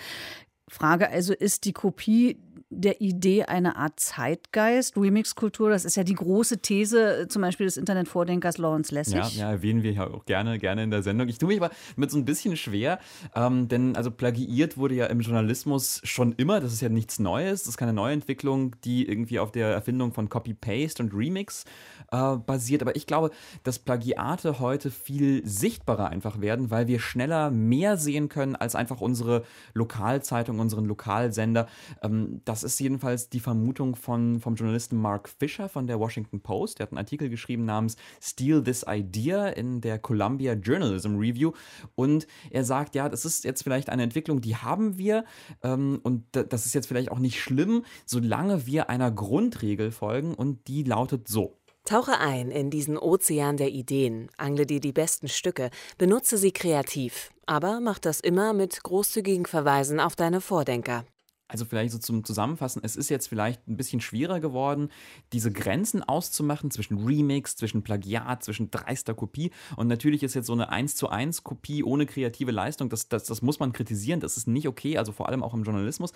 Frage 0.67 1.09
also, 1.09 1.33
ist 1.33 1.65
die 1.65 1.73
Kopie 1.73 2.37
der 2.69 2.99
Idee 2.99 3.43
eine 3.43 3.77
Art 3.77 3.99
Zeitgeist, 3.99 4.97
Remix-Kultur? 4.97 5.69
Das 5.69 5.85
ist 5.85 5.95
ja 5.95 6.03
die 6.03 6.15
große 6.15 6.61
These 6.61 7.21
äh, 7.21 7.27
zum 7.27 7.41
Beispiel 7.41 7.65
des 7.65 7.77
Internetvordenkers 7.77 8.57
Lawrence 8.57 8.93
Lessig. 8.93 9.15
Ja, 9.15 9.27
ja, 9.27 9.51
erwähnen 9.51 9.83
wir 9.83 9.93
ja 9.93 10.07
auch 10.07 10.25
gerne, 10.25 10.59
gerne 10.59 10.83
in 10.83 10.91
der 10.91 11.03
Sendung. 11.03 11.29
Ich 11.29 11.37
tue 11.37 11.47
mich 11.47 11.61
aber 11.61 11.71
mit 11.95 12.11
so 12.11 12.17
ein 12.17 12.25
bisschen 12.25 12.57
schwer, 12.57 12.99
ähm, 13.35 13.67
denn 13.69 13.95
also 13.95 14.11
plagiiert 14.11 14.77
wurde 14.77 14.95
ja 14.95 15.05
im 15.05 15.21
Journalismus 15.21 16.01
schon 16.03 16.33
immer. 16.33 16.59
Das 16.59 16.73
ist 16.73 16.81
ja 16.81 16.89
nichts 16.89 17.19
Neues. 17.19 17.61
Das 17.63 17.69
ist 17.69 17.77
keine 17.77 17.93
Neuentwicklung, 17.93 18.75
die 18.83 19.07
irgendwie 19.07 19.39
auf 19.39 19.51
der 19.51 19.69
Erfindung 19.69 20.11
von 20.11 20.27
Copy-Paste 20.27 21.03
und 21.03 21.13
Remix 21.13 21.63
äh, 22.11 22.35
basiert. 22.37 22.81
Aber 22.81 22.95
ich 22.95 23.07
glaube, 23.07 23.31
dass 23.63 23.79
Plagiate 23.79 24.59
heute 24.59 24.91
viel 24.91 25.45
sichtbarer 25.45 26.09
einfach 26.09 26.41
werden, 26.41 26.71
weil 26.71 26.87
wir 26.87 26.99
schneller 26.99 27.51
mehr 27.51 27.97
sehen 27.97 28.29
können 28.29 28.55
als 28.55 28.75
einfach 28.75 29.01
unsere 29.01 29.43
Lokalzeitung, 29.73 30.59
unseren 30.59 30.85
Lokalsender. 30.85 31.67
Ähm, 32.01 32.41
das 32.45 32.63
ist 32.63 32.79
jedenfalls 32.79 33.29
die 33.29 33.39
Vermutung 33.39 33.95
von, 33.95 34.39
vom 34.39 34.55
Journalisten 34.55 34.97
Mark 34.97 35.29
Fisher 35.29 35.69
von 35.69 35.87
der 35.87 35.99
Washington 35.99 36.41
Post. 36.41 36.79
Der 36.79 36.85
hat 36.85 36.91
einen 36.91 36.99
Artikel 36.99 37.29
geschrieben 37.29 37.65
namens 37.65 37.95
Steal 38.21 38.63
This 38.63 38.85
Idea 38.87 39.47
in 39.47 39.81
der 39.81 39.99
Columbia 39.99 40.53
Journalism 40.53 41.17
Review. 41.17 41.51
Und 41.95 42.27
er 42.51 42.63
sagt, 42.63 42.95
ja, 42.95 43.09
das 43.09 43.25
ist 43.25 43.43
jetzt 43.43 43.63
vielleicht 43.63 43.89
eine 43.89 44.03
Entwicklung, 44.03 44.41
die 44.41 44.55
haben 44.55 44.97
wir. 44.97 45.25
Ähm, 45.63 45.99
und 46.03 46.23
da- 46.31 46.43
das 46.43 46.65
ist 46.65 46.73
jetzt 46.73 46.87
vielleicht 46.87 47.11
auch 47.11 47.19
nicht 47.19 47.41
schlimm, 47.41 47.83
solange 48.05 48.65
wir 48.65 48.89
einer 48.89 49.11
Grundregel 49.11 49.91
folgen. 49.91 50.33
Und 50.33 50.67
die 50.67 50.83
lautet 50.83 51.27
so. 51.27 51.57
Tauche 51.87 52.19
ein 52.19 52.51
in 52.51 52.69
diesen 52.69 52.97
Ozean 52.97 53.55
der 53.55 53.69
Ideen, 53.69 54.27
angle 54.35 54.65
dir 54.65 54.81
die 54.81 54.91
besten 54.91 55.29
Stücke, 55.29 55.69
benutze 55.97 56.37
sie 56.37 56.51
kreativ, 56.51 57.31
aber 57.45 57.79
mach 57.79 57.97
das 57.97 58.19
immer 58.19 58.51
mit 58.51 58.83
großzügigen 58.83 59.45
Verweisen 59.45 60.01
auf 60.01 60.17
deine 60.17 60.41
Vordenker. 60.41 61.05
Also 61.49 61.63
vielleicht 61.63 61.93
so 61.93 61.97
zum 61.97 62.25
Zusammenfassen, 62.25 62.81
es 62.83 62.97
ist 62.97 63.09
jetzt 63.09 63.27
vielleicht 63.27 63.65
ein 63.69 63.77
bisschen 63.77 64.01
schwerer 64.01 64.41
geworden, 64.41 64.89
diese 65.31 65.49
Grenzen 65.49 66.03
auszumachen 66.03 66.71
zwischen 66.71 67.05
Remix, 67.05 67.55
zwischen 67.55 67.83
Plagiat, 67.83 68.43
zwischen 68.43 68.69
dreister 68.69 69.13
Kopie. 69.13 69.51
Und 69.77 69.87
natürlich 69.87 70.23
ist 70.23 70.33
jetzt 70.33 70.47
so 70.47 70.53
eine 70.53 70.69
1 70.69 70.95
zu 70.95 71.07
1 71.07 71.45
Kopie 71.45 71.83
ohne 71.83 72.05
kreative 72.05 72.51
Leistung, 72.51 72.89
das, 72.89 73.07
das, 73.07 73.23
das 73.23 73.41
muss 73.41 73.59
man 73.59 73.71
kritisieren, 73.71 74.19
das 74.19 74.35
ist 74.35 74.47
nicht 74.47 74.67
okay, 74.67 74.97
also 74.97 75.13
vor 75.13 75.29
allem 75.29 75.41
auch 75.41 75.53
im 75.53 75.63
Journalismus. 75.63 76.11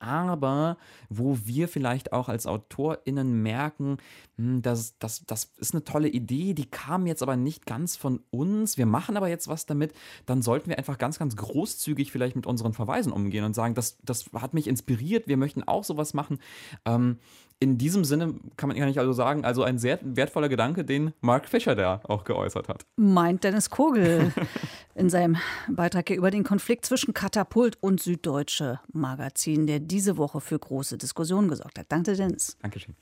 Aber 0.00 0.78
wo 1.08 1.38
wir 1.44 1.68
vielleicht 1.68 2.12
auch 2.12 2.28
als 2.28 2.46
AutorInnen 2.46 3.40
merken, 3.40 3.98
hm, 4.36 4.62
das, 4.62 4.98
das, 4.98 5.24
das 5.26 5.52
ist 5.58 5.74
eine 5.74 5.84
tolle 5.84 6.08
Idee, 6.08 6.54
die 6.54 6.66
kam 6.66 7.06
jetzt 7.06 7.22
aber 7.22 7.36
nicht 7.36 7.66
ganz 7.66 7.94
von 7.94 8.20
uns, 8.30 8.78
wir 8.78 8.86
machen 8.86 9.16
aber 9.16 9.28
jetzt 9.28 9.46
was 9.46 9.64
damit, 9.64 9.92
dann 10.26 10.42
sollten 10.42 10.70
wir 10.70 10.78
einfach 10.78 10.98
ganz, 10.98 11.20
ganz 11.20 11.36
großzügig 11.36 12.10
vielleicht 12.10 12.34
mit 12.34 12.46
unseren 12.46 12.72
Verweisen 12.72 13.12
umgehen 13.12 13.44
und 13.44 13.54
sagen, 13.54 13.74
das, 13.74 13.98
das 14.02 14.24
hat 14.32 14.54
mich 14.54 14.71
inspiriert, 14.72 15.28
wir 15.28 15.36
möchten 15.36 15.62
auch 15.62 15.84
sowas 15.84 16.14
machen. 16.14 16.38
Ähm, 16.84 17.18
in 17.62 17.78
diesem 17.78 18.02
Sinne 18.04 18.34
kann 18.56 18.68
man 18.68 18.76
gar 18.76 18.86
nicht 18.86 18.98
also 18.98 19.12
sagen, 19.12 19.44
also 19.44 19.62
ein 19.62 19.78
sehr 19.78 20.00
wertvoller 20.02 20.48
Gedanke, 20.48 20.84
den 20.84 21.12
Mark 21.20 21.48
Fischer 21.48 21.76
da 21.76 22.00
auch 22.02 22.24
geäußert 22.24 22.68
hat. 22.68 22.86
Meint 22.96 23.44
Dennis 23.44 23.70
Kogel 23.70 24.32
in 24.96 25.08
seinem 25.08 25.36
Beitrag 25.68 26.08
hier 26.08 26.16
über 26.16 26.32
den 26.32 26.42
Konflikt 26.42 26.84
zwischen 26.86 27.14
Katapult 27.14 27.78
und 27.80 28.00
Süddeutsche 28.00 28.80
Magazin, 28.92 29.68
der 29.68 29.78
diese 29.78 30.16
Woche 30.16 30.40
für 30.40 30.58
große 30.58 30.98
Diskussionen 30.98 31.48
gesorgt 31.48 31.78
hat. 31.78 31.86
Danke, 31.88 32.16
Dennis. 32.16 32.56
Dankeschön. 32.60 32.96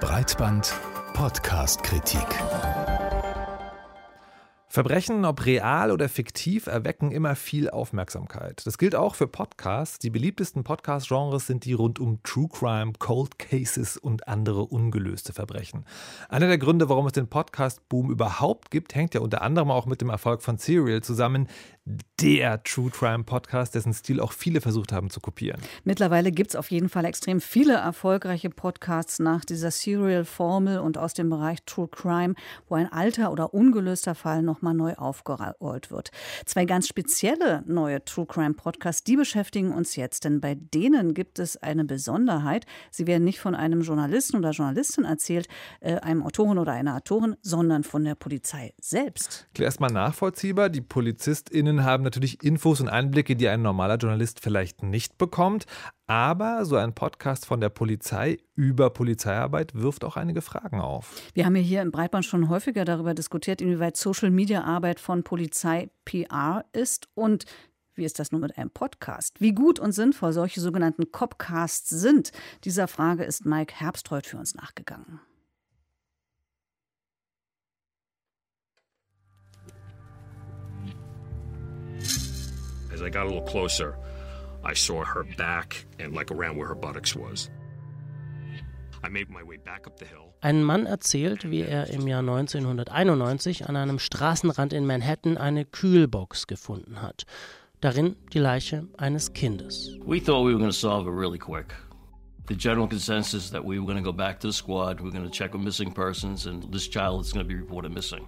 Breitband 0.00 0.72
Podcast-Kritik. 1.14 2.97
Verbrechen, 4.70 5.24
ob 5.24 5.46
real 5.46 5.90
oder 5.90 6.10
fiktiv, 6.10 6.66
erwecken 6.66 7.10
immer 7.10 7.36
viel 7.36 7.70
Aufmerksamkeit. 7.70 8.66
Das 8.66 8.76
gilt 8.76 8.94
auch 8.94 9.14
für 9.14 9.26
Podcasts. 9.26 9.98
Die 9.98 10.10
beliebtesten 10.10 10.62
Podcast-Genres 10.62 11.46
sind 11.46 11.64
die 11.64 11.72
rund 11.72 11.98
um 11.98 12.22
True 12.22 12.48
Crime, 12.52 12.92
Cold 12.98 13.38
Cases 13.38 13.96
und 13.96 14.28
andere 14.28 14.66
ungelöste 14.66 15.32
Verbrechen. 15.32 15.86
Einer 16.28 16.48
der 16.48 16.58
Gründe, 16.58 16.90
warum 16.90 17.06
es 17.06 17.14
den 17.14 17.28
Podcast-Boom 17.28 18.10
überhaupt 18.10 18.70
gibt, 18.70 18.94
hängt 18.94 19.14
ja 19.14 19.22
unter 19.22 19.40
anderem 19.40 19.70
auch 19.70 19.86
mit 19.86 20.02
dem 20.02 20.10
Erfolg 20.10 20.42
von 20.42 20.58
Serial 20.58 21.02
zusammen. 21.02 21.48
Der 22.20 22.62
True 22.64 22.90
Crime 22.90 23.24
Podcast, 23.24 23.74
dessen 23.74 23.94
Stil 23.94 24.20
auch 24.20 24.32
viele 24.32 24.60
versucht 24.60 24.92
haben 24.92 25.08
zu 25.08 25.20
kopieren. 25.20 25.60
Mittlerweile 25.84 26.32
gibt 26.32 26.50
es 26.50 26.56
auf 26.56 26.70
jeden 26.70 26.88
Fall 26.88 27.04
extrem 27.04 27.40
viele 27.40 27.74
erfolgreiche 27.74 28.50
Podcasts 28.50 29.20
nach 29.20 29.44
dieser 29.44 29.70
Serial-Formel 29.70 30.80
und 30.80 30.98
aus 30.98 31.14
dem 31.14 31.30
Bereich 31.30 31.62
True 31.64 31.88
Crime, 31.88 32.34
wo 32.68 32.74
ein 32.74 32.92
alter 32.92 33.30
oder 33.30 33.54
ungelöster 33.54 34.14
Fall 34.14 34.42
nochmal 34.42 34.74
neu 34.74 34.94
aufgerollt 34.94 35.90
wird. 35.90 36.10
Zwei 36.44 36.64
ganz 36.64 36.88
spezielle 36.88 37.62
neue 37.66 38.04
True 38.04 38.26
Crime 38.26 38.54
Podcasts, 38.54 39.04
die 39.04 39.16
beschäftigen 39.16 39.72
uns 39.72 39.96
jetzt, 39.96 40.24
denn 40.24 40.40
bei 40.40 40.56
denen 40.56 41.14
gibt 41.14 41.38
es 41.38 41.56
eine 41.56 41.84
Besonderheit. 41.84 42.66
Sie 42.90 43.06
werden 43.06 43.24
nicht 43.24 43.38
von 43.38 43.54
einem 43.54 43.82
Journalisten 43.82 44.36
oder 44.36 44.50
Journalistin 44.50 45.04
erzählt, 45.04 45.48
äh, 45.80 45.94
einem 45.94 46.22
Autoren 46.24 46.58
oder 46.58 46.72
einer 46.72 46.96
Autorin, 46.96 47.36
sondern 47.42 47.84
von 47.84 48.04
der 48.04 48.16
Polizei 48.16 48.74
selbst. 48.80 49.48
Erstmal 49.56 49.92
nachvollziehbar. 49.92 50.68
Die 50.68 50.80
PolizistInnen 50.80 51.77
haben 51.84 52.04
natürlich 52.04 52.42
Infos 52.42 52.80
und 52.80 52.88
Einblicke, 52.88 53.36
die 53.36 53.48
ein 53.48 53.62
normaler 53.62 53.96
Journalist 53.96 54.40
vielleicht 54.40 54.82
nicht 54.82 55.18
bekommt. 55.18 55.66
Aber 56.06 56.64
so 56.64 56.76
ein 56.76 56.94
Podcast 56.94 57.46
von 57.46 57.60
der 57.60 57.68
Polizei 57.68 58.38
über 58.54 58.90
Polizeiarbeit 58.90 59.74
wirft 59.74 60.04
auch 60.04 60.16
einige 60.16 60.40
Fragen 60.40 60.80
auf. 60.80 61.22
Wir 61.34 61.44
haben 61.44 61.54
hier 61.54 61.82
im 61.82 61.90
Breitband 61.90 62.24
schon 62.24 62.48
häufiger 62.48 62.84
darüber 62.84 63.14
diskutiert, 63.14 63.60
inwieweit 63.60 63.96
Social-Media-Arbeit 63.96 65.00
von 65.00 65.22
Polizei 65.22 65.90
PR 66.04 66.64
ist 66.72 67.08
und 67.14 67.44
wie 67.94 68.04
ist 68.04 68.20
das 68.20 68.30
nun 68.30 68.40
mit 68.40 68.56
einem 68.56 68.70
Podcast? 68.70 69.40
Wie 69.40 69.52
gut 69.52 69.80
und 69.80 69.90
sinnvoll 69.90 70.32
solche 70.32 70.60
sogenannten 70.60 71.10
Copcasts 71.10 71.90
sind? 71.90 72.30
Dieser 72.62 72.86
Frage 72.86 73.24
ist 73.24 73.44
Mike 73.44 73.74
Herbstreuth 73.74 74.26
für 74.26 74.38
uns 74.38 74.54
nachgegangen. 74.54 75.20
As 82.98 83.04
I 83.04 83.10
got 83.10 83.26
a 83.26 83.28
little 83.28 83.42
closer, 83.42 83.96
I 84.64 84.74
saw 84.74 85.04
her 85.04 85.22
back 85.22 85.86
and 86.00 86.12
like 86.12 86.32
around 86.32 86.56
where 86.56 86.66
her 86.66 86.74
buttocks 86.74 87.14
was. 87.14 87.48
I 89.04 89.08
made 89.08 89.30
my 89.30 89.44
way 89.44 89.56
back 89.56 89.86
up 89.86 89.98
the 89.98 90.04
hill. 90.04 90.34
Ein 90.42 90.64
Mann 90.64 90.86
erzählt, 90.86 91.48
wie 91.48 91.62
er 91.62 91.88
im 91.90 92.08
Jahr 92.08 92.22
1991 92.22 93.68
an 93.68 93.76
einem 93.76 94.00
Straßenrand 94.00 94.72
in 94.72 94.84
Manhattan 94.84 95.38
eine 95.38 95.64
Kühlbox 95.64 96.48
gefunden 96.48 97.00
hat. 97.00 97.24
Darin 97.80 98.16
die 98.32 98.40
Leiche 98.40 98.88
eines 98.96 99.32
Kindes. 99.32 99.96
We 100.04 100.18
thought 100.18 100.44
we 100.44 100.52
were 100.52 100.58
going 100.58 100.72
to 100.72 100.76
solve 100.76 101.06
it 101.06 101.14
really 101.14 101.38
quick. 101.38 101.72
The 102.48 102.56
general 102.56 102.88
consensus 102.88 103.50
that 103.50 103.64
we 103.64 103.78
were 103.78 103.86
going 103.86 104.02
to 104.02 104.02
go 104.02 104.12
back 104.12 104.40
to 104.40 104.48
the 104.48 104.52
squad, 104.52 105.00
we're 105.00 105.12
going 105.12 105.22
to 105.22 105.30
check 105.30 105.54
on 105.54 105.62
missing 105.62 105.92
persons, 105.92 106.46
and 106.46 106.64
this 106.72 106.88
child 106.88 107.20
is 107.20 107.32
going 107.32 107.46
to 107.46 107.48
be 107.48 107.54
reported 107.54 107.94
missing. 107.94 108.26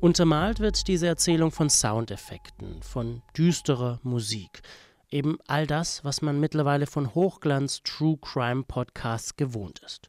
Untermalt 0.00 0.60
wird 0.60 0.88
diese 0.88 1.06
Erzählung 1.08 1.50
von 1.50 1.68
Soundeffekten, 1.68 2.82
von 2.82 3.20
düsterer 3.36 4.00
Musik. 4.02 4.62
Eben 5.10 5.36
all 5.46 5.66
das, 5.66 6.02
was 6.06 6.22
man 6.22 6.40
mittlerweile 6.40 6.86
von 6.86 7.14
Hochglanz 7.14 7.82
True 7.82 8.16
Crime 8.18 8.62
Podcasts 8.62 9.36
gewohnt 9.36 9.82
ist. 9.84 10.08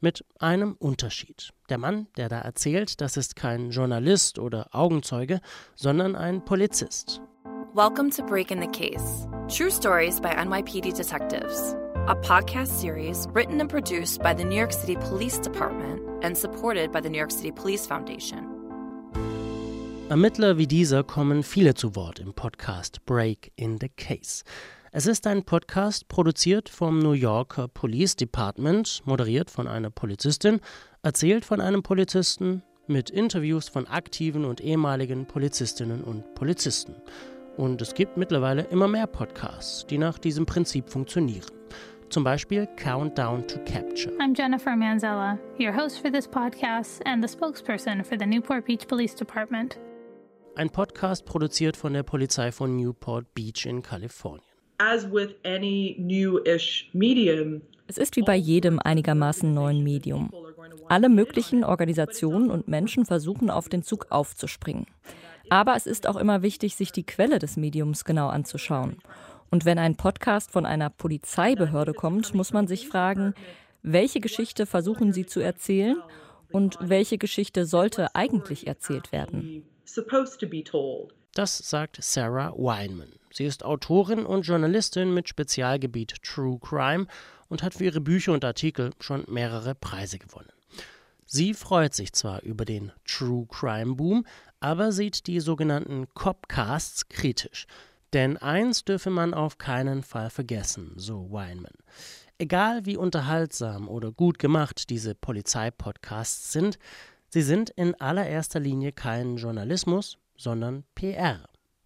Mit 0.00 0.24
einem 0.38 0.74
Unterschied. 0.74 1.52
Der 1.68 1.78
Mann, 1.78 2.06
der 2.16 2.28
da 2.28 2.38
erzählt, 2.38 3.00
das 3.00 3.16
ist 3.16 3.34
kein 3.34 3.70
Journalist 3.70 4.38
oder 4.38 4.68
Augenzeuge, 4.72 5.40
sondern 5.74 6.14
ein 6.14 6.44
Polizist. 6.44 7.20
Welcome 7.74 8.10
to 8.10 8.24
Break 8.24 8.52
in 8.52 8.60
the 8.60 8.68
Case 8.68 9.26
True 9.48 9.68
Stories 9.70 10.20
by 10.20 10.28
NYPD 10.28 10.94
Detectives, 10.94 11.74
a 12.06 12.14
podcast 12.14 12.78
series 12.78 13.26
written 13.34 13.60
and 13.60 13.68
produced 13.68 14.22
by 14.22 14.32
the 14.32 14.44
New 14.44 14.56
York 14.56 14.72
City 14.72 14.94
Police 14.94 15.40
Department 15.40 16.00
and 16.22 16.38
supported 16.38 16.92
by 16.92 17.00
the 17.00 17.10
New 17.10 17.18
York 17.18 17.32
City 17.32 17.50
Police 17.50 17.84
Foundation. 17.84 18.53
Ermittler 20.10 20.58
wie 20.58 20.66
dieser 20.66 21.02
kommen 21.02 21.42
viele 21.42 21.72
zu 21.72 21.96
Wort 21.96 22.18
im 22.18 22.34
Podcast 22.34 23.04
Break 23.06 23.50
in 23.56 23.78
the 23.80 23.88
Case. 23.88 24.44
Es 24.92 25.06
ist 25.06 25.26
ein 25.26 25.44
Podcast 25.44 26.08
produziert 26.08 26.68
vom 26.68 26.98
New 26.98 27.12
Yorker 27.12 27.68
Police 27.68 28.14
Department, 28.14 29.00
moderiert 29.06 29.50
von 29.50 29.66
einer 29.66 29.88
Polizistin, 29.88 30.60
erzählt 31.02 31.46
von 31.46 31.62
einem 31.62 31.82
Polizisten, 31.82 32.62
mit 32.86 33.08
Interviews 33.08 33.70
von 33.70 33.86
aktiven 33.86 34.44
und 34.44 34.60
ehemaligen 34.60 35.24
Polizistinnen 35.24 36.04
und 36.04 36.34
Polizisten. 36.34 36.94
Und 37.56 37.80
es 37.80 37.94
gibt 37.94 38.18
mittlerweile 38.18 38.62
immer 38.64 38.88
mehr 38.88 39.06
Podcasts, 39.06 39.86
die 39.86 39.96
nach 39.96 40.18
diesem 40.18 40.44
Prinzip 40.44 40.90
funktionieren. 40.90 41.50
Zum 42.10 42.24
Beispiel 42.24 42.68
Countdown 42.76 43.46
to 43.48 43.58
Capture. 43.60 44.12
I'm 44.18 44.36
Jennifer 44.36 44.76
Manzella, 44.76 45.38
your 45.58 45.72
host 45.74 45.98
for 46.00 46.12
this 46.12 46.28
podcast 46.28 47.00
and 47.06 47.26
the 47.26 47.28
spokesperson 47.28 48.04
for 48.04 48.18
the 48.18 48.26
Newport 48.26 48.66
Beach 48.66 48.86
Police 48.86 49.14
Department. 49.14 49.78
Ein 50.56 50.70
Podcast 50.70 51.24
produziert 51.24 51.76
von 51.76 51.94
der 51.94 52.04
Polizei 52.04 52.52
von 52.52 52.76
Newport 52.76 53.34
Beach 53.34 53.66
in 53.66 53.82
Kalifornien. 53.82 54.46
As 54.78 55.10
with 55.10 55.34
any 55.44 55.96
new-ish 55.98 56.90
medium, 56.92 57.62
Es 57.88 57.98
ist 57.98 58.14
wie 58.14 58.22
bei 58.22 58.36
jedem 58.36 58.78
einigermaßen 58.78 59.52
neuen 59.52 59.82
Medium. 59.82 60.30
Alle 60.88 61.08
möglichen 61.08 61.64
Organisationen 61.64 62.50
und 62.50 62.68
Menschen 62.68 63.04
versuchen 63.04 63.50
auf 63.50 63.68
den 63.68 63.82
Zug 63.82 64.06
aufzuspringen. 64.10 64.86
Aber 65.50 65.74
es 65.74 65.86
ist 65.86 66.06
auch 66.06 66.16
immer 66.16 66.42
wichtig, 66.42 66.76
sich 66.76 66.92
die 66.92 67.04
Quelle 67.04 67.40
des 67.40 67.56
Mediums 67.56 68.04
genau 68.04 68.28
anzuschauen. 68.28 68.98
Und 69.50 69.64
wenn 69.64 69.80
ein 69.80 69.96
Podcast 69.96 70.52
von 70.52 70.66
einer 70.66 70.88
Polizeibehörde 70.88 71.94
kommt, 71.94 72.32
muss 72.32 72.52
man 72.52 72.68
sich 72.68 72.86
fragen, 72.86 73.34
welche 73.82 74.20
Geschichte 74.20 74.66
versuchen 74.66 75.12
sie 75.12 75.26
zu 75.26 75.40
erzählen 75.40 75.96
und 76.52 76.78
welche 76.80 77.18
Geschichte 77.18 77.66
sollte 77.66 78.14
eigentlich 78.14 78.68
erzählt 78.68 79.10
werden. 79.10 79.64
Supposed 79.86 80.40
to 80.40 80.46
be 80.46 80.62
told. 80.62 81.14
Das 81.34 81.58
sagt 81.58 81.98
Sarah 82.00 82.52
Weinman. 82.56 83.12
Sie 83.32 83.44
ist 83.44 83.64
Autorin 83.64 84.24
und 84.24 84.42
Journalistin 84.42 85.12
mit 85.12 85.28
Spezialgebiet 85.28 86.22
True 86.22 86.58
Crime 86.60 87.06
und 87.48 87.62
hat 87.62 87.74
für 87.74 87.84
ihre 87.84 88.00
Bücher 88.00 88.32
und 88.32 88.44
Artikel 88.44 88.92
schon 89.00 89.24
mehrere 89.28 89.74
Preise 89.74 90.18
gewonnen. 90.18 90.52
Sie 91.26 91.54
freut 91.54 91.94
sich 91.94 92.12
zwar 92.12 92.42
über 92.42 92.64
den 92.64 92.92
True 93.04 93.46
Crime 93.48 93.96
Boom, 93.96 94.24
aber 94.60 94.92
sieht 94.92 95.26
die 95.26 95.40
sogenannten 95.40 96.06
Copcasts 96.14 97.08
kritisch. 97.08 97.66
Denn 98.12 98.36
eins 98.36 98.84
dürfe 98.84 99.10
man 99.10 99.34
auf 99.34 99.58
keinen 99.58 100.04
Fall 100.04 100.30
vergessen, 100.30 100.92
so 100.96 101.32
Weinman. 101.32 101.72
Egal 102.38 102.86
wie 102.86 102.96
unterhaltsam 102.96 103.88
oder 103.88 104.12
gut 104.12 104.38
gemacht 104.38 104.90
diese 104.90 105.16
Polizeipodcasts 105.16 106.52
sind, 106.52 106.78
sie 107.34 107.42
sind 107.42 107.70
in 107.70 108.00
allererster 108.00 108.60
Linie 108.60 108.92
kein 108.92 109.38
Journalismus, 109.38 110.18
sondern 110.36 110.84
PR. 110.94 111.40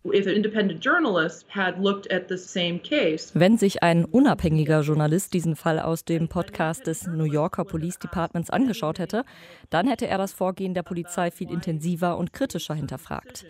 If 0.05 0.27
an 0.27 0.35
independent 0.35 0.85
journalist 0.85 1.47
had 1.49 1.79
looked 1.79 2.13
at 2.13 2.29
the 2.29 2.37
same 2.37 2.79
case, 2.79 3.31
Wenn 3.33 3.57
sich 3.57 3.83
ein 3.83 4.05
unabhängiger 4.05 4.83
Journalist 4.83 5.33
diesen 5.33 5.57
Fall 5.57 5.81
aus 5.81 6.05
dem 6.05 6.29
Podcast 6.29 6.87
des 6.87 7.07
New 7.07 7.25
Yorker 7.25 7.65
Police 7.65 7.99
Departments 7.99 8.51
angeschaut 8.51 8.99
hätte, 8.99 9.25
dann 9.71 9.89
hätte 9.89 10.07
er 10.07 10.19
das 10.19 10.35
Vorgehen 10.35 10.75
der 10.75 10.83
Polizei 10.83 11.31
viel 11.31 11.51
intensiver 11.51 12.19
und 12.19 12.35
kritischer 12.35 12.75
hinterfragt. 12.75 13.47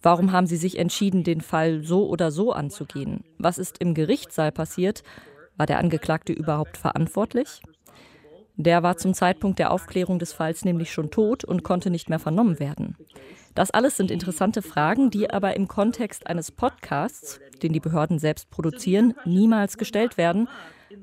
Warum 0.00 0.30
haben 0.30 0.46
sie 0.46 0.56
sich 0.56 0.78
entschieden, 0.78 1.24
den 1.24 1.40
Fall 1.40 1.82
so 1.82 2.08
oder 2.08 2.30
so 2.30 2.52
anzugehen? 2.52 3.24
Was 3.38 3.58
ist 3.58 3.78
im 3.78 3.94
Gerichtssaal 3.94 4.52
passiert? 4.52 5.02
War 5.56 5.66
der 5.66 5.78
Angeklagte 5.78 6.32
überhaupt 6.32 6.76
verantwortlich? 6.76 7.62
Der 8.56 8.82
war 8.82 8.96
zum 8.96 9.14
Zeitpunkt 9.14 9.58
der 9.58 9.70
Aufklärung 9.70 10.18
des 10.18 10.32
Falls 10.32 10.64
nämlich 10.64 10.92
schon 10.92 11.10
tot 11.10 11.44
und 11.44 11.62
konnte 11.62 11.90
nicht 11.90 12.08
mehr 12.10 12.18
vernommen 12.18 12.60
werden. 12.60 12.96
Das 13.54 13.70
alles 13.70 13.96
sind 13.96 14.10
interessante 14.10 14.62
Fragen, 14.62 15.10
die 15.10 15.30
aber 15.30 15.56
im 15.56 15.68
Kontext 15.68 16.26
eines 16.26 16.50
Podcasts, 16.50 17.40
den 17.62 17.72
die 17.72 17.80
Behörden 17.80 18.18
selbst 18.18 18.50
produzieren, 18.50 19.14
niemals 19.24 19.76
gestellt 19.78 20.16
werden, 20.16 20.48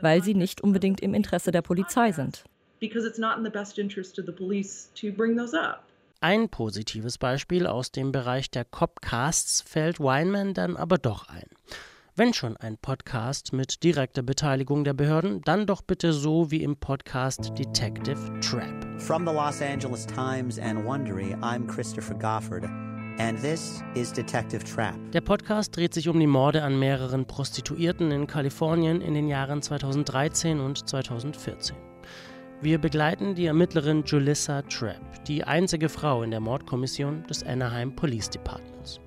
weil 0.01 0.23
sie 0.23 0.33
nicht 0.35 0.61
unbedingt 0.61 1.01
im 1.01 1.13
Interesse 1.13 1.51
der 1.51 1.61
Polizei 1.61 2.11
sind. 2.11 2.43
because 2.79 3.05
it's 3.05 3.19
not 3.19 3.37
in 3.37 3.43
the 3.43 3.49
best 3.49 3.77
interest 3.77 4.17
of 4.19 4.25
the 4.25 4.31
police 4.31 4.89
to 4.95 5.11
bring 5.11 5.35
those 5.37 5.53
up. 5.53 5.83
Ein 6.21 6.49
positives 6.49 7.17
Beispiel 7.17 7.65
aus 7.67 7.91
dem 7.91 8.11
Bereich 8.11 8.49
der 8.51 8.65
Copcasts 8.65 9.61
fällt 9.61 9.99
Weinman 9.99 10.53
dann 10.53 10.75
aber 10.75 10.97
doch 10.97 11.27
ein. 11.29 11.47
Wenn 12.19 12.33
schon 12.33 12.57
ein 12.57 12.77
Podcast 12.77 13.53
mit 13.53 13.81
direkter 13.81 14.21
Beteiligung 14.21 14.83
der 14.83 14.91
Behörden, 14.91 15.39
dann 15.45 15.65
doch 15.65 15.81
bitte 15.81 16.11
so 16.11 16.51
wie 16.51 16.63
im 16.63 16.75
Podcast 16.75 17.57
Detective 17.57 18.19
Trap. 18.41 19.01
From 19.01 19.25
the 19.25 19.31
Los 19.31 19.61
Angeles 19.61 20.05
Times 20.05 20.59
and 20.59 20.83
Wondery, 20.83 21.33
I'm 21.35 21.65
Christopher 21.65 22.13
Goffard, 22.15 22.65
and 23.19 23.41
this 23.41 23.81
is 23.95 24.11
Detective 24.11 24.65
Trap. 24.65 24.95
Der 25.13 25.21
Podcast 25.21 25.77
dreht 25.77 25.93
sich 25.93 26.09
um 26.09 26.19
die 26.19 26.27
Morde 26.27 26.61
an 26.61 26.77
mehreren 26.77 27.25
Prostituierten 27.25 28.11
in 28.11 28.27
Kalifornien 28.27 28.99
in 28.99 29.13
den 29.13 29.29
Jahren 29.29 29.61
2013 29.61 30.59
und 30.59 30.89
2014. 30.89 31.77
Wir 32.59 32.79
begleiten 32.79 33.33
die 33.35 33.45
Ermittlerin 33.45 34.03
Julissa 34.05 34.63
Trapp, 34.63 35.23
die 35.23 35.45
einzige 35.45 35.87
Frau 35.87 36.23
in 36.23 36.31
der 36.31 36.41
Mordkommission 36.41 37.23
des 37.27 37.43
Anaheim 37.43 37.95
Police 37.95 38.29
Departments. 38.29 38.99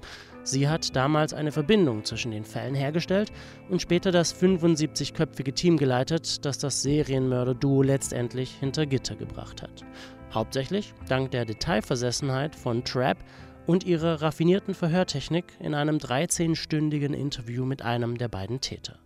Sie 0.45 0.68
hat 0.68 0.97
damals 0.97 1.34
eine 1.34 1.53
Verbindung 1.53 2.05
zwischen 2.05 2.32
den 2.32 2.45
Fällen 2.45 2.74
hergestellt 2.74 3.32
und 3.70 3.80
später 3.80 4.11
das 4.11 4.34
75-köpfige 4.34 5.55
Team 5.55 5.76
geleitet, 5.76 6.45
das 6.45 6.59
das 6.59 6.82
Serienmörder-Duo 6.82 7.82
letztendlich 7.82 8.53
hinter 8.59 8.86
Gitter 8.86 9.14
gebracht 9.14 9.62
hat. 9.62 9.84
Hauptsächlich 10.32 10.95
dank 11.09 11.30
der 11.30 11.45
Detailversessenheit 11.45 12.57
von 12.57 12.84
Trapp 12.84 13.18
und 13.66 13.84
ihrer 13.84 14.20
raffinierten 14.22 14.74
Verhörtechnik 14.74 15.57
in 15.61 15.74
einem 15.74 15.99
13-stündigen 15.99 17.14
Interview 17.14 17.64
mit 17.64 17.82
einem 17.82 18.18
der 18.18 18.28
beiden 18.28 18.61
Täter. 18.61 18.99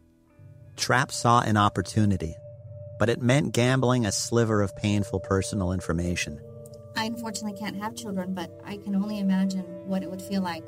Trap 0.76 1.12
saw 1.12 1.40
an 1.40 1.56
opportunity, 1.56 2.34
but 2.98 3.08
it 3.08 3.22
meant 3.22 3.52
gambling 3.52 4.06
a 4.06 4.12
sliver 4.12 4.62
of 4.62 4.74
painful 4.76 5.20
personal 5.20 5.72
information. 5.72 6.38
I 6.96 7.06
unfortunately 7.06 7.58
can't 7.58 7.80
have 7.82 7.94
children, 7.94 8.34
but 8.34 8.50
I 8.64 8.78
can 8.78 8.96
only 8.96 9.18
imagine 9.18 9.64
what 9.86 10.02
it 10.02 10.08
would 10.08 10.22
feel 10.22 10.42
like. 10.42 10.64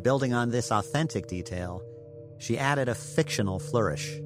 Building 0.00 0.32
on 0.32 0.50
this 0.50 0.72
authentic 0.72 1.26
detail, 1.26 1.82
she 2.38 2.58
added 2.58 2.88
a 2.88 2.94
fictional 2.94 3.58
flourish. 3.58 4.18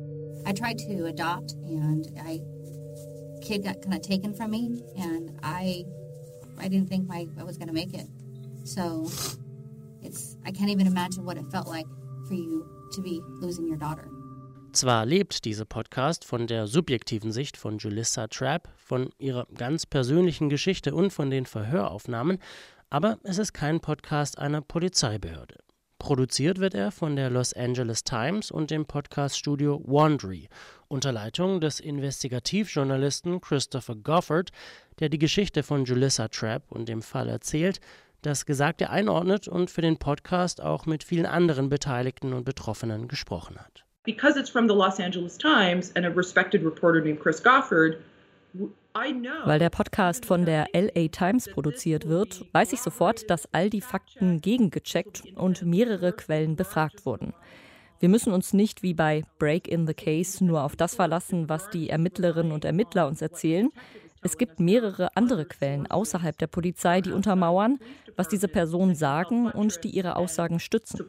I 0.46 0.52
tried 0.52 0.78
to 0.78 1.06
adopt, 1.06 1.52
and 1.64 2.06
I 2.22 2.40
kid 3.42 3.64
got 3.64 3.82
kind 3.82 3.94
of 3.94 4.02
taken 4.02 4.32
from 4.34 4.50
me, 4.52 4.80
and 4.96 5.38
I 5.42 5.84
I 6.58 6.68
didn't 6.68 6.88
think 6.88 7.06
my, 7.06 7.26
I 7.38 7.44
was 7.44 7.58
going 7.58 7.68
to 7.68 7.74
make 7.74 7.94
it. 7.94 8.06
So 8.64 9.10
it's 10.02 10.36
I 10.46 10.52
can't 10.52 10.70
even 10.70 10.86
imagine 10.86 11.24
what 11.24 11.36
it 11.36 11.46
felt 11.50 11.66
like 11.66 11.86
for 12.28 12.34
you 12.34 12.66
to 12.92 13.02
be 13.02 13.20
losing 13.40 13.66
your 13.66 13.78
daughter. 13.78 14.08
Zwar 14.72 15.06
lebt 15.06 15.46
dieser 15.46 15.64
Podcast 15.64 16.26
von 16.26 16.46
der 16.46 16.66
subjektiven 16.66 17.32
Sicht 17.32 17.56
von 17.56 17.78
Julissa 17.78 18.26
Trapp, 18.26 18.68
von 18.76 19.08
ihrer 19.18 19.46
ganz 19.54 19.86
persönlichen 19.86 20.50
Geschichte 20.50 20.94
und 20.94 21.12
von 21.12 21.30
den 21.30 21.46
Verhöraufnahmen, 21.46 22.38
aber 22.90 23.18
es 23.22 23.38
ist 23.38 23.52
kein 23.52 23.80
Podcast 23.80 24.38
einer 24.38 24.60
Polizeibehörde. 24.60 25.58
Produziert 25.98 26.58
wird 26.58 26.74
er 26.74 26.92
von 26.92 27.16
der 27.16 27.30
Los 27.30 27.52
Angeles 27.54 28.04
Times 28.04 28.50
und 28.50 28.70
dem 28.70 28.86
Podcaststudio 28.86 29.82
Wondery 29.86 30.48
unter 30.88 31.10
Leitung 31.10 31.60
des 31.60 31.80
Investigativjournalisten 31.80 33.40
Christopher 33.40 33.96
Goffard, 33.96 34.50
der 35.00 35.08
die 35.08 35.18
Geschichte 35.18 35.62
von 35.62 35.84
Julissa 35.84 36.28
Trapp 36.28 36.70
und 36.70 36.88
dem 36.88 37.02
Fall 37.02 37.28
erzählt, 37.28 37.80
das 38.22 38.46
Gesagte 38.46 38.90
einordnet 38.90 39.48
und 39.48 39.70
für 39.70 39.82
den 39.82 39.98
Podcast 39.98 40.60
auch 40.60 40.86
mit 40.86 41.02
vielen 41.02 41.26
anderen 41.26 41.68
Beteiligten 41.68 42.32
und 42.32 42.44
Betroffenen 42.44 43.08
gesprochen 43.08 43.56
hat. 43.58 43.84
Because 44.04 44.38
it's 44.38 44.50
from 44.50 44.68
the 44.68 44.74
Los 44.74 45.00
Angeles 45.00 45.36
Times 45.36 45.92
and 45.96 46.06
a 46.06 46.10
respected 46.10 46.62
reporter 46.62 47.00
named 47.00 47.20
Chris 47.20 47.42
know. 47.42 47.96
Weil 49.44 49.58
der 49.58 49.70
Podcast 49.70 50.24
von 50.24 50.46
der 50.46 50.68
LA 50.72 51.08
Times 51.08 51.48
produziert 51.50 52.08
wird, 52.08 52.46
weiß 52.52 52.72
ich 52.72 52.80
sofort, 52.80 53.28
dass 53.28 53.52
all 53.52 53.68
die 53.68 53.82
Fakten 53.82 54.40
gegengecheckt 54.40 55.24
und 55.36 55.62
mehrere 55.62 56.12
Quellen 56.12 56.56
befragt 56.56 57.04
wurden. 57.04 57.34
Wir 57.98 58.08
müssen 58.08 58.32
uns 58.32 58.52
nicht 58.52 58.82
wie 58.82 58.94
bei 58.94 59.24
Break 59.38 59.68
in 59.68 59.86
the 59.86 59.94
Case 59.94 60.42
nur 60.44 60.62
auf 60.62 60.76
das 60.76 60.94
verlassen, 60.94 61.48
was 61.48 61.68
die 61.70 61.90
Ermittlerinnen 61.90 62.52
und 62.52 62.64
Ermittler 62.64 63.06
uns 63.06 63.20
erzählen. 63.20 63.70
Es 64.22 64.38
gibt 64.38 64.60
mehrere 64.60 65.14
andere 65.14 65.44
Quellen 65.44 65.86
außerhalb 65.86 66.36
der 66.38 66.46
Polizei, 66.46 67.00
die 67.02 67.12
untermauern, 67.12 67.78
was 68.16 68.28
diese 68.28 68.48
Personen 68.48 68.94
sagen 68.94 69.50
und 69.50 69.84
die 69.84 69.90
ihre 69.90 70.16
Aussagen 70.16 70.58
stützen. 70.58 71.04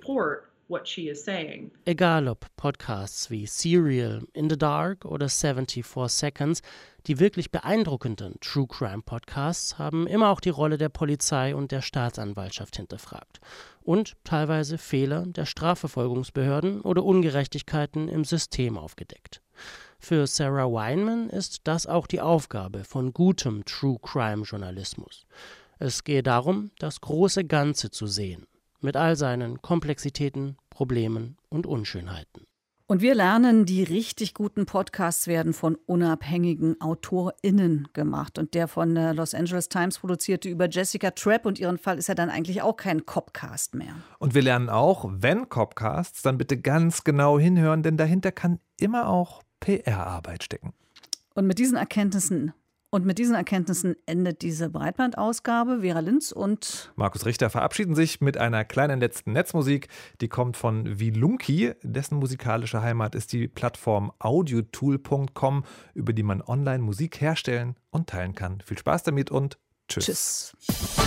What 0.70 0.88
she 0.88 1.10
is 1.10 1.24
saying. 1.24 1.72
Egal 1.86 2.28
ob 2.28 2.46
Podcasts 2.58 3.30
wie 3.30 3.46
Serial, 3.46 4.22
In 4.34 4.50
the 4.50 4.58
Dark 4.58 5.06
oder 5.06 5.30
74 5.30 5.84
Seconds, 6.08 6.62
die 7.08 7.20
wirklich 7.20 7.52
beeindruckenden 7.52 8.40
True 8.42 8.68
Crime 8.68 9.02
Podcasts 9.02 9.78
haben 9.78 10.08
immer 10.08 10.30
auch 10.30 10.42
die 10.42 10.50
Rolle 10.50 10.78
der 10.78 10.90
Polizei 10.90 11.56
und 11.56 11.72
der 11.72 11.82
Staatsanwaltschaft 11.82 12.76
hinterfragt 12.76 13.40
und 13.82 14.18
teilweise 14.26 14.78
Fehler 14.78 15.26
der 15.26 15.46
Strafverfolgungsbehörden 15.46 16.82
oder 16.82 17.04
Ungerechtigkeiten 17.06 18.10
im 18.10 18.26
System 18.26 18.78
aufgedeckt. 18.78 19.42
Für 20.00 20.28
Sarah 20.28 20.72
Weinman 20.72 21.30
ist 21.30 21.62
das 21.64 21.88
auch 21.88 22.08
die 22.08 22.22
Aufgabe 22.22 22.84
von 22.84 23.14
gutem 23.14 23.64
True 23.66 23.98
Crime 24.02 24.44
Journalismus. 24.44 25.26
Es 25.80 26.04
gehe 26.04 26.24
darum, 26.24 26.72
das 26.80 27.02
große 27.02 27.46
Ganze 27.46 27.90
zu 27.90 28.08
sehen, 28.08 28.48
mit 28.82 28.96
all 28.96 29.16
seinen 29.16 29.62
Komplexitäten, 29.62 30.58
Problemen 30.70 31.38
und 31.50 31.66
Unschönheiten. 31.66 32.48
Und 32.90 33.02
wir 33.02 33.16
lernen, 33.16 33.66
die 33.66 33.84
richtig 33.84 34.34
guten 34.34 34.66
Podcasts 34.66 35.28
werden 35.28 35.52
von 35.52 35.76
unabhängigen 35.76 36.80
AutorInnen 36.80 37.90
gemacht. 37.92 38.40
Und 38.40 38.54
der 38.54 38.70
von 38.70 38.96
der 38.96 39.14
Los 39.14 39.34
Angeles 39.34 39.68
Times 39.68 40.00
produzierte 40.00 40.48
über 40.48 40.70
Jessica 40.70 41.12
Trapp 41.12 41.46
und 41.46 41.60
ihren 41.60 41.78
Fall 41.78 41.98
ist 41.98 42.08
ja 42.08 42.16
dann 42.16 42.30
eigentlich 42.30 42.62
auch 42.62 42.78
kein 42.78 43.06
Copcast 43.06 43.76
mehr. 43.76 43.94
Und 44.20 44.36
wir 44.36 44.42
lernen 44.42 44.70
auch, 44.70 45.06
wenn 45.10 45.50
Copcasts, 45.50 46.22
dann 46.22 46.38
bitte 46.38 46.58
ganz 46.58 47.04
genau 47.04 47.38
hinhören, 47.38 47.84
denn 47.84 47.98
dahinter 47.98 48.32
kann 48.32 48.62
immer 48.80 49.10
auch 49.10 49.44
PR-Arbeit 49.60 50.44
stecken. 50.44 50.74
Und 51.34 51.46
mit 51.46 51.60
diesen 51.60 51.76
Erkenntnissen 51.76 52.54
und 52.90 53.06
mit 53.06 53.18
diesen 53.18 53.36
Erkenntnissen 53.36 53.96
endet 54.06 54.42
diese 54.42 54.70
Breitbandausgabe. 54.70 55.82
Vera 55.82 56.00
Linz 56.00 56.32
und 56.32 56.94
Markus 56.96 57.26
Richter 57.26 57.50
verabschieden 57.50 57.96
sich 57.96 58.22
mit 58.22 58.38
einer 58.38 58.64
kleinen 58.64 59.02
letzten 59.02 59.34
Netzmusik. 59.34 59.90
Die 60.22 60.30
kommt 60.30 60.56
von 60.56 60.98
Vilunki. 60.98 61.74
Dessen 61.84 62.18
musikalische 62.18 62.82
Heimat 62.82 63.14
ist 63.14 63.34
die 63.34 63.50
Plattform 63.50 64.14
audiotool.com, 64.20 65.66
über 65.96 66.14
die 66.14 66.24
man 66.24 66.42
online 66.42 66.80
Musik 66.80 67.20
herstellen 67.20 67.76
und 67.90 68.08
teilen 68.08 68.36
kann. 68.36 68.62
Viel 68.62 68.78
Spaß 68.78 69.04
damit 69.04 69.32
und 69.32 69.58
tschüss. 69.90 70.56
tschüss. 70.56 70.98